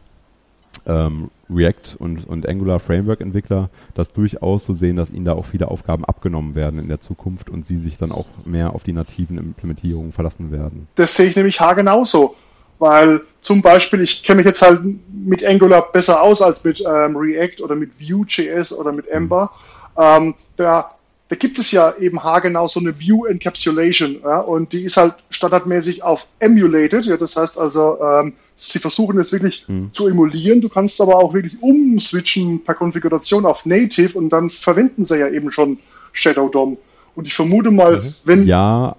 ähm, 0.89 1.31
React 1.51 1.97
und, 1.99 2.27
und 2.27 2.49
Angular 2.49 2.81
Framework 2.81 3.21
Entwickler 3.21 3.71
das 3.95 4.13
durchaus 4.13 4.65
so 4.65 4.75
sehen, 4.75 4.97
dass 4.97 5.11
ihnen 5.11 5.25
da 5.25 5.35
auch 5.35 5.47
viele 5.47 5.69
Aufgaben 5.69 6.05
abgenommen 6.05 6.55
werden 6.55 6.81
in 6.81 6.89
der 6.89 7.01
Zukunft 7.01 7.51
und 7.51 7.65
sie 7.65 7.79
sich 7.79 7.97
dann 7.99 8.11
auch 8.13 8.27
mehr 8.45 8.75
auf 8.75 8.83
die 8.83 8.93
nativen 8.93 9.39
Implementierungen 9.39 10.13
verlassen 10.13 10.51
werden. 10.51 10.89
Das 10.97 11.15
sehe 11.15 11.29
ich 11.29 11.37
nämlich 11.37 11.61
haargenauso, 11.61 12.35
weil 12.79 13.21
zum 13.41 13.63
Beispiel, 13.63 14.01
ich 14.01 14.25
kenne 14.25 14.39
mich 14.39 14.47
jetzt 14.47 14.63
halt 14.63 14.81
mit 15.13 15.45
Angular 15.45 15.93
besser 15.93 16.23
aus 16.23 16.43
als 16.43 16.65
mit 16.65 16.81
ähm, 16.81 17.17
React 17.17 17.63
oder 17.63 17.75
mit 17.75 17.93
Vue.js 18.01 18.73
oder 18.73 18.93
mit 18.93 19.09
Ember. 19.09 19.53
Mhm. 19.97 20.03
Ähm, 20.03 20.35
da 20.57 20.98
da 21.29 21.37
gibt 21.37 21.59
es 21.59 21.71
ja 21.73 21.95
eben 21.99 22.23
haargenau 22.23 22.69
so 22.69 22.81
eine 22.81 22.99
View 22.99 23.27
Encapsulation 23.27 24.19
ja, 24.23 24.41
und 24.41 24.73
die 24.73 24.85
ist 24.85 24.97
halt 24.97 25.15
standardmäßig 25.31 26.03
auf 26.03 26.27
emulated, 26.39 27.05
ja, 27.05 27.17
das 27.17 27.37
heißt 27.37 27.59
also, 27.59 27.99
ähm, 28.03 28.33
sie 28.57 28.79
versuchen 28.79 29.19
es 29.19 29.33
wirklich 29.33 29.67
mhm. 29.69 29.91
zu 29.93 30.09
emulieren, 30.09 30.61
du 30.63 30.69
kannst 30.69 31.01
aber 31.01 31.17
auch 31.17 31.35
wirklich 31.35 31.63
umswitchen 31.63 32.65
per 32.65 32.75
Konfiguration 32.75 33.45
auf 33.45 33.67
Native 33.67 34.17
und 34.17 34.31
dann 34.31 34.49
verwenden 34.49 35.05
sie 35.05 35.19
ja 35.19 35.29
eben 35.29 35.51
schon 35.51 35.79
Shadow 36.13 36.49
DOM. 36.49 36.79
Und 37.15 37.27
ich 37.27 37.35
vermute 37.35 37.71
mal, 37.71 38.03
mhm. 38.03 38.15
wenn... 38.25 38.47
Ja, 38.47 38.97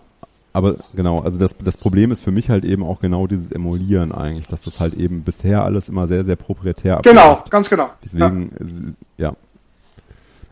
aber 0.53 0.75
genau, 0.95 1.21
also 1.21 1.39
das, 1.39 1.55
das 1.57 1.77
Problem 1.77 2.11
ist 2.11 2.21
für 2.21 2.31
mich 2.31 2.49
halt 2.49 2.65
eben 2.65 2.83
auch 2.83 2.99
genau 2.99 3.27
dieses 3.27 3.51
Emulieren 3.51 4.11
eigentlich, 4.11 4.47
dass 4.47 4.63
das 4.63 4.79
halt 4.79 4.93
eben 4.93 5.23
bisher 5.23 5.63
alles 5.63 5.89
immer 5.89 6.07
sehr, 6.07 6.23
sehr 6.23 6.35
proprietär 6.35 6.97
abläuft. 6.97 7.17
Genau, 7.17 7.43
ganz 7.49 7.69
genau. 7.69 7.89
Deswegen, 8.03 8.95
ja. 9.17 9.29
ja 9.29 9.35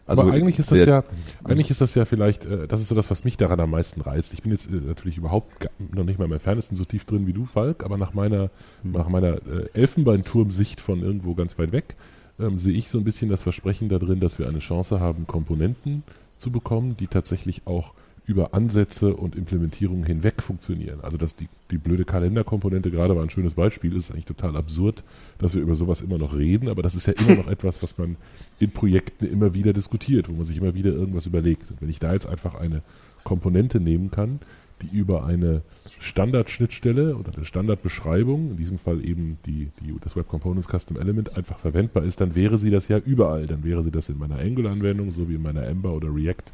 also 0.08 0.22
Aber 0.22 0.32
eigentlich 0.32 0.58
ist 0.58 0.72
das 0.72 0.86
ja, 0.86 1.04
eigentlich 1.44 1.70
ist 1.70 1.82
das 1.82 1.94
ja 1.94 2.06
vielleicht, 2.06 2.46
äh, 2.46 2.68
das 2.68 2.82
ist 2.82 2.88
so 2.88 2.96
das, 2.96 3.12
was 3.12 3.26
mich 3.26 3.36
daran 3.36 3.60
am 3.60 3.72
meisten 3.72 4.02
reizt. 4.02 4.34
Ich 4.34 4.42
bin 4.42 4.52
jetzt 4.54 4.68
äh, 4.72 4.76
natürlich 4.76 5.18
überhaupt 5.18 5.70
noch 5.94 6.06
nicht 6.06 6.18
mal 6.18 6.26
im 6.26 6.32
Entferntesten 6.32 6.78
so 6.78 6.86
tief 6.86 7.06
drin 7.06 7.28
wie 7.28 7.34
du, 7.34 7.46
Falk, 7.46 7.84
aber 7.84 7.98
nach 7.98 8.14
meiner, 8.14 8.50
mhm. 8.84 8.92
nach 8.94 9.10
meiner 9.10 9.36
äh, 9.36 9.70
Elfenbeinturmsicht 9.74 10.80
von 10.80 11.02
irgendwo 11.02 11.36
ganz 11.36 11.60
weit 11.60 11.74
weg, 11.74 11.96
ähm, 12.40 12.58
sehe 12.58 12.74
ich 12.74 12.90
so 12.90 12.98
ein 12.98 13.04
bisschen 13.04 13.30
das 13.30 13.42
Versprechen 13.42 13.90
da 13.90 14.00
drin, 14.00 14.20
dass 14.22 14.40
wir 14.40 14.48
eine 14.48 14.60
Chance 14.60 15.00
haben, 15.00 15.28
Komponenten 15.28 16.04
zu 16.38 16.52
bekommen, 16.52 16.96
die 16.98 17.08
tatsächlich 17.08 17.64
auch 17.66 17.94
über 18.28 18.54
Ansätze 18.54 19.16
und 19.16 19.36
Implementierungen 19.38 20.04
hinweg 20.04 20.44
funktionieren. 20.44 21.00
Also 21.02 21.16
dass 21.16 21.36
die, 21.36 21.48
die 21.72 21.78
blöde 21.78 22.04
Kalenderkomponente 22.04 22.92
gerade 22.92 23.16
war 23.16 23.24
ein 23.24 23.30
schönes 23.30 23.54
Beispiel, 23.54 23.96
ist 23.96 24.12
eigentlich 24.12 24.26
total 24.26 24.58
absurd, 24.58 25.02
dass 25.40 25.56
wir 25.56 25.62
über 25.62 25.76
sowas 25.76 26.02
immer 26.02 26.18
noch 26.18 26.36
reden, 26.36 26.68
aber 26.68 26.82
das 26.82 26.94
ist 26.94 27.08
ja 27.08 27.14
immer 27.14 27.36
noch 27.36 27.48
etwas, 27.48 27.82
was 27.82 27.98
man 27.98 28.18
in 28.60 28.72
Projekten 28.72 29.26
immer 29.26 29.54
wieder 29.54 29.72
diskutiert, 29.72 30.28
wo 30.28 30.34
man 30.34 30.44
sich 30.44 30.58
immer 30.58 30.76
wieder 30.76 30.92
irgendwas 30.92 31.26
überlegt. 31.26 31.72
Und 31.72 31.82
wenn 31.82 31.90
ich 31.90 32.00
da 32.00 32.12
jetzt 32.12 32.28
einfach 32.28 32.56
eine 32.56 32.82
Komponente 33.24 33.80
nehmen 33.80 34.12
kann, 34.12 34.40
die 34.82 34.96
über 34.96 35.26
eine 35.26 35.62
Standardschnittstelle 36.00 37.16
oder 37.16 37.32
eine 37.34 37.46
Standardbeschreibung, 37.46 38.52
in 38.52 38.58
diesem 38.58 38.78
Fall 38.78 39.04
eben 39.04 39.38
die, 39.46 39.70
die, 39.82 39.96
das 40.02 40.18
Web 40.18 40.28
Components 40.28 40.68
Custom 40.68 40.98
Element, 40.98 41.36
einfach 41.38 41.60
verwendbar 41.60 42.04
ist, 42.04 42.20
dann 42.20 42.36
wäre 42.36 42.58
sie 42.58 42.72
das 42.72 42.90
ja 42.90 42.98
überall. 42.98 43.48
Dann 43.48 43.64
wäre 43.64 43.84
sie 43.84 43.92
das 43.92 44.10
in 44.10 44.18
meiner 44.18 44.38
Angular-Anwendung, 44.38 45.14
so 45.14 45.30
wie 45.30 45.36
in 45.36 45.42
meiner 45.42 45.66
Ember 45.66 45.94
oder 45.94 46.14
React 46.14 46.52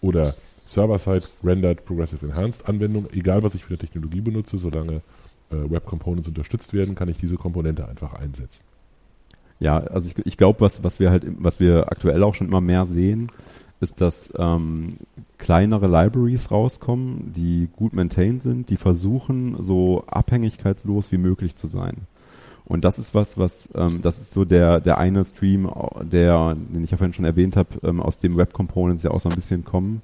oder 0.00 0.34
Server-Side 0.66 1.24
Rendered 1.42 1.84
Progressive 1.84 2.24
Enhanced 2.24 2.68
Anwendung, 2.68 3.06
egal 3.12 3.42
was 3.42 3.54
ich 3.54 3.64
für 3.64 3.70
eine 3.70 3.78
Technologie 3.78 4.20
benutze, 4.20 4.58
solange 4.58 5.02
äh, 5.50 5.70
Web 5.70 5.86
Components 5.86 6.28
unterstützt 6.28 6.72
werden, 6.72 6.94
kann 6.94 7.08
ich 7.08 7.16
diese 7.16 7.36
Komponente 7.36 7.88
einfach 7.88 8.14
einsetzen. 8.14 8.64
Ja, 9.58 9.78
also 9.78 10.08
ich, 10.08 10.26
ich 10.26 10.36
glaube, 10.36 10.60
was, 10.60 10.84
was 10.84 11.00
wir 11.00 11.10
halt, 11.10 11.24
was 11.38 11.60
wir 11.60 11.90
aktuell 11.90 12.22
auch 12.22 12.34
schon 12.34 12.48
immer 12.48 12.60
mehr 12.60 12.86
sehen, 12.86 13.30
ist, 13.80 14.00
dass 14.00 14.32
ähm, 14.38 14.90
kleinere 15.38 15.86
Libraries 15.86 16.50
rauskommen, 16.50 17.32
die 17.34 17.68
gut 17.76 17.92
maintained 17.92 18.42
sind, 18.42 18.70
die 18.70 18.76
versuchen, 18.76 19.62
so 19.62 20.04
abhängigkeitslos 20.06 21.12
wie 21.12 21.18
möglich 21.18 21.56
zu 21.56 21.66
sein. 21.66 22.06
Und 22.64 22.84
das 22.84 22.98
ist 22.98 23.14
was, 23.14 23.38
was, 23.38 23.68
ähm, 23.74 24.00
das 24.02 24.18
ist 24.18 24.32
so 24.32 24.44
der, 24.44 24.80
der 24.80 24.98
eine 24.98 25.24
Stream, 25.24 25.70
der, 26.02 26.54
den 26.54 26.82
ich 26.82 26.90
ja 26.90 26.96
vorhin 26.96 27.12
schon 27.12 27.24
erwähnt 27.24 27.56
habe, 27.56 27.68
ähm, 27.84 28.00
aus 28.00 28.18
dem 28.18 28.36
Web 28.36 28.52
Components 28.52 29.04
ja 29.04 29.10
auch 29.10 29.20
so 29.20 29.28
ein 29.28 29.36
bisschen 29.36 29.64
kommen, 29.64 30.02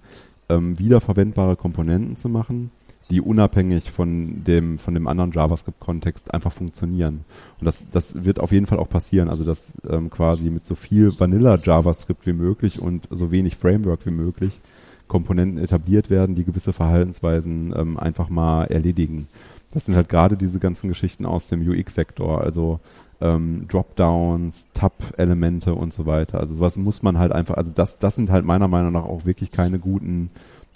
ähm, 0.48 0.78
wiederverwendbare 0.78 1.56
Komponenten 1.56 2.16
zu 2.16 2.28
machen, 2.28 2.70
die 3.10 3.20
unabhängig 3.20 3.90
von 3.90 4.44
dem, 4.44 4.78
von 4.78 4.94
dem 4.94 5.06
anderen 5.06 5.32
JavaScript-Kontext 5.32 6.32
einfach 6.32 6.52
funktionieren. 6.52 7.24
Und 7.60 7.66
das, 7.66 7.84
das 7.90 8.24
wird 8.24 8.40
auf 8.40 8.52
jeden 8.52 8.66
Fall 8.66 8.78
auch 8.78 8.88
passieren. 8.88 9.28
Also, 9.28 9.44
dass 9.44 9.72
ähm, 9.88 10.10
quasi 10.10 10.50
mit 10.50 10.64
so 10.64 10.74
viel 10.74 11.18
Vanilla-JavaScript 11.18 12.26
wie 12.26 12.32
möglich 12.32 12.80
und 12.80 13.08
so 13.10 13.30
wenig 13.30 13.56
Framework 13.56 14.06
wie 14.06 14.12
möglich 14.12 14.60
Komponenten 15.08 15.62
etabliert 15.62 16.08
werden, 16.08 16.34
die 16.34 16.44
gewisse 16.44 16.72
Verhaltensweisen 16.72 17.74
ähm, 17.76 17.98
einfach 17.98 18.30
mal 18.30 18.64
erledigen. 18.64 19.28
Das 19.74 19.84
sind 19.84 19.94
halt 19.94 20.08
gerade 20.08 20.36
diese 20.36 20.58
ganzen 20.58 20.88
Geschichten 20.88 21.26
aus 21.26 21.48
dem 21.48 21.66
UX-Sektor, 21.66 22.40
also 22.40 22.80
ähm, 23.22 23.66
Dropdowns, 23.68 24.66
Tab-Elemente 24.74 25.74
und 25.74 25.92
so 25.94 26.04
weiter. 26.06 26.40
Also 26.40 26.60
was 26.60 26.76
muss 26.76 27.02
man 27.02 27.18
halt 27.18 27.32
einfach, 27.32 27.56
also 27.56 27.70
das, 27.72 27.98
das 27.98 28.16
sind 28.16 28.30
halt 28.30 28.44
meiner 28.44 28.68
Meinung 28.68 28.92
nach 28.92 29.04
auch 29.04 29.24
wirklich 29.24 29.52
keine 29.52 29.78
guten 29.78 30.30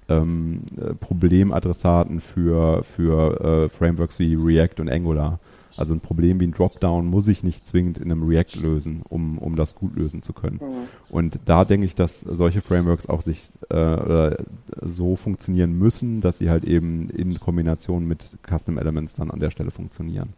ähm, 0.08 0.62
äh, 0.80 0.94
Problemadressaten 0.94 2.20
für, 2.20 2.84
für 2.84 3.40
äh, 3.40 3.68
Frameworks 3.68 4.18
wie 4.18 4.34
React 4.36 4.80
und 4.80 4.88
Angular. 4.88 5.40
Also 5.76 5.92
ein 5.92 6.00
Problem 6.00 6.40
wie 6.40 6.46
ein 6.46 6.52
Dropdown 6.52 7.06
muss 7.06 7.28
ich 7.28 7.42
nicht 7.42 7.66
zwingend 7.66 7.98
in 7.98 8.10
einem 8.10 8.22
React 8.22 8.60
lösen, 8.62 9.02
um, 9.08 9.36
um 9.36 9.56
das 9.56 9.74
gut 9.74 9.94
lösen 9.96 10.22
zu 10.22 10.32
können. 10.32 10.60
Mhm. 10.62 10.88
Und 11.10 11.40
da 11.44 11.66
denke 11.66 11.84
ich, 11.84 11.94
dass 11.94 12.20
solche 12.20 12.62
Frameworks 12.62 13.06
auch 13.06 13.20
sich 13.20 13.50
äh, 13.68 14.36
so 14.80 15.16
funktionieren 15.16 15.76
müssen, 15.76 16.22
dass 16.22 16.38
sie 16.38 16.48
halt 16.48 16.64
eben 16.64 17.10
in 17.10 17.38
Kombination 17.40 18.06
mit 18.06 18.38
Custom 18.48 18.78
Elements 18.78 19.16
dann 19.16 19.30
an 19.30 19.40
der 19.40 19.50
Stelle 19.50 19.70
funktionieren 19.70 20.32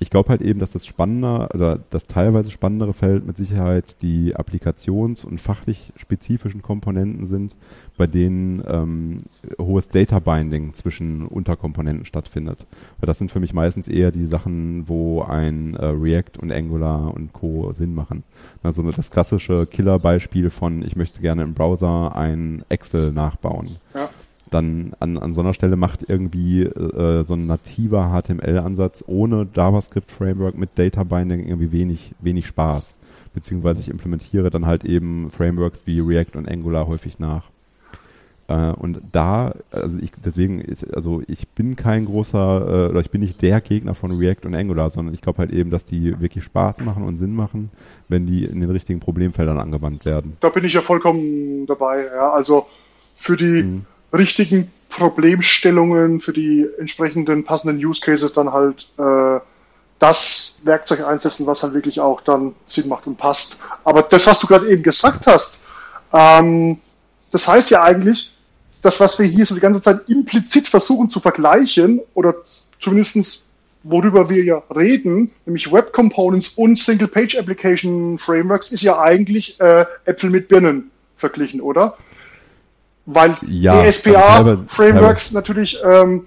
ich 0.00 0.10
glaube 0.10 0.30
halt 0.30 0.42
eben, 0.42 0.58
dass 0.58 0.70
das 0.70 0.86
spannender 0.86 1.48
oder 1.54 1.78
das 1.90 2.06
teilweise 2.06 2.50
spannendere 2.50 2.92
Feld 2.92 3.26
mit 3.26 3.36
Sicherheit 3.36 3.96
die 4.02 4.34
applikations- 4.36 5.24
und 5.24 5.40
fachlich 5.40 5.92
spezifischen 5.96 6.62
Komponenten 6.62 7.26
sind, 7.26 7.54
bei 7.96 8.06
denen 8.06 8.62
ähm, 8.66 9.18
hohes 9.58 9.88
Data 9.88 10.18
Binding 10.18 10.74
zwischen 10.74 11.26
Unterkomponenten 11.26 12.04
stattfindet. 12.04 12.66
Weil 12.98 13.06
das 13.06 13.18
sind 13.18 13.30
für 13.30 13.40
mich 13.40 13.52
meistens 13.52 13.86
eher 13.86 14.10
die 14.10 14.26
Sachen, 14.26 14.88
wo 14.88 15.22
ein 15.22 15.74
äh, 15.74 15.86
React 15.86 16.40
und 16.40 16.52
Angular 16.52 17.14
und 17.14 17.32
Co. 17.32 17.72
Sinn 17.72 17.94
machen. 17.94 18.24
Also 18.62 18.82
das 18.90 19.10
klassische 19.10 19.66
Killerbeispiel 19.66 20.50
von 20.50 20.82
ich 20.82 20.96
möchte 20.96 21.20
gerne 21.20 21.42
im 21.42 21.54
Browser 21.54 22.16
ein 22.16 22.64
Excel 22.68 23.12
nachbauen. 23.12 23.76
Ja 23.94 24.08
dann 24.54 24.92
an, 25.00 25.18
an 25.18 25.34
so 25.34 25.40
einer 25.40 25.52
Stelle 25.52 25.76
macht 25.76 26.08
irgendwie 26.08 26.62
äh, 26.62 27.24
so 27.24 27.34
ein 27.34 27.46
nativer 27.46 28.12
HTML-Ansatz 28.12 29.04
ohne 29.06 29.48
JavaScript-Framework 29.52 30.56
mit 30.56 30.70
Data 30.76 31.02
Binding 31.02 31.46
irgendwie 31.46 31.72
wenig, 31.72 32.14
wenig 32.20 32.46
Spaß. 32.46 32.94
Beziehungsweise 33.34 33.80
ich 33.80 33.90
implementiere 33.90 34.50
dann 34.50 34.64
halt 34.64 34.84
eben 34.84 35.30
Frameworks 35.30 35.82
wie 35.86 35.98
React 35.98 36.38
und 36.38 36.48
Angular 36.48 36.86
häufig 36.86 37.18
nach. 37.18 37.50
Äh, 38.46 38.70
und 38.72 39.00
da, 39.10 39.54
also 39.72 39.98
ich, 39.98 40.12
deswegen, 40.24 40.60
ich, 40.60 40.94
also 40.94 41.22
ich 41.26 41.48
bin 41.48 41.74
kein 41.74 42.04
großer, 42.04 42.86
äh, 42.86 42.90
oder 42.90 43.00
ich 43.00 43.10
bin 43.10 43.22
nicht 43.22 43.42
der 43.42 43.60
Gegner 43.60 43.94
von 43.96 44.12
React 44.12 44.46
und 44.46 44.54
Angular, 44.54 44.90
sondern 44.90 45.14
ich 45.14 45.20
glaube 45.20 45.38
halt 45.38 45.50
eben, 45.50 45.70
dass 45.70 45.84
die 45.84 46.20
wirklich 46.20 46.44
Spaß 46.44 46.82
machen 46.82 47.02
und 47.02 47.16
Sinn 47.16 47.34
machen, 47.34 47.70
wenn 48.08 48.26
die 48.26 48.44
in 48.44 48.60
den 48.60 48.70
richtigen 48.70 49.00
Problemfeldern 49.00 49.58
angewandt 49.58 50.04
werden. 50.04 50.36
Da 50.38 50.50
bin 50.50 50.64
ich 50.64 50.74
ja 50.74 50.80
vollkommen 50.80 51.66
dabei, 51.66 52.04
ja. 52.14 52.30
Also 52.30 52.66
für 53.16 53.36
die, 53.36 53.64
mhm 53.64 53.86
richtigen 54.14 54.70
Problemstellungen 54.88 56.20
für 56.20 56.32
die 56.32 56.66
entsprechenden 56.78 57.44
passenden 57.44 57.84
Use 57.84 58.00
Cases 58.00 58.32
dann 58.32 58.52
halt 58.52 58.86
äh, 58.98 59.40
das 59.98 60.56
Werkzeug 60.62 61.06
einsetzen, 61.06 61.46
was 61.46 61.62
halt 61.62 61.74
wirklich 61.74 62.00
auch 62.00 62.20
dann 62.20 62.54
Sinn 62.66 62.88
macht 62.88 63.06
und 63.06 63.16
passt. 63.16 63.58
Aber 63.84 64.02
das, 64.02 64.26
was 64.26 64.40
du 64.40 64.46
gerade 64.46 64.68
eben 64.68 64.82
gesagt 64.82 65.26
hast, 65.26 65.62
ähm, 66.12 66.78
das 67.32 67.48
heißt 67.48 67.70
ja 67.70 67.82
eigentlich, 67.82 68.34
das, 68.82 69.00
was 69.00 69.18
wir 69.18 69.26
hier 69.26 69.46
so 69.46 69.54
die 69.54 69.60
ganze 69.60 69.82
Zeit 69.82 70.08
implizit 70.08 70.68
versuchen 70.68 71.10
zu 71.10 71.20
vergleichen, 71.20 72.00
oder 72.14 72.34
zumindestens 72.78 73.46
worüber 73.82 74.30
wir 74.30 74.42
ja 74.42 74.62
reden, 74.74 75.30
nämlich 75.46 75.72
Web 75.72 75.92
Components 75.92 76.54
und 76.56 76.78
Single 76.78 77.08
Page 77.08 77.36
Application 77.36 78.18
Frameworks, 78.18 78.72
ist 78.72 78.82
ja 78.82 79.00
eigentlich 79.00 79.60
äh, 79.60 79.84
Äpfel 80.04 80.30
mit 80.30 80.48
Birnen 80.48 80.90
verglichen, 81.16 81.60
oder? 81.60 81.96
Weil 83.06 83.36
ja, 83.46 83.82
die 83.82 83.92
SPA-Frameworks 83.92 85.32
natürlich 85.32 85.78
ähm, 85.84 86.26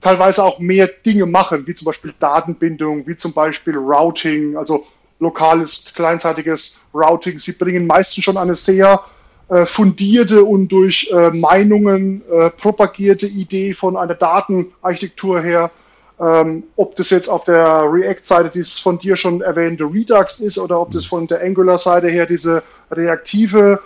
teilweise 0.00 0.42
auch 0.42 0.58
mehr 0.58 0.88
Dinge 1.04 1.26
machen, 1.26 1.66
wie 1.66 1.74
zum 1.74 1.86
Beispiel 1.86 2.12
Datenbindung, 2.18 3.06
wie 3.06 3.16
zum 3.16 3.32
Beispiel 3.32 3.76
Routing, 3.76 4.56
also 4.56 4.84
lokales, 5.20 5.92
kleinzeitiges 5.94 6.80
Routing. 6.92 7.38
Sie 7.38 7.52
bringen 7.52 7.86
meistens 7.86 8.24
schon 8.24 8.36
eine 8.36 8.56
sehr 8.56 9.00
äh, 9.48 9.66
fundierte 9.66 10.44
und 10.44 10.68
durch 10.68 11.10
äh, 11.12 11.30
Meinungen 11.30 12.22
äh, 12.30 12.50
propagierte 12.50 13.26
Idee 13.26 13.74
von 13.74 13.96
einer 13.96 14.14
Datenarchitektur 14.14 15.40
her. 15.40 15.70
Ähm, 16.18 16.64
ob 16.76 16.96
das 16.96 17.10
jetzt 17.10 17.28
auf 17.28 17.44
der 17.44 17.84
React-Seite 17.90 18.50
dieses 18.50 18.78
von 18.78 18.98
dir 18.98 19.16
schon 19.16 19.40
erwähnte 19.40 19.84
Redux 19.84 20.40
ist 20.40 20.58
oder 20.58 20.78
ob 20.80 20.92
das 20.92 21.06
von 21.06 21.26
der 21.26 21.42
Angular-Seite 21.42 22.08
her 22.08 22.26
diese 22.26 22.62
reaktive 22.90 23.80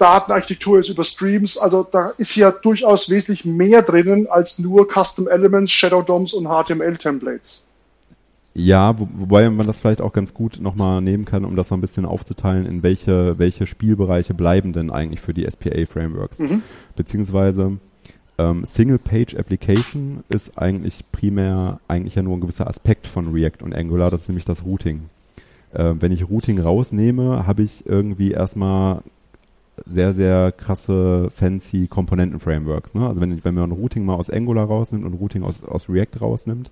Datenarchitektur 0.00 0.78
ist 0.78 0.88
über 0.88 1.04
Streams. 1.04 1.58
Also 1.58 1.86
da 1.90 2.12
ist 2.16 2.34
ja 2.34 2.50
durchaus 2.50 3.10
wesentlich 3.10 3.44
mehr 3.44 3.82
drinnen 3.82 4.26
als 4.28 4.58
nur 4.58 4.88
Custom 4.88 5.28
Elements, 5.28 5.70
Shadow 5.70 6.02
DOMs 6.02 6.32
und 6.32 6.46
HTML-Templates. 6.46 7.66
Ja, 8.54 8.98
wo, 8.98 9.08
wobei 9.12 9.48
man 9.50 9.66
das 9.66 9.78
vielleicht 9.78 10.00
auch 10.00 10.12
ganz 10.12 10.34
gut 10.34 10.58
nochmal 10.60 11.00
nehmen 11.02 11.24
kann, 11.24 11.44
um 11.44 11.54
das 11.54 11.68
so 11.68 11.74
ein 11.74 11.80
bisschen 11.80 12.06
aufzuteilen, 12.06 12.66
in 12.66 12.82
welche, 12.82 13.38
welche 13.38 13.66
Spielbereiche 13.66 14.34
bleiben 14.34 14.72
denn 14.72 14.90
eigentlich 14.90 15.20
für 15.20 15.34
die 15.34 15.48
SPA-Frameworks. 15.48 16.38
Mhm. 16.40 16.62
Beziehungsweise 16.96 17.76
ähm, 18.38 18.64
Single-Page-Application 18.64 20.24
ist 20.30 20.56
eigentlich 20.56 21.04
primär 21.12 21.78
eigentlich 21.88 22.14
ja 22.14 22.22
nur 22.22 22.36
ein 22.36 22.40
gewisser 22.40 22.66
Aspekt 22.66 23.06
von 23.06 23.32
React 23.32 23.62
und 23.62 23.74
Angular, 23.74 24.10
das 24.10 24.22
ist 24.22 24.28
nämlich 24.28 24.46
das 24.46 24.64
Routing. 24.64 25.10
Äh, 25.72 25.94
wenn 26.00 26.10
ich 26.10 26.28
Routing 26.28 26.58
rausnehme, 26.58 27.46
habe 27.46 27.62
ich 27.62 27.86
irgendwie 27.86 28.32
erstmal 28.32 29.02
sehr, 29.86 30.12
sehr 30.12 30.52
krasse, 30.52 31.30
fancy 31.34 31.86
Komponenten-Frameworks. 31.88 32.94
Ne? 32.94 33.06
Also 33.06 33.20
wenn, 33.20 33.42
wenn 33.44 33.54
man 33.54 33.72
Routing 33.72 34.04
mal 34.04 34.14
aus 34.14 34.30
Angular 34.30 34.66
rausnimmt 34.66 35.04
und 35.04 35.14
Routing 35.14 35.42
aus, 35.42 35.62
aus 35.64 35.88
React 35.88 36.20
rausnimmt, 36.20 36.70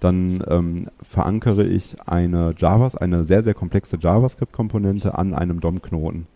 dann 0.00 0.42
ähm, 0.48 0.86
verankere 1.02 1.64
ich 1.64 1.96
eine 2.06 2.54
Javas, 2.56 2.94
eine 2.94 3.24
sehr, 3.24 3.42
sehr 3.42 3.54
komplexe 3.54 3.98
JavaScript-Komponente 4.00 5.16
an 5.16 5.34
einem 5.34 5.60
DOM-Knoten. 5.60 6.26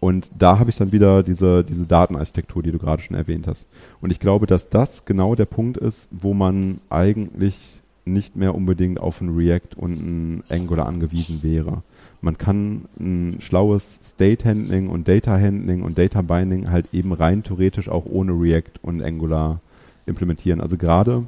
Und 0.00 0.30
da 0.36 0.58
habe 0.58 0.70
ich 0.70 0.76
dann 0.76 0.92
wieder 0.92 1.22
diese, 1.22 1.62
diese 1.62 1.86
Datenarchitektur, 1.86 2.62
die 2.62 2.72
du 2.72 2.78
gerade 2.78 3.02
schon 3.02 3.16
erwähnt 3.16 3.46
hast. 3.46 3.68
Und 4.00 4.10
ich 4.10 4.18
glaube, 4.18 4.46
dass 4.46 4.70
das 4.70 5.04
genau 5.04 5.34
der 5.34 5.44
Punkt 5.44 5.76
ist, 5.76 6.08
wo 6.10 6.32
man 6.32 6.80
eigentlich 6.88 7.82
nicht 8.06 8.34
mehr 8.34 8.54
unbedingt 8.54 8.98
auf 8.98 9.20
ein 9.20 9.28
React 9.28 9.76
und 9.76 9.92
ein 9.92 10.44
Angular 10.48 10.86
angewiesen 10.86 11.42
wäre 11.42 11.82
man 12.20 12.36
kann 12.36 12.84
ein 12.98 13.38
schlaues 13.40 13.98
State 14.02 14.48
Handling 14.48 14.88
und 14.88 15.08
Data 15.08 15.38
Handling 15.38 15.82
und 15.82 15.98
Data 15.98 16.22
Binding 16.22 16.70
halt 16.70 16.86
eben 16.92 17.12
rein 17.12 17.42
theoretisch 17.42 17.88
auch 17.88 18.04
ohne 18.06 18.32
React 18.32 18.78
und 18.82 19.02
Angular 19.02 19.60
implementieren. 20.06 20.60
Also 20.60 20.76
gerade 20.76 21.24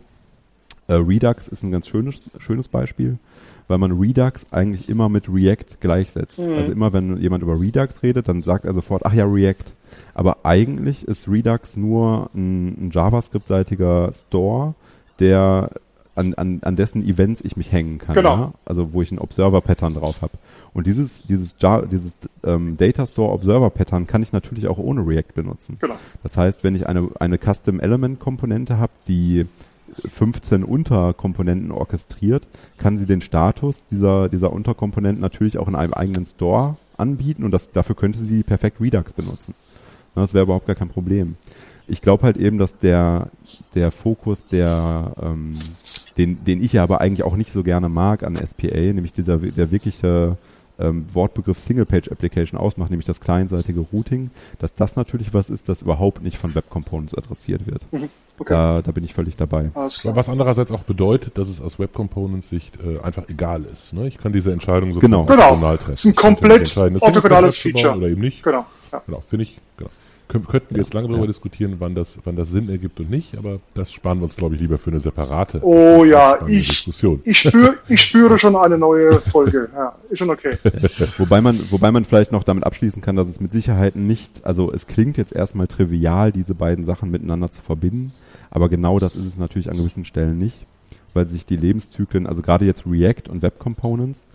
äh, 0.88 0.94
Redux 0.94 1.48
ist 1.48 1.62
ein 1.62 1.70
ganz 1.70 1.86
schönes, 1.86 2.20
schönes 2.38 2.68
Beispiel, 2.68 3.18
weil 3.68 3.78
man 3.78 3.92
Redux 3.92 4.46
eigentlich 4.50 4.88
immer 4.88 5.08
mit 5.08 5.28
React 5.32 5.80
gleichsetzt. 5.80 6.40
Mhm. 6.40 6.52
Also 6.52 6.72
immer 6.72 6.92
wenn 6.92 7.16
jemand 7.18 7.42
über 7.42 7.58
Redux 7.60 8.02
redet, 8.02 8.28
dann 8.28 8.42
sagt 8.42 8.64
er 8.64 8.74
sofort, 8.74 9.06
ach 9.06 9.14
ja, 9.14 9.24
React. 9.24 9.72
Aber 10.14 10.44
eigentlich 10.44 11.06
ist 11.06 11.28
Redux 11.28 11.76
nur 11.76 12.28
ein, 12.34 12.88
ein 12.88 12.90
JavaScript-seitiger 12.92 14.12
Store, 14.12 14.74
der 15.20 15.70
an, 16.14 16.34
an, 16.34 16.60
an 16.62 16.76
dessen 16.76 17.06
Events 17.06 17.40
ich 17.42 17.56
mich 17.56 17.72
hängen 17.72 17.98
kann. 17.98 18.14
Genau. 18.14 18.36
Ja? 18.36 18.52
Also 18.64 18.92
wo 18.92 19.02
ich 19.02 19.10
ein 19.12 19.18
Observer-Pattern 19.18 19.94
drauf 19.94 20.22
habe. 20.22 20.32
Und 20.74 20.86
dieses, 20.86 21.22
dieses, 21.24 21.56
dieses 21.90 22.16
ähm, 22.44 22.76
Data 22.76 23.06
Store 23.06 23.32
Observer 23.32 23.70
Pattern 23.70 24.06
kann 24.06 24.22
ich 24.22 24.32
natürlich 24.32 24.68
auch 24.68 24.78
ohne 24.78 25.06
React 25.06 25.34
benutzen. 25.34 25.76
Genau. 25.80 25.94
Das 26.22 26.36
heißt, 26.36 26.64
wenn 26.64 26.74
ich 26.74 26.86
eine, 26.86 27.08
eine 27.18 27.38
Custom 27.38 27.80
Element 27.80 28.20
Komponente 28.20 28.78
habe, 28.78 28.92
die 29.06 29.46
15 29.94 30.64
Unterkomponenten 30.64 31.70
orchestriert, 31.70 32.48
kann 32.78 32.96
sie 32.96 33.06
den 33.06 33.20
Status 33.20 33.84
dieser, 33.90 34.30
dieser 34.30 34.52
Unterkomponenten 34.52 35.20
natürlich 35.20 35.58
auch 35.58 35.68
in 35.68 35.74
einem 35.74 35.92
eigenen 35.92 36.24
Store 36.24 36.76
anbieten 36.96 37.44
und 37.44 37.50
das, 37.50 37.70
dafür 37.72 37.94
könnte 37.94 38.20
sie 38.20 38.42
perfekt 38.42 38.80
Redux 38.80 39.12
benutzen. 39.12 39.54
Das 40.14 40.32
wäre 40.32 40.44
überhaupt 40.44 40.66
gar 40.66 40.76
kein 40.76 40.88
Problem. 40.88 41.36
Ich 41.86 42.00
glaube 42.00 42.22
halt 42.22 42.36
eben, 42.36 42.58
dass 42.58 42.78
der, 42.78 43.28
der 43.74 43.90
Fokus, 43.90 44.46
der, 44.46 45.12
ähm, 45.20 45.54
den, 46.16 46.44
den 46.44 46.62
ich 46.62 46.74
ja 46.74 46.82
aber 46.82 47.00
eigentlich 47.00 47.24
auch 47.24 47.36
nicht 47.36 47.52
so 47.52 47.62
gerne 47.62 47.88
mag 47.88 48.22
an 48.22 48.38
SPA, 48.44 48.68
nämlich 48.68 49.12
dieser, 49.12 49.38
der 49.38 49.70
wirkliche 49.70 50.36
ähm, 50.78 51.04
Wortbegriff 51.12 51.58
Single-Page 51.58 52.10
Application 52.10 52.58
ausmacht, 52.58 52.90
nämlich 52.90 53.06
das 53.06 53.20
kleinseitige 53.20 53.80
Routing, 53.92 54.30
dass 54.58 54.74
das 54.74 54.96
natürlich 54.96 55.34
was 55.34 55.50
ist, 55.50 55.68
das 55.68 55.82
überhaupt 55.82 56.22
nicht 56.22 56.38
von 56.38 56.54
Web 56.54 56.70
Components 56.70 57.14
adressiert 57.14 57.66
wird. 57.66 57.82
Mhm. 57.92 58.08
Okay. 58.38 58.52
Da, 58.52 58.82
da 58.82 58.92
bin 58.92 59.04
ich 59.04 59.14
völlig 59.14 59.36
dabei. 59.36 59.70
Was 59.74 60.28
andererseits 60.28 60.72
auch 60.72 60.82
bedeutet, 60.82 61.38
dass 61.38 61.48
es 61.48 61.60
aus 61.60 61.78
Web 61.78 61.92
Components 61.92 62.48
Sicht 62.48 62.78
äh, 62.82 62.98
einfach 63.00 63.28
egal 63.28 63.62
ist. 63.62 63.92
Ne? 63.92 64.08
Ich 64.08 64.18
kann 64.18 64.32
diese 64.32 64.52
Entscheidung 64.52 64.94
sozusagen 64.94 65.26
genau. 65.26 65.54
genau. 65.54 65.76
treffen. 65.76 65.92
Das 65.92 66.04
ist 66.04 66.06
ein 66.06 66.14
komplett 66.16 66.76
orthogonales 66.76 67.58
Feature. 67.58 67.96
Oder 67.96 68.08
eben 68.08 68.20
nicht. 68.20 68.42
Genau. 68.42 68.64
Ja. 68.90 69.02
genau 69.06 69.22
Finde 69.26 69.44
ich, 69.44 69.58
genau 69.76 69.90
könnten 70.40 70.74
wir 70.74 70.78
jetzt 70.78 70.94
lange 70.94 71.08
darüber 71.08 71.26
diskutieren, 71.26 71.76
wann 71.78 71.94
das, 71.94 72.18
wann 72.24 72.36
das 72.36 72.50
Sinn 72.50 72.68
ergibt 72.68 72.98
und 73.00 73.10
nicht, 73.10 73.36
aber 73.36 73.60
das 73.74 73.92
sparen 73.92 74.18
wir 74.18 74.24
uns, 74.24 74.36
glaube 74.36 74.54
ich, 74.54 74.60
lieber 74.60 74.78
für 74.78 74.90
eine 74.90 75.00
separate 75.00 75.60
oh, 75.62 76.04
ja, 76.04 76.38
ich, 76.46 76.68
Diskussion. 76.68 77.20
Ich, 77.24 77.40
spür, 77.40 77.74
ich 77.88 78.00
spüre 78.00 78.38
schon 78.38 78.56
eine 78.56 78.78
neue 78.78 79.20
Folge. 79.20 79.68
Ja, 79.74 79.94
ist 80.08 80.18
schon 80.18 80.30
okay. 80.30 80.58
wobei, 81.18 81.40
man, 81.40 81.60
wobei 81.70 81.92
man 81.92 82.04
vielleicht 82.04 82.32
noch 82.32 82.44
damit 82.44 82.64
abschließen 82.64 83.02
kann, 83.02 83.16
dass 83.16 83.28
es 83.28 83.40
mit 83.40 83.52
Sicherheit 83.52 83.96
nicht, 83.96 84.44
also 84.44 84.72
es 84.72 84.86
klingt 84.86 85.16
jetzt 85.16 85.32
erstmal 85.32 85.66
trivial, 85.66 86.32
diese 86.32 86.54
beiden 86.54 86.84
Sachen 86.84 87.10
miteinander 87.10 87.50
zu 87.50 87.62
verbinden, 87.62 88.12
aber 88.50 88.68
genau 88.68 88.98
das 88.98 89.16
ist 89.16 89.26
es 89.26 89.38
natürlich 89.38 89.70
an 89.70 89.76
gewissen 89.76 90.04
Stellen 90.04 90.38
nicht, 90.38 90.66
weil 91.14 91.26
sich 91.26 91.46
die 91.46 91.56
Lebenszyklen, 91.56 92.26
also 92.26 92.42
gerade 92.42 92.64
jetzt 92.64 92.86
React 92.86 93.28
und 93.28 93.42
Web 93.42 93.58
Components, 93.58 94.26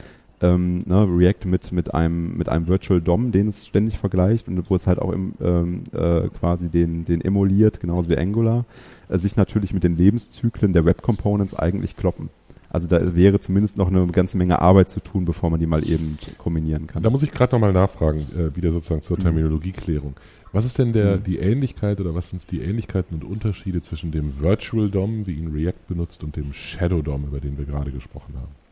ähm, 0.41 0.79
ne, 0.85 1.07
React 1.09 1.45
mit, 1.45 1.71
mit 1.71 1.93
einem, 1.93 2.37
mit 2.37 2.49
einem 2.49 2.67
Virtual 2.67 3.01
DOM, 3.01 3.31
den 3.31 3.47
es 3.47 3.65
ständig 3.65 3.97
vergleicht 3.97 4.47
und 4.47 4.69
wo 4.69 4.75
es 4.75 4.87
halt 4.87 4.99
auch 4.99 5.11
im, 5.11 5.33
ähm, 5.41 5.83
äh, 5.93 6.27
quasi 6.29 6.69
den, 6.69 7.05
den 7.05 7.21
emuliert, 7.21 7.79
genauso 7.79 8.09
wie 8.09 8.17
Angular, 8.17 8.65
äh, 9.09 9.17
sich 9.17 9.35
natürlich 9.35 9.73
mit 9.73 9.83
den 9.83 9.95
Lebenszyklen 9.95 10.73
der 10.73 10.85
Web 10.85 11.01
Components 11.01 11.55
eigentlich 11.55 11.97
kloppen. 11.97 12.29
Also 12.69 12.87
da 12.87 13.15
wäre 13.15 13.39
zumindest 13.39 13.77
noch 13.77 13.87
eine 13.87 14.05
ganze 14.07 14.37
Menge 14.37 14.59
Arbeit 14.59 14.89
zu 14.89 14.99
tun, 14.99 15.25
bevor 15.25 15.49
man 15.49 15.59
die 15.59 15.65
mal 15.65 15.87
eben 15.89 16.17
kombinieren 16.37 16.85
kann. 16.85 17.01
Da 17.01 17.09
muss 17.09 17.23
ich 17.23 17.31
gerade 17.31 17.55
nochmal 17.55 17.73
nachfragen, 17.73 18.19
äh, 18.37 18.55
wieder 18.55 18.71
sozusagen 18.71 19.01
zur 19.01 19.17
mhm. 19.17 19.23
Terminologieklärung. 19.23 20.15
Was 20.51 20.65
ist 20.65 20.77
denn 20.77 20.93
der, 20.93 21.17
mhm. 21.17 21.23
die 21.23 21.37
Ähnlichkeit 21.39 21.99
oder 21.99 22.13
was 22.13 22.29
sind 22.29 22.51
die 22.51 22.61
Ähnlichkeiten 22.61 23.15
und 23.15 23.23
Unterschiede 23.23 23.81
zwischen 23.81 24.11
dem 24.11 24.39
Virtual 24.39 24.89
DOM, 24.89 25.25
wie 25.25 25.33
ihn 25.33 25.51
React 25.51 25.87
benutzt, 25.87 26.23
und 26.23 26.35
dem 26.35 26.53
Shadow 26.53 27.01
DOM, 27.01 27.25
über 27.25 27.39
den 27.39 27.57
wir 27.57 27.65
gerade 27.65 27.91
gesprochen 27.91 28.35
haben? 28.35 28.66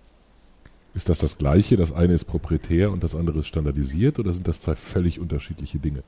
Ist 0.96 1.10
das 1.10 1.20
das 1.20 1.38
Gleiche? 1.38 1.76
Das 1.76 1.91
eine 1.91 2.14
ist 2.14 2.24
proprietär 2.24 2.89
und 2.91 3.04
das 3.04 3.16
andere 3.16 3.39
ist 3.39 3.48
standardisiert 3.48 4.18
oder 4.18 4.32
sind 4.34 4.48
das 4.48 4.62
zwei 4.62 4.76
völlig 4.76 5.20
unterschiedliche 5.20 5.78
Dinge? 5.78 6.04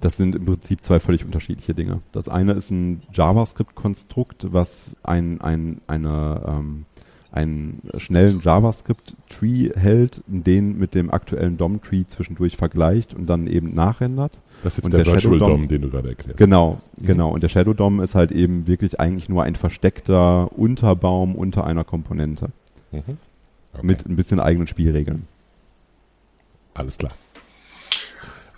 Das 0.00 0.16
sind 0.16 0.36
im 0.36 0.44
Prinzip 0.44 0.82
zwei 0.82 1.00
völlig 1.00 1.24
unterschiedliche 1.24 1.74
Dinge. 1.74 2.00
Das 2.12 2.28
eine 2.28 2.52
ist 2.52 2.70
ein 2.70 3.02
JavaScript-Konstrukt, 3.12 4.52
was 4.52 4.90
ein, 5.02 5.40
ein, 5.40 5.80
eine, 5.88 6.42
ähm, 6.46 6.84
einen 7.32 7.82
schnellen 7.96 8.40
JavaScript-Tree 8.40 9.70
hält, 9.74 10.22
den 10.28 10.78
mit 10.78 10.94
dem 10.94 11.10
aktuellen 11.10 11.56
DOM-Tree 11.56 12.04
zwischendurch 12.08 12.56
vergleicht 12.56 13.14
und 13.14 13.26
dann 13.26 13.48
eben 13.48 13.74
nachrendert. 13.74 14.38
Das 14.62 14.74
ist 14.74 14.78
jetzt 14.78 14.84
und 14.86 14.94
der, 14.94 15.04
der 15.04 15.14
Virtual 15.14 15.38
DOM, 15.38 15.50
DOM, 15.50 15.68
den 15.68 15.82
du 15.82 15.90
gerade 15.90 16.10
erklärst. 16.10 16.38
Genau, 16.38 16.80
mhm. 17.00 17.06
genau. 17.06 17.30
Und 17.32 17.42
der 17.42 17.48
Shadow 17.48 17.74
DOM 17.74 18.00
ist 18.00 18.14
halt 18.14 18.30
eben 18.30 18.68
wirklich 18.68 19.00
eigentlich 19.00 19.28
nur 19.28 19.42
ein 19.42 19.56
versteckter 19.56 20.56
Unterbaum 20.56 21.34
unter 21.34 21.64
einer 21.64 21.82
Komponente. 21.82 22.50
Mhm. 22.92 23.18
Okay. 23.72 23.86
Mit 23.86 24.06
ein 24.06 24.16
bisschen 24.16 24.40
eigenen 24.40 24.66
Spielregeln. 24.66 25.26
Alles 26.74 26.98
klar. 26.98 27.12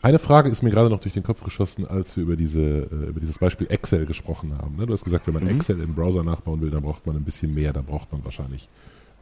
Eine 0.03 0.19
Frage 0.19 0.51
ist 0.51 0.63
mir 0.63 0.71
gerade 0.71 0.91
noch 0.91 1.01
durch 1.01 1.15
den 1.15 1.23
Kopf 1.23 1.43
geschossen, 1.43 1.87
als 1.87 2.15
wir 2.15 2.25
über, 2.25 2.37
diese, 2.37 2.61
äh, 2.61 3.09
über 3.09 3.21
dieses 3.21 3.39
Beispiel 3.39 3.69
Excel 3.71 4.05
gesprochen 4.05 4.57
haben. 4.59 4.77
Ne? 4.77 4.87
Du 4.87 4.93
hast 4.93 5.05
gesagt, 5.05 5.27
wenn 5.27 5.33
man 5.33 5.45
mhm. 5.45 5.51
Excel 5.51 5.81
im 5.81 5.95
Browser 5.95 6.23
nachbauen 6.23 6.61
will, 6.61 6.71
dann 6.71 6.83
braucht 6.83 7.07
man 7.07 7.17
ein 7.17 7.25
bisschen 7.25 7.55
mehr, 7.55 7.73
dann 7.73 7.87
braucht 7.87 8.13
man 8.13 8.23
wahrscheinlich 8.23 8.69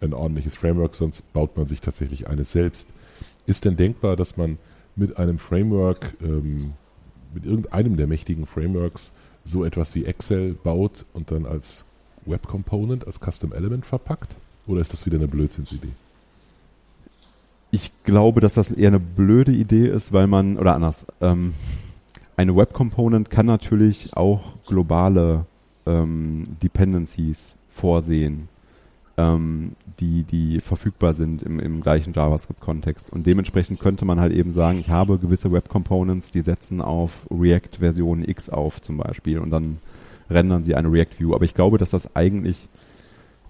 ein 0.01 0.13
ordentliches 0.13 0.57
Framework, 0.57 0.97
sonst 0.97 1.33
baut 1.33 1.57
man 1.57 1.69
sich 1.69 1.81
tatsächlich 1.81 2.27
eines 2.27 2.51
selbst. 2.51 2.89
Ist 3.47 3.65
denn 3.65 3.77
denkbar, 3.77 4.17
dass 4.17 4.37
man 4.37 4.59
mit 4.97 5.19
einem 5.19 5.39
Framework, 5.39 6.15
ähm, 6.21 6.73
mit 7.33 7.47
irgendeinem 7.47 7.97
der 7.97 8.09
mächtigen 8.09 8.47
Frameworks, 8.47 9.13
so 9.45 9.65
etwas 9.65 9.95
wie 9.95 10.05
Excel 10.05 10.55
baut 10.55 11.05
und 11.13 11.31
dann 11.31 11.47
als 11.47 11.85
Web 12.27 12.49
Component, 12.49 13.07
als 13.07 13.21
Custom 13.21 13.53
Element 13.53 13.87
verpackt? 13.87 14.35
Oder 14.67 14.81
ist 14.81 14.93
das 14.93 15.07
wieder 15.07 15.19
eine 15.19 15.29
Blödsinnsidee? 15.29 15.89
Ich 17.71 17.91
glaube, 18.05 18.41
dass 18.41 18.55
das 18.55 18.71
eher 18.71 18.89
eine 18.89 19.01
blöde 19.01 19.53
Idee 19.53 19.89
ist, 19.89 20.13
weil 20.13 20.27
man, 20.27 20.59
oder 20.59 20.75
anders, 20.75 21.07
ähm, 21.21 21.55
eine 22.37 22.57
Web 22.57 22.73
Component 22.73 23.31
kann 23.31 23.47
natürlich 23.47 24.17
auch 24.17 24.41
globale 24.67 25.47
ähm, 25.87 26.45
Dependencies 26.63 27.57
vorsehen, 27.71 28.49
ähm, 29.17 29.73
die, 30.01 30.23
die 30.25 30.61
verfügbar 30.61 31.15
sind 31.15 31.43
im, 31.43 31.61
im 31.61 31.81
gleichen 31.81 32.13
JavaScript-Kontext. 32.13 33.11
Und 33.11 33.27
dementsprechend 33.27 33.81
könnte 33.81 34.05
man 34.05 34.21
halt 34.21 34.33
eben 34.33 34.53
sagen, 34.53 34.79
ich 34.79 34.91
habe 34.91 35.19
gewisse 35.19 35.53
Web 35.53 35.69
Components, 35.69 36.31
die 36.31 36.41
setzen 36.41 36.81
auf 36.81 37.27
React 37.31 37.79
Version 37.79 38.27
X 38.27 38.49
auf 38.49 38.81
zum 38.81 38.99
Beispiel 38.99 39.39
und 39.39 39.51
dann 39.51 39.79
rendern 40.31 40.65
sie 40.65 40.75
eine 40.75 40.91
React 40.91 41.19
View. 41.19 41.35
Aber 41.35 41.45
ich 41.45 41.55
glaube, 41.55 41.79
dass 41.79 41.91
das 41.91 42.15
eigentlich 42.17 42.69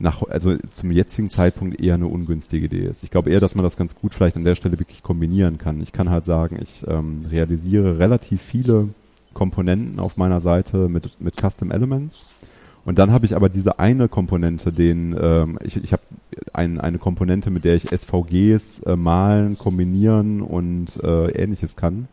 nach, 0.03 0.23
also 0.25 0.57
zum 0.73 0.91
jetzigen 0.91 1.31
Zeitpunkt 1.31 1.81
eher 1.81 1.95
eine 1.95 2.09
ungünstige 2.09 2.67
Idee 2.67 2.87
ist. 2.87 3.05
Ich 3.05 3.11
glaube 3.11 3.31
eher, 3.31 3.41
dass 3.41 3.55
man 3.55 3.63
das 3.63 3.77
ganz 3.77 3.95
gut 3.95 4.15
vielleicht 4.15 4.37
an 4.37 4.45
der 4.45 4.57
Stelle 4.57 4.79
wirklich 4.79 5.03
kombinieren 5.03 5.59
kann. 5.59 5.81
Ich 5.81 5.93
kann 5.93 6.11
halt 6.11 6.25
sagen, 6.25 6.59
ich 6.61 6.85
ähm, 6.89 7.21
realisiere 7.31 7.99
relativ 7.99 8.43
viele 8.43 8.89
Komponenten 9.33 10.01
auf 10.01 10.17
meiner 10.17 10.41
Seite 10.41 10.89
mit, 10.89 11.21
mit 11.21 11.37
Custom 11.37 11.71
Elements. 11.71 12.27
Und 12.85 12.99
dann 12.99 13.13
habe 13.13 13.27
ich 13.27 13.37
aber 13.37 13.49
diese 13.49 13.79
eine 13.79 14.09
Komponente, 14.09 14.73
den 14.73 15.17
ähm, 15.19 15.59
ich, 15.63 15.77
ich 15.77 15.93
habe 15.93 16.03
ein, 16.53 16.81
eine 16.81 16.99
Komponente, 16.99 17.51
mit 17.51 17.65
der 17.65 17.77
ich 17.77 17.85
SVGs 17.97 18.81
äh, 18.81 18.97
malen, 18.97 19.57
kombinieren 19.57 20.43
und 20.43 21.01
äh, 21.01 21.31
ähnliches 21.31 21.77
kann, 21.77 22.09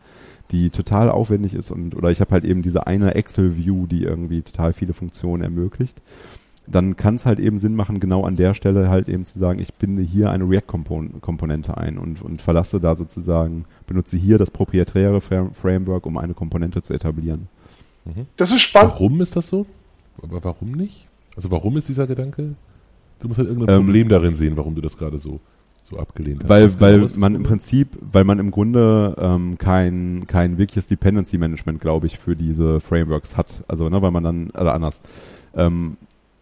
die 0.52 0.70
total 0.70 1.10
aufwendig 1.10 1.54
ist 1.54 1.72
und 1.72 1.96
oder 1.96 2.12
ich 2.12 2.20
habe 2.20 2.30
halt 2.30 2.44
eben 2.44 2.62
diese 2.62 2.86
eine 2.86 3.16
Excel-View, 3.16 3.86
die 3.88 4.04
irgendwie 4.04 4.42
total 4.42 4.72
viele 4.72 4.92
Funktionen 4.92 5.42
ermöglicht 5.42 6.00
dann 6.70 6.96
kann 6.96 7.16
es 7.16 7.26
halt 7.26 7.40
eben 7.40 7.58
Sinn 7.58 7.74
machen, 7.74 8.00
genau 8.00 8.24
an 8.24 8.36
der 8.36 8.54
Stelle 8.54 8.88
halt 8.88 9.08
eben 9.08 9.24
zu 9.24 9.38
sagen, 9.38 9.58
ich 9.58 9.74
binde 9.74 10.02
hier 10.02 10.30
eine 10.30 10.48
React-Komponente 10.48 11.76
ein 11.76 11.98
und, 11.98 12.22
und 12.22 12.40
verlasse 12.40 12.80
da 12.80 12.94
sozusagen, 12.94 13.64
benutze 13.86 14.16
hier 14.16 14.38
das 14.38 14.50
proprietäre 14.50 15.20
Framework, 15.20 16.06
um 16.06 16.16
eine 16.16 16.34
Komponente 16.34 16.82
zu 16.82 16.94
etablieren. 16.94 17.48
Mhm. 18.04 18.26
Das 18.36 18.50
ist 18.50 18.62
spannend. 18.62 18.92
Warum 18.92 19.20
ist 19.20 19.36
das 19.36 19.48
so? 19.48 19.66
Aber 20.22 20.42
warum 20.44 20.72
nicht? 20.72 21.08
Also 21.36 21.50
warum 21.50 21.76
ist 21.76 21.88
dieser 21.88 22.06
Gedanke? 22.06 22.54
Du 23.20 23.28
musst 23.28 23.38
halt 23.38 23.48
irgendein 23.48 23.76
ähm, 23.76 23.84
Problem 23.84 24.08
darin 24.08 24.34
sehen, 24.34 24.56
warum 24.56 24.74
du 24.74 24.80
das 24.80 24.96
gerade 24.96 25.18
so, 25.18 25.40
so 25.84 25.98
abgelehnt 25.98 26.42
hast. 26.42 26.48
Weil, 26.48 26.80
weil 26.80 27.00
genau 27.06 27.18
man 27.18 27.34
im 27.34 27.42
Prinzip, 27.42 27.98
weil 28.00 28.24
man 28.24 28.38
im 28.38 28.50
Grunde 28.50 29.16
ähm, 29.18 29.58
kein, 29.58 30.26
kein 30.26 30.58
wirkliches 30.58 30.86
Dependency 30.86 31.36
Management, 31.38 31.80
glaube 31.80 32.06
ich, 32.06 32.18
für 32.18 32.36
diese 32.36 32.80
Frameworks 32.80 33.36
hat. 33.36 33.64
Also, 33.68 33.88
ne, 33.88 34.00
weil 34.00 34.10
man 34.10 34.24
dann, 34.24 34.50
oder 34.50 34.74
anders. 34.74 35.00
Ähm, 35.54 35.96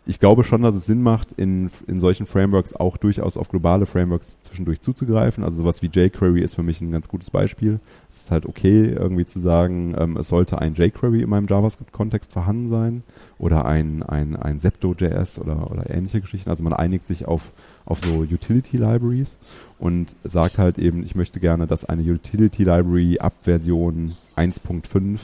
ich 0.08 0.18
glaube 0.18 0.42
schon, 0.42 0.62
dass 0.62 0.74
es 0.74 0.86
Sinn 0.86 1.02
macht, 1.02 1.32
in, 1.32 1.70
in 1.86 2.00
solchen 2.00 2.24
Frameworks 2.24 2.74
auch 2.74 2.96
durchaus 2.96 3.36
auf 3.36 3.50
globale 3.50 3.84
Frameworks 3.84 4.38
zwischendurch 4.40 4.80
zuzugreifen. 4.80 5.44
Also 5.44 5.58
sowas 5.58 5.82
wie 5.82 5.90
jQuery 5.92 6.40
ist 6.40 6.54
für 6.54 6.62
mich 6.62 6.80
ein 6.80 6.90
ganz 6.90 7.08
gutes 7.08 7.28
Beispiel. 7.28 7.78
Es 8.08 8.22
ist 8.22 8.30
halt 8.30 8.46
okay, 8.46 8.86
irgendwie 8.86 9.26
zu 9.26 9.38
sagen, 9.38 9.94
ähm, 9.98 10.16
es 10.16 10.28
sollte 10.28 10.58
ein 10.60 10.74
jQuery 10.74 11.20
in 11.20 11.28
meinem 11.28 11.46
JavaScript-Kontext 11.46 12.32
vorhanden 12.32 12.70
sein 12.70 13.02
oder 13.38 13.66
ein, 13.66 14.02
ein, 14.02 14.34
ein 14.34 14.60
Zepto.js 14.60 15.38
oder, 15.40 15.70
oder 15.70 15.90
ähnliche 15.90 16.22
Geschichten. 16.22 16.48
Also 16.48 16.64
man 16.64 16.72
einigt 16.72 17.06
sich 17.06 17.28
auf, 17.28 17.50
auf 17.84 18.00
so 18.02 18.20
Utility-Libraries 18.20 19.38
und 19.78 20.16
sagt 20.24 20.56
halt 20.56 20.78
eben, 20.78 21.04
ich 21.04 21.16
möchte 21.16 21.38
gerne, 21.38 21.66
dass 21.66 21.84
eine 21.84 22.02
Utility-Library 22.02 23.18
ab 23.18 23.34
Version 23.42 24.14
1.5 24.36 25.18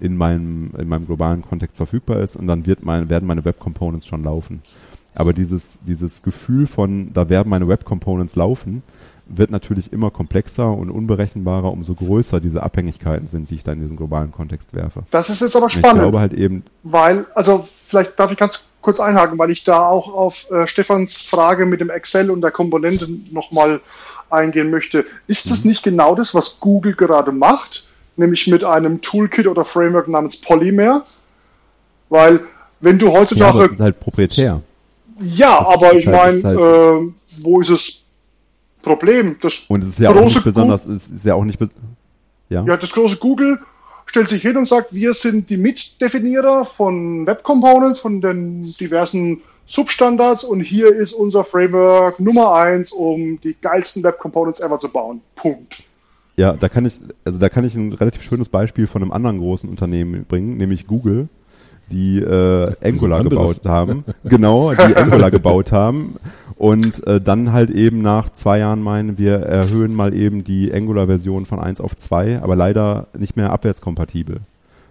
in 0.00 0.16
meinem, 0.16 0.70
in 0.78 0.88
meinem 0.88 1.06
globalen 1.06 1.42
Kontext 1.42 1.76
verfügbar 1.76 2.20
ist 2.20 2.36
und 2.36 2.46
dann 2.46 2.66
wird 2.66 2.84
mein, 2.84 3.08
werden 3.08 3.26
meine 3.26 3.44
Web 3.44 3.58
Components 3.58 4.06
schon 4.06 4.22
laufen. 4.22 4.62
Aber 5.14 5.32
dieses, 5.32 5.78
dieses 5.86 6.22
Gefühl 6.22 6.66
von, 6.66 7.12
da 7.14 7.28
werden 7.30 7.48
meine 7.48 7.68
Web 7.68 7.84
Components 7.84 8.36
laufen, 8.36 8.82
wird 9.26 9.50
natürlich 9.50 9.92
immer 9.92 10.10
komplexer 10.10 10.70
und 10.70 10.90
unberechenbarer, 10.90 11.72
umso 11.72 11.94
größer 11.94 12.40
diese 12.40 12.62
Abhängigkeiten 12.62 13.26
sind, 13.26 13.50
die 13.50 13.56
ich 13.56 13.64
da 13.64 13.72
in 13.72 13.80
diesen 13.80 13.96
globalen 13.96 14.30
Kontext 14.30 14.74
werfe. 14.74 15.04
Das 15.10 15.30
ist 15.30 15.40
jetzt 15.40 15.56
aber 15.56 15.70
spannend. 15.70 15.96
Ich 15.96 16.02
glaube 16.02 16.20
halt 16.20 16.32
eben. 16.32 16.64
Weil, 16.82 17.26
also 17.34 17.66
vielleicht 17.86 18.18
darf 18.20 18.30
ich 18.30 18.38
ganz 18.38 18.68
kurz 18.82 19.00
einhaken, 19.00 19.38
weil 19.38 19.50
ich 19.50 19.64
da 19.64 19.86
auch 19.86 20.12
auf 20.12 20.50
äh, 20.50 20.66
Stefans 20.66 21.22
Frage 21.22 21.66
mit 21.66 21.80
dem 21.80 21.90
Excel 21.90 22.30
und 22.30 22.40
der 22.40 22.52
Komponente 22.52 23.08
nochmal 23.32 23.80
eingehen 24.30 24.70
möchte. 24.70 25.04
Ist 25.26 25.50
das 25.50 25.64
mhm. 25.64 25.70
nicht 25.70 25.82
genau 25.82 26.14
das, 26.14 26.34
was 26.34 26.60
Google 26.60 26.94
gerade 26.94 27.32
macht? 27.32 27.88
Nämlich 28.16 28.46
mit 28.46 28.64
einem 28.64 29.00
Toolkit 29.00 29.46
oder 29.46 29.64
Framework 29.64 30.08
namens 30.08 30.40
Polymer. 30.40 31.04
Weil, 32.08 32.40
wenn 32.80 32.98
du 32.98 33.12
heutzutage. 33.12 33.40
Ja, 33.40 33.48
aber 33.50 33.62
das 33.64 33.72
ist 33.72 33.80
halt 33.80 34.00
proprietär. 34.00 34.62
Ja, 35.20 35.58
das 35.58 35.68
aber 35.68 35.94
ich 35.94 36.06
halt, 36.06 36.42
meine, 36.42 36.58
halt 36.58 36.58
äh, 36.58 37.42
wo 37.42 37.60
ist 37.60 37.70
das 37.70 38.06
Problem? 38.82 39.36
Das 39.40 39.64
und 39.68 39.82
es 39.82 39.90
ist 39.90 39.98
ja 39.98 40.10
auch 40.10 40.24
nicht 40.24 40.44
besonders, 40.44 40.84
es 40.84 41.08
ist 41.08 41.24
ja 41.24 41.34
auch 41.34 41.44
nicht, 41.44 41.58
ja. 42.48 42.64
ja, 42.64 42.76
das 42.76 42.90
große 42.90 43.16
Google 43.16 43.58
stellt 44.06 44.28
sich 44.28 44.42
hin 44.42 44.56
und 44.56 44.68
sagt, 44.68 44.94
wir 44.94 45.14
sind 45.14 45.50
die 45.50 45.56
Mitdefinierer 45.56 46.64
von 46.64 47.26
Web 47.26 47.42
Components, 47.42 47.98
von 47.98 48.20
den 48.20 48.62
diversen 48.62 49.42
Substandards 49.66 50.44
und 50.44 50.60
hier 50.60 50.94
ist 50.94 51.12
unser 51.12 51.42
Framework 51.42 52.20
Nummer 52.20 52.54
eins, 52.54 52.92
um 52.92 53.40
die 53.40 53.56
geilsten 53.60 54.04
Web 54.04 54.18
Components 54.18 54.60
ever 54.60 54.78
zu 54.78 54.92
bauen. 54.92 55.22
Punkt. 55.34 55.82
Ja, 56.36 56.52
da 56.52 56.68
kann 56.68 56.84
ich, 56.84 57.00
also 57.24 57.38
da 57.38 57.48
kann 57.48 57.64
ich 57.64 57.74
ein 57.76 57.92
relativ 57.92 58.22
schönes 58.22 58.48
Beispiel 58.48 58.86
von 58.86 59.02
einem 59.02 59.12
anderen 59.12 59.38
großen 59.38 59.68
Unternehmen 59.68 60.24
bringen, 60.26 60.58
nämlich 60.58 60.86
Google, 60.86 61.28
die 61.90 62.18
äh, 62.18 62.74
Angular 62.82 63.22
gebaut 63.22 63.60
haben. 63.64 64.04
genau, 64.24 64.72
die 64.72 64.96
Angular 64.96 65.30
gebaut 65.30 65.72
haben. 65.72 66.16
Und 66.56 67.06
äh, 67.06 67.20
dann 67.20 67.52
halt 67.52 67.70
eben 67.70 68.02
nach 68.02 68.30
zwei 68.30 68.58
Jahren 68.58 68.82
meinen, 68.82 69.18
wir 69.18 69.36
erhöhen 69.36 69.94
mal 69.94 70.14
eben 70.14 70.44
die 70.44 70.72
Angular-Version 70.72 71.46
von 71.46 71.60
1 71.60 71.80
auf 71.80 71.96
2, 71.96 72.42
aber 72.42 72.56
leider 72.56 73.08
nicht 73.16 73.36
mehr 73.36 73.52
abwärtskompatibel. 73.52 74.40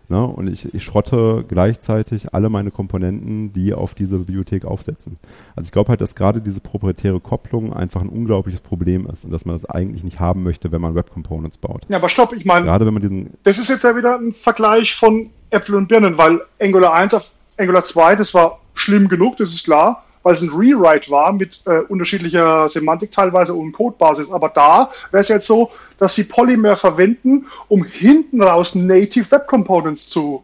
Ne? 0.10 0.26
Und 0.26 0.48
ich, 0.48 0.74
ich 0.74 0.84
schrotte 0.84 1.46
gleichzeitig 1.48 2.34
alle 2.34 2.50
meine 2.50 2.72
Komponenten, 2.72 3.54
die 3.54 3.74
auf 3.74 3.96
diese 3.96 4.20
Bibliothek 4.20 4.66
aufsetzen. 4.66 5.18
Also 5.56 5.68
ich 5.68 5.72
glaube 5.72 5.90
halt, 5.90 6.02
dass 6.02 6.16
gerade 6.16 6.42
diese 6.42 6.60
proprietäre 6.60 7.20
Kopplung 7.20 7.74
einfach 7.74 8.02
ein 8.02 8.10
unglaubliches 8.10 8.62
Problem 8.62 9.08
ist 9.08 9.26
und 9.26 9.32
dass 9.32 9.46
man 9.46 9.56
das 9.56 9.66
eigentlich 9.66 10.04
nicht 10.04 10.20
haben 10.20 10.44
möchte, 10.44 10.72
wenn 10.72 10.82
man 10.82 10.96
Web 10.96 11.12
Components 11.12 11.58
baut. 11.58 11.86
Ja, 11.90 11.98
aber 11.98 12.10
stopp, 12.10 12.34
ich 12.34 12.46
meine, 12.46 12.66
gerade 12.66 12.86
wenn 12.86 12.94
man 12.94 13.02
diesen. 13.02 13.32
Das 13.44 13.58
ist 13.58 13.70
jetzt 13.70 13.84
ja 13.84 13.96
wieder 13.96 14.18
ein 14.18 14.32
Vergleich 14.32 14.96
von 14.96 15.30
Äpfel 15.50 15.76
und 15.76 15.88
Birnen, 15.88 16.18
weil 16.18 16.42
Angular 16.60 16.94
1 16.94 17.14
auf 17.14 17.32
Angular 17.58 17.84
2, 17.84 18.16
das 18.16 18.34
war 18.34 18.60
schlimm 18.74 19.08
genug, 19.08 19.38
das 19.38 19.52
ist 19.52 19.66
klar 19.66 20.05
weil 20.26 20.34
es 20.34 20.42
ein 20.42 20.50
Rewrite 20.50 21.12
war 21.12 21.34
mit 21.34 21.62
äh, 21.68 21.82
unterschiedlicher 21.82 22.68
Semantik 22.68 23.12
teilweise 23.12 23.54
und 23.54 23.74
Codebasis. 23.74 24.32
Aber 24.32 24.50
da 24.50 24.90
wäre 25.12 25.22
es 25.22 25.28
jetzt 25.28 25.46
so, 25.46 25.70
dass 26.00 26.16
sie 26.16 26.24
Polymer 26.24 26.76
verwenden, 26.76 27.46
um 27.68 27.84
hinten 27.84 28.42
raus 28.42 28.74
Native 28.74 29.30
Web 29.30 29.46
Components 29.48 30.10
zu 30.10 30.44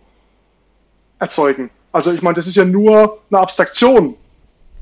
erzeugen. 1.17 1.71
Also 1.91 2.11
ich 2.11 2.21
meine, 2.21 2.35
das 2.35 2.45
ist 2.45 2.55
ja 2.55 2.63
nur 2.63 3.17
eine 3.31 3.39
Abstraktion. 3.39 4.13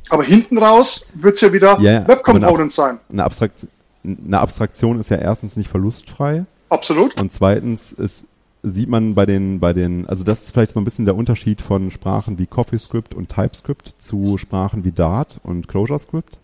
Aber 0.10 0.24
hinten 0.24 0.58
raus 0.58 1.08
wird 1.14 1.36
es 1.36 1.42
ja 1.42 1.54
wieder 1.54 1.80
ja, 1.80 2.06
Web 2.06 2.22
Components 2.22 2.76
sein. 2.76 3.00
Eine, 3.10 3.24
Abstrakt, 3.24 3.68
eine 4.04 4.40
Abstraktion 4.42 5.00
ist 5.00 5.12
ja 5.12 5.18
erstens 5.18 5.56
nicht 5.56 5.70
verlustfrei. 5.70 6.44
Absolut. 6.68 7.16
Und 7.16 7.32
zweitens 7.32 7.94
ist 7.94 8.26
sieht 8.62 8.90
man 8.90 9.16
bei 9.16 9.26
den, 9.26 9.60
bei 9.60 9.74
den, 9.74 10.08
also 10.08 10.24
das 10.24 10.44
ist 10.44 10.52
vielleicht 10.52 10.72
so 10.72 10.80
ein 10.80 10.86
bisschen 10.86 11.06
der 11.06 11.16
Unterschied 11.16 11.62
von 11.62 11.92
Sprachen 11.92 12.40
wie 12.40 12.48
CoffeeScript 12.48 13.14
und 13.14 13.30
TypeScript 13.30 13.96
zu 14.00 14.38
Sprachen 14.38 14.84
wie 14.84 14.92
Dart 14.92 15.40
und 15.44 15.68
ClojureScript. 15.68 16.40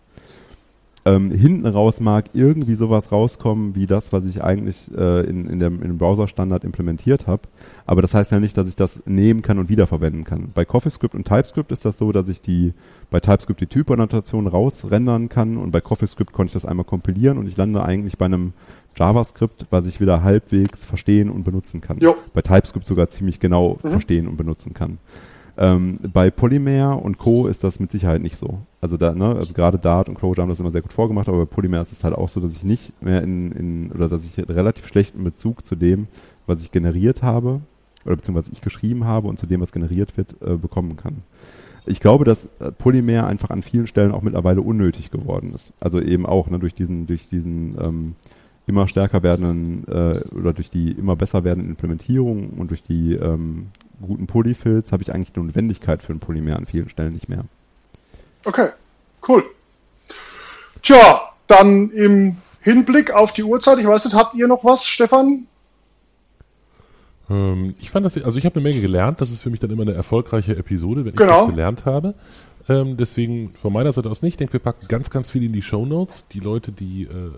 Ähm, 1.04 1.30
hinten 1.30 1.66
raus 1.66 2.00
mag 2.00 2.30
irgendwie 2.32 2.74
sowas 2.74 3.12
rauskommen 3.12 3.76
wie 3.76 3.86
das, 3.86 4.12
was 4.12 4.26
ich 4.26 4.42
eigentlich 4.42 4.90
äh, 4.96 5.20
in, 5.20 5.46
in, 5.46 5.60
dem, 5.60 5.80
in 5.80 5.88
dem 5.88 5.98
Browser-Standard 5.98 6.64
implementiert 6.64 7.28
habe. 7.28 7.42
Aber 7.86 8.02
das 8.02 8.12
heißt 8.12 8.32
ja 8.32 8.40
nicht, 8.40 8.56
dass 8.56 8.66
ich 8.66 8.74
das 8.74 9.02
nehmen 9.06 9.40
kann 9.40 9.60
und 9.60 9.68
wiederverwenden 9.68 10.24
kann. 10.24 10.50
Bei 10.52 10.64
CoffeeScript 10.64 11.14
und 11.14 11.24
TypeScript 11.28 11.70
ist 11.70 11.84
das 11.84 11.98
so, 11.98 12.10
dass 12.10 12.28
ich 12.28 12.40
die 12.40 12.74
bei 13.08 13.20
TypeScript 13.20 13.60
die 13.60 13.68
Typannotation 13.68 14.48
rausrendern 14.48 15.28
kann 15.28 15.58
und 15.58 15.70
bei 15.70 15.80
CoffeeScript 15.80 16.32
konnte 16.32 16.48
ich 16.48 16.54
das 16.54 16.64
einmal 16.64 16.84
kompilieren 16.84 17.38
und 17.38 17.46
ich 17.46 17.56
lande 17.56 17.84
eigentlich 17.84 18.18
bei 18.18 18.26
einem 18.26 18.52
JavaScript, 18.96 19.66
was 19.70 19.86
ich 19.86 20.00
wieder 20.00 20.22
halbwegs 20.22 20.84
verstehen 20.84 21.30
und 21.30 21.44
benutzen 21.44 21.80
kann. 21.80 21.98
Jo. 21.98 22.16
Bei 22.32 22.42
TypeScript 22.42 22.86
sogar 22.86 23.08
ziemlich 23.08 23.40
genau 23.40 23.78
mhm. 23.82 23.90
verstehen 23.90 24.28
und 24.28 24.36
benutzen 24.36 24.74
kann. 24.74 24.98
Ähm, 25.58 25.96
bei 26.12 26.30
Polymer 26.30 27.02
und 27.02 27.16
Co. 27.16 27.46
ist 27.46 27.64
das 27.64 27.80
mit 27.80 27.90
Sicherheit 27.90 28.20
nicht 28.20 28.36
so. 28.36 28.60
Also 28.80 28.96
da, 28.98 29.14
ne, 29.14 29.36
also 29.36 29.54
gerade 29.54 29.78
Dart 29.78 30.08
und 30.08 30.16
Clojure 30.16 30.42
haben 30.42 30.50
das 30.50 30.60
immer 30.60 30.70
sehr 30.70 30.82
gut 30.82 30.92
vorgemacht, 30.92 31.28
aber 31.28 31.38
bei 31.38 31.44
Polymer 31.46 31.80
ist 31.80 31.92
es 31.92 32.04
halt 32.04 32.14
auch 32.14 32.28
so, 32.28 32.40
dass 32.40 32.52
ich 32.52 32.62
nicht 32.62 33.02
mehr 33.02 33.22
in, 33.22 33.52
in 33.52 33.92
oder 33.92 34.08
dass 34.08 34.24
ich 34.26 34.36
relativ 34.48 34.86
schlechten 34.86 35.24
Bezug 35.24 35.64
zu 35.64 35.74
dem, 35.74 36.08
was 36.46 36.60
ich 36.62 36.72
generiert 36.72 37.22
habe, 37.22 37.60
oder 38.04 38.16
beziehungsweise 38.16 38.48
was 38.48 38.52
ich 38.52 38.60
geschrieben 38.60 39.04
habe 39.04 39.28
und 39.28 39.38
zu 39.38 39.46
dem, 39.46 39.62
was 39.62 39.72
generiert 39.72 40.16
wird, 40.18 40.36
äh, 40.42 40.56
bekommen 40.56 40.96
kann. 40.96 41.22
Ich 41.86 42.00
glaube, 42.00 42.24
dass 42.24 42.46
äh, 42.60 42.70
Polymer 42.72 43.26
einfach 43.26 43.50
an 43.50 43.62
vielen 43.62 43.86
Stellen 43.86 44.12
auch 44.12 44.22
mittlerweile 44.22 44.60
unnötig 44.60 45.10
geworden 45.10 45.52
ist. 45.54 45.72
Also 45.80 46.00
eben 46.00 46.26
auch 46.26 46.50
ne, 46.50 46.58
durch 46.58 46.74
diesen, 46.74 47.06
durch 47.06 47.28
diesen 47.28 47.76
ähm, 47.82 48.14
immer 48.66 48.88
stärker 48.88 49.22
werdenden 49.22 49.86
äh, 49.88 50.18
oder 50.36 50.52
durch 50.52 50.70
die 50.70 50.92
immer 50.92 51.16
besser 51.16 51.44
werdenden 51.44 51.70
Implementierungen 51.70 52.50
und 52.50 52.70
durch 52.70 52.82
die 52.82 53.14
ähm, 53.14 53.68
guten 54.00 54.26
Polyfills 54.26 54.92
habe 54.92 55.02
ich 55.02 55.14
eigentlich 55.14 55.32
die 55.32 55.40
Notwendigkeit 55.40 56.02
für 56.02 56.12
ein 56.12 56.20
Polymer 56.20 56.56
an 56.56 56.66
vielen 56.66 56.88
Stellen 56.88 57.12
nicht 57.12 57.28
mehr. 57.28 57.44
Okay, 58.44 58.68
cool. 59.28 59.44
Tja, 60.82 61.20
dann 61.46 61.90
im 61.90 62.36
Hinblick 62.60 63.12
auf 63.12 63.32
die 63.32 63.44
Uhrzeit, 63.44 63.78
ich 63.78 63.86
weiß 63.86 64.04
nicht, 64.04 64.16
habt 64.16 64.34
ihr 64.34 64.48
noch 64.48 64.64
was, 64.64 64.86
Stefan? 64.86 65.46
Ähm, 67.30 67.74
ich 67.80 67.90
fand 67.90 68.06
das, 68.06 68.16
also 68.18 68.38
ich 68.38 68.46
habe 68.46 68.56
eine 68.56 68.68
Menge 68.68 68.80
gelernt. 68.80 69.20
Das 69.20 69.30
ist 69.30 69.40
für 69.40 69.50
mich 69.50 69.60
dann 69.60 69.70
immer 69.70 69.82
eine 69.82 69.94
erfolgreiche 69.94 70.56
Episode, 70.56 71.04
wenn 71.04 71.14
genau. 71.14 71.32
ich 71.32 71.38
das 71.38 71.48
gelernt 71.50 71.84
habe. 71.84 72.14
Ähm, 72.68 72.96
deswegen 72.96 73.54
von 73.60 73.72
meiner 73.72 73.92
Seite 73.92 74.10
aus 74.10 74.22
nicht. 74.22 74.34
Ich 74.34 74.38
denke, 74.38 74.54
wir 74.54 74.60
packen 74.60 74.88
ganz, 74.88 75.10
ganz 75.10 75.30
viel 75.30 75.44
in 75.44 75.52
die 75.52 75.62
Show 75.62 75.86
Notes. 75.86 76.26
Die 76.28 76.40
Leute, 76.40 76.72
die 76.72 77.04
äh, 77.04 77.30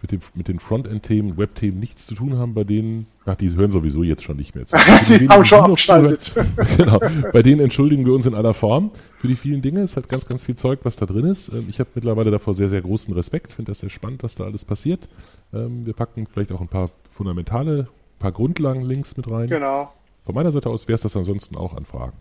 mit, 0.00 0.12
dem, 0.12 0.20
mit 0.34 0.48
den 0.48 0.60
Frontend-Themen, 0.60 1.36
Web-Themen 1.36 1.80
nichts 1.80 2.06
zu 2.06 2.14
tun 2.14 2.38
haben, 2.38 2.54
bei 2.54 2.64
denen, 2.64 3.06
ach, 3.26 3.34
die 3.34 3.54
hören 3.54 3.70
sowieso 3.70 4.02
jetzt 4.02 4.22
schon 4.22 4.36
nicht 4.36 4.54
mehr 4.54 4.66
zu. 4.66 4.76
die, 5.08 5.28
haben 5.28 5.44
schon 5.44 5.60
abgeschaltet. 5.60 6.34
genau, 6.76 7.00
bei 7.32 7.42
denen 7.42 7.60
entschuldigen 7.60 8.06
wir 8.06 8.12
uns 8.12 8.26
in 8.26 8.34
aller 8.34 8.54
Form 8.54 8.90
für 9.18 9.28
die 9.28 9.34
vielen 9.34 9.62
Dinge. 9.62 9.80
Es 9.80 9.96
hat 9.96 10.08
ganz, 10.08 10.26
ganz 10.26 10.42
viel 10.42 10.56
Zeug, 10.56 10.80
was 10.84 10.96
da 10.96 11.06
drin 11.06 11.24
ist. 11.24 11.48
Ähm, 11.48 11.66
ich 11.68 11.80
habe 11.80 11.90
mittlerweile 11.94 12.30
davor 12.30 12.54
sehr, 12.54 12.68
sehr 12.68 12.82
großen 12.82 13.12
Respekt. 13.14 13.52
Finde 13.52 13.70
das 13.70 13.80
sehr 13.80 13.90
spannend, 13.90 14.22
was 14.22 14.34
da 14.36 14.44
alles 14.44 14.64
passiert. 14.64 15.08
Ähm, 15.52 15.84
wir 15.84 15.94
packen 15.94 16.26
vielleicht 16.26 16.52
auch 16.52 16.60
ein 16.60 16.68
paar 16.68 16.88
fundamentale, 17.10 17.88
paar 18.18 18.32
Grundlagen-Links 18.32 19.16
mit 19.16 19.30
rein. 19.30 19.48
Genau. 19.48 19.92
Von 20.24 20.34
meiner 20.34 20.52
Seite 20.52 20.68
aus 20.68 20.86
wäre 20.86 20.96
es 20.96 21.00
das 21.00 21.16
ansonsten 21.16 21.56
auch 21.56 21.74
an 21.74 21.84
Fragen. 21.84 22.12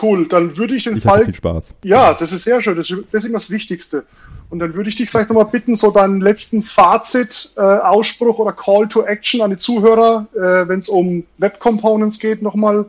Cool, 0.00 0.26
dann 0.28 0.56
würde 0.56 0.74
ich 0.74 0.84
den 0.84 0.96
ich 0.96 1.04
Fall. 1.04 1.24
Viel 1.24 1.34
Spaß. 1.34 1.74
Ja, 1.84 2.14
das 2.14 2.32
ist 2.32 2.44
sehr 2.44 2.60
schön. 2.60 2.76
Das, 2.76 2.88
das 2.88 3.24
ist 3.24 3.28
immer 3.28 3.38
das 3.38 3.50
Wichtigste. 3.50 4.04
Und 4.48 4.60
dann 4.60 4.74
würde 4.74 4.88
ich 4.88 4.96
dich 4.96 5.10
vielleicht 5.10 5.28
nochmal 5.28 5.46
bitten, 5.46 5.74
so 5.74 5.90
deinen 5.90 6.20
letzten 6.20 6.62
Fazit, 6.62 7.54
äh, 7.56 7.60
Ausspruch 7.60 8.38
oder 8.38 8.52
Call 8.52 8.88
to 8.88 9.02
Action 9.04 9.40
an 9.40 9.50
die 9.50 9.58
Zuhörer, 9.58 10.28
äh, 10.34 10.68
wenn 10.68 10.78
es 10.78 10.88
um 10.88 11.24
Web 11.38 11.58
Components 11.58 12.18
geht, 12.18 12.42
nochmal 12.42 12.86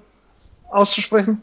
auszusprechen. 0.69 1.41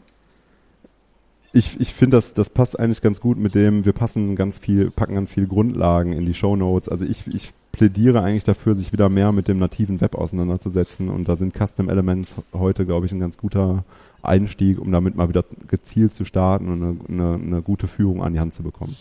Ich, 1.51 1.79
ich 1.79 1.93
finde, 1.93 2.17
das, 2.17 2.33
das 2.33 2.49
passt 2.49 2.77
eigentlich 2.77 3.01
ganz 3.01 3.21
gut 3.21 3.37
mit 3.37 3.55
dem, 3.55 3.85
wir 3.85 3.93
passen 3.93 4.35
ganz 4.35 4.57
viel, 4.57 4.91
packen 4.91 5.15
ganz 5.15 5.31
viele 5.31 5.47
Grundlagen 5.47 6.11
in 6.11 6.25
die 6.25 6.33
Show 6.33 6.55
Notes. 6.55 6.89
Also 6.89 7.05
ich, 7.05 7.23
ich 7.27 7.53
plädiere 7.71 8.21
eigentlich 8.21 8.43
dafür, 8.43 8.75
sich 8.75 8.91
wieder 8.93 9.09
mehr 9.09 9.31
mit 9.31 9.47
dem 9.47 9.59
nativen 9.59 10.01
Web 10.01 10.15
auseinanderzusetzen. 10.15 11.09
Und 11.09 11.27
da 11.27 11.35
sind 11.35 11.53
Custom 11.53 11.89
Elements 11.89 12.35
heute, 12.53 12.85
glaube 12.85 13.05
ich, 13.05 13.11
ein 13.11 13.19
ganz 13.19 13.37
guter 13.37 13.83
Einstieg, 14.25 14.79
um 14.79 14.91
damit 14.91 15.15
mal 15.15 15.29
wieder 15.29 15.43
gezielt 15.67 16.13
zu 16.13 16.25
starten 16.25 16.71
und 16.71 16.83
eine, 16.83 16.97
eine, 17.07 17.35
eine 17.35 17.61
gute 17.61 17.87
Führung 17.87 18.23
an 18.23 18.33
die 18.33 18.39
Hand 18.39 18.53
zu 18.53 18.63
bekommen. 18.63 18.95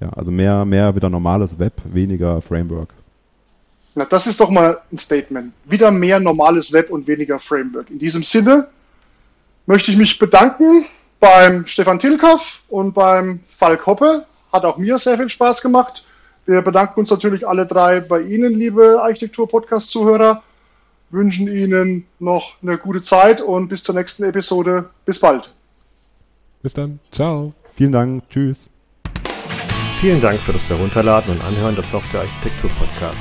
Ja, 0.00 0.10
also 0.10 0.30
mehr, 0.30 0.64
mehr 0.64 0.94
wieder 0.94 1.10
normales 1.10 1.58
Web, 1.58 1.74
weniger 1.84 2.40
Framework. 2.40 2.88
Na, 3.94 4.04
das 4.04 4.26
ist 4.26 4.40
doch 4.40 4.50
mal 4.50 4.80
ein 4.92 4.98
Statement. 4.98 5.52
Wieder 5.64 5.90
mehr 5.90 6.20
normales 6.20 6.72
Web 6.72 6.90
und 6.90 7.06
weniger 7.06 7.38
Framework. 7.38 7.90
In 7.90 7.98
diesem 7.98 8.22
Sinne 8.22 8.68
möchte 9.66 9.90
ich 9.90 9.98
mich 9.98 10.18
bedanken 10.18 10.84
beim 11.18 11.66
Stefan 11.66 11.98
Tilkoff 11.98 12.62
und 12.68 12.94
beim 12.94 13.40
Falk 13.46 13.86
Hoppe. 13.86 14.24
Hat 14.52 14.64
auch 14.64 14.78
mir 14.78 14.98
sehr 14.98 15.18
viel 15.18 15.28
Spaß 15.28 15.60
gemacht. 15.60 16.06
Wir 16.46 16.62
bedanken 16.62 17.00
uns 17.00 17.10
natürlich 17.10 17.46
alle 17.46 17.66
drei 17.66 18.00
bei 18.00 18.22
Ihnen, 18.22 18.54
liebe 18.54 19.02
Architektur-Podcast-Zuhörer 19.02 20.42
wünschen 21.10 21.48
Ihnen 21.48 22.06
noch 22.18 22.62
eine 22.62 22.78
gute 22.78 23.02
Zeit 23.02 23.40
und 23.40 23.68
bis 23.68 23.82
zur 23.82 23.94
nächsten 23.94 24.24
Episode. 24.24 24.90
Bis 25.04 25.20
bald. 25.20 25.54
Bis 26.62 26.74
dann. 26.74 27.00
Ciao. 27.12 27.52
Vielen 27.74 27.92
Dank. 27.92 28.28
Tschüss. 28.28 28.68
Vielen 30.00 30.20
Dank 30.20 30.40
für 30.40 30.52
das 30.52 30.68
Herunterladen 30.70 31.32
und 31.32 31.44
Anhören 31.44 31.76
des 31.76 31.90
Software 31.90 32.22
Architektur 32.22 32.70
Podcasts. 32.70 33.20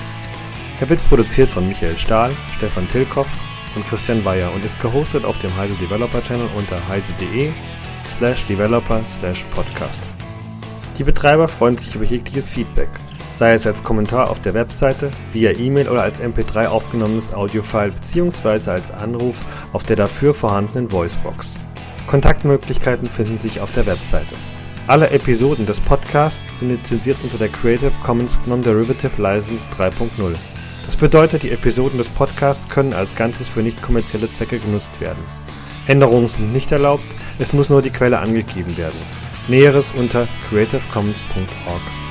Er 0.80 0.90
wird 0.90 1.04
produziert 1.10 1.50
von 1.50 1.68
Michael 1.68 1.98
Stahl, 1.98 2.32
Stefan 2.56 2.88
Tilkopf 2.88 3.28
und 3.76 3.86
Christian 3.86 4.24
Weyer 4.24 4.54
und 4.54 4.64
ist 4.64 4.80
gehostet 4.80 5.26
auf 5.26 5.38
dem 5.40 5.56
Heise 5.58 5.76
Developer 5.76 6.24
Channel 6.24 6.48
unter 6.56 6.88
heise.de 6.88 7.52
slash 8.10 8.46
developer 8.46 9.02
slash 9.10 9.44
podcast. 9.52 10.10
Die 10.98 11.04
Betreiber 11.04 11.48
freuen 11.48 11.78
sich 11.78 11.96
über 11.96 12.06
jegliches 12.06 12.50
Feedback 12.50 12.90
sei 13.32 13.54
es 13.54 13.68
als 13.68 13.84
Kommentar 13.84 14.30
auf 14.30 14.40
der 14.40 14.54
Webseite, 14.54 15.12
via 15.32 15.52
E-Mail 15.52 15.90
oder 15.90 16.04
als 16.04 16.22
MP3 16.22 16.68
aufgenommenes 16.68 17.34
Audiofile 17.34 17.92
bzw. 17.92 18.72
als 18.72 18.92
Anruf 18.92 19.36
auf 19.74 19.84
der 19.84 19.96
dafür 19.96 20.34
vorhandenen 20.34 20.92
Voicebox. 20.92 21.56
Kontaktmöglichkeiten 22.08 23.08
finden 23.08 23.38
sich 23.38 23.62
auf 23.62 23.72
der 23.72 23.86
Webseite. 23.86 24.36
Alle 24.88 25.12
Episoden 25.12 25.68
des 25.68 25.80
Podcasts 25.80 26.58
sind 26.60 26.70
lizenziert 26.70 27.18
unter 27.24 27.38
der 27.38 27.50
Creative 27.50 27.92
Commons 28.04 28.40
Non-Derivative 28.48 29.22
License 29.22 29.70
3.0. 29.78 30.10
Das 30.88 30.98
bedeutet, 30.98 31.44
die 31.44 31.52
Episoden 31.52 32.00
des 32.00 32.10
Podcasts 32.10 32.68
können 32.68 32.94
als 32.94 33.16
Ganzes 33.16 33.48
für 33.48 33.62
nicht 33.62 33.80
kommerzielle 33.84 34.32
Zwecke 34.32 34.58
genutzt 34.58 35.00
werden. 35.00 35.24
Änderungen 35.86 36.28
sind 36.28 36.52
nicht 36.52 36.72
erlaubt, 36.72 37.04
es 37.38 37.54
muss 37.54 37.70
nur 37.70 37.84
die 37.84 37.92
Quelle 37.92 38.18
angegeben 38.18 38.76
werden. 38.78 38.98
Näheres 39.48 39.94
unter 39.96 40.28
creativecommons.org. 40.50 42.09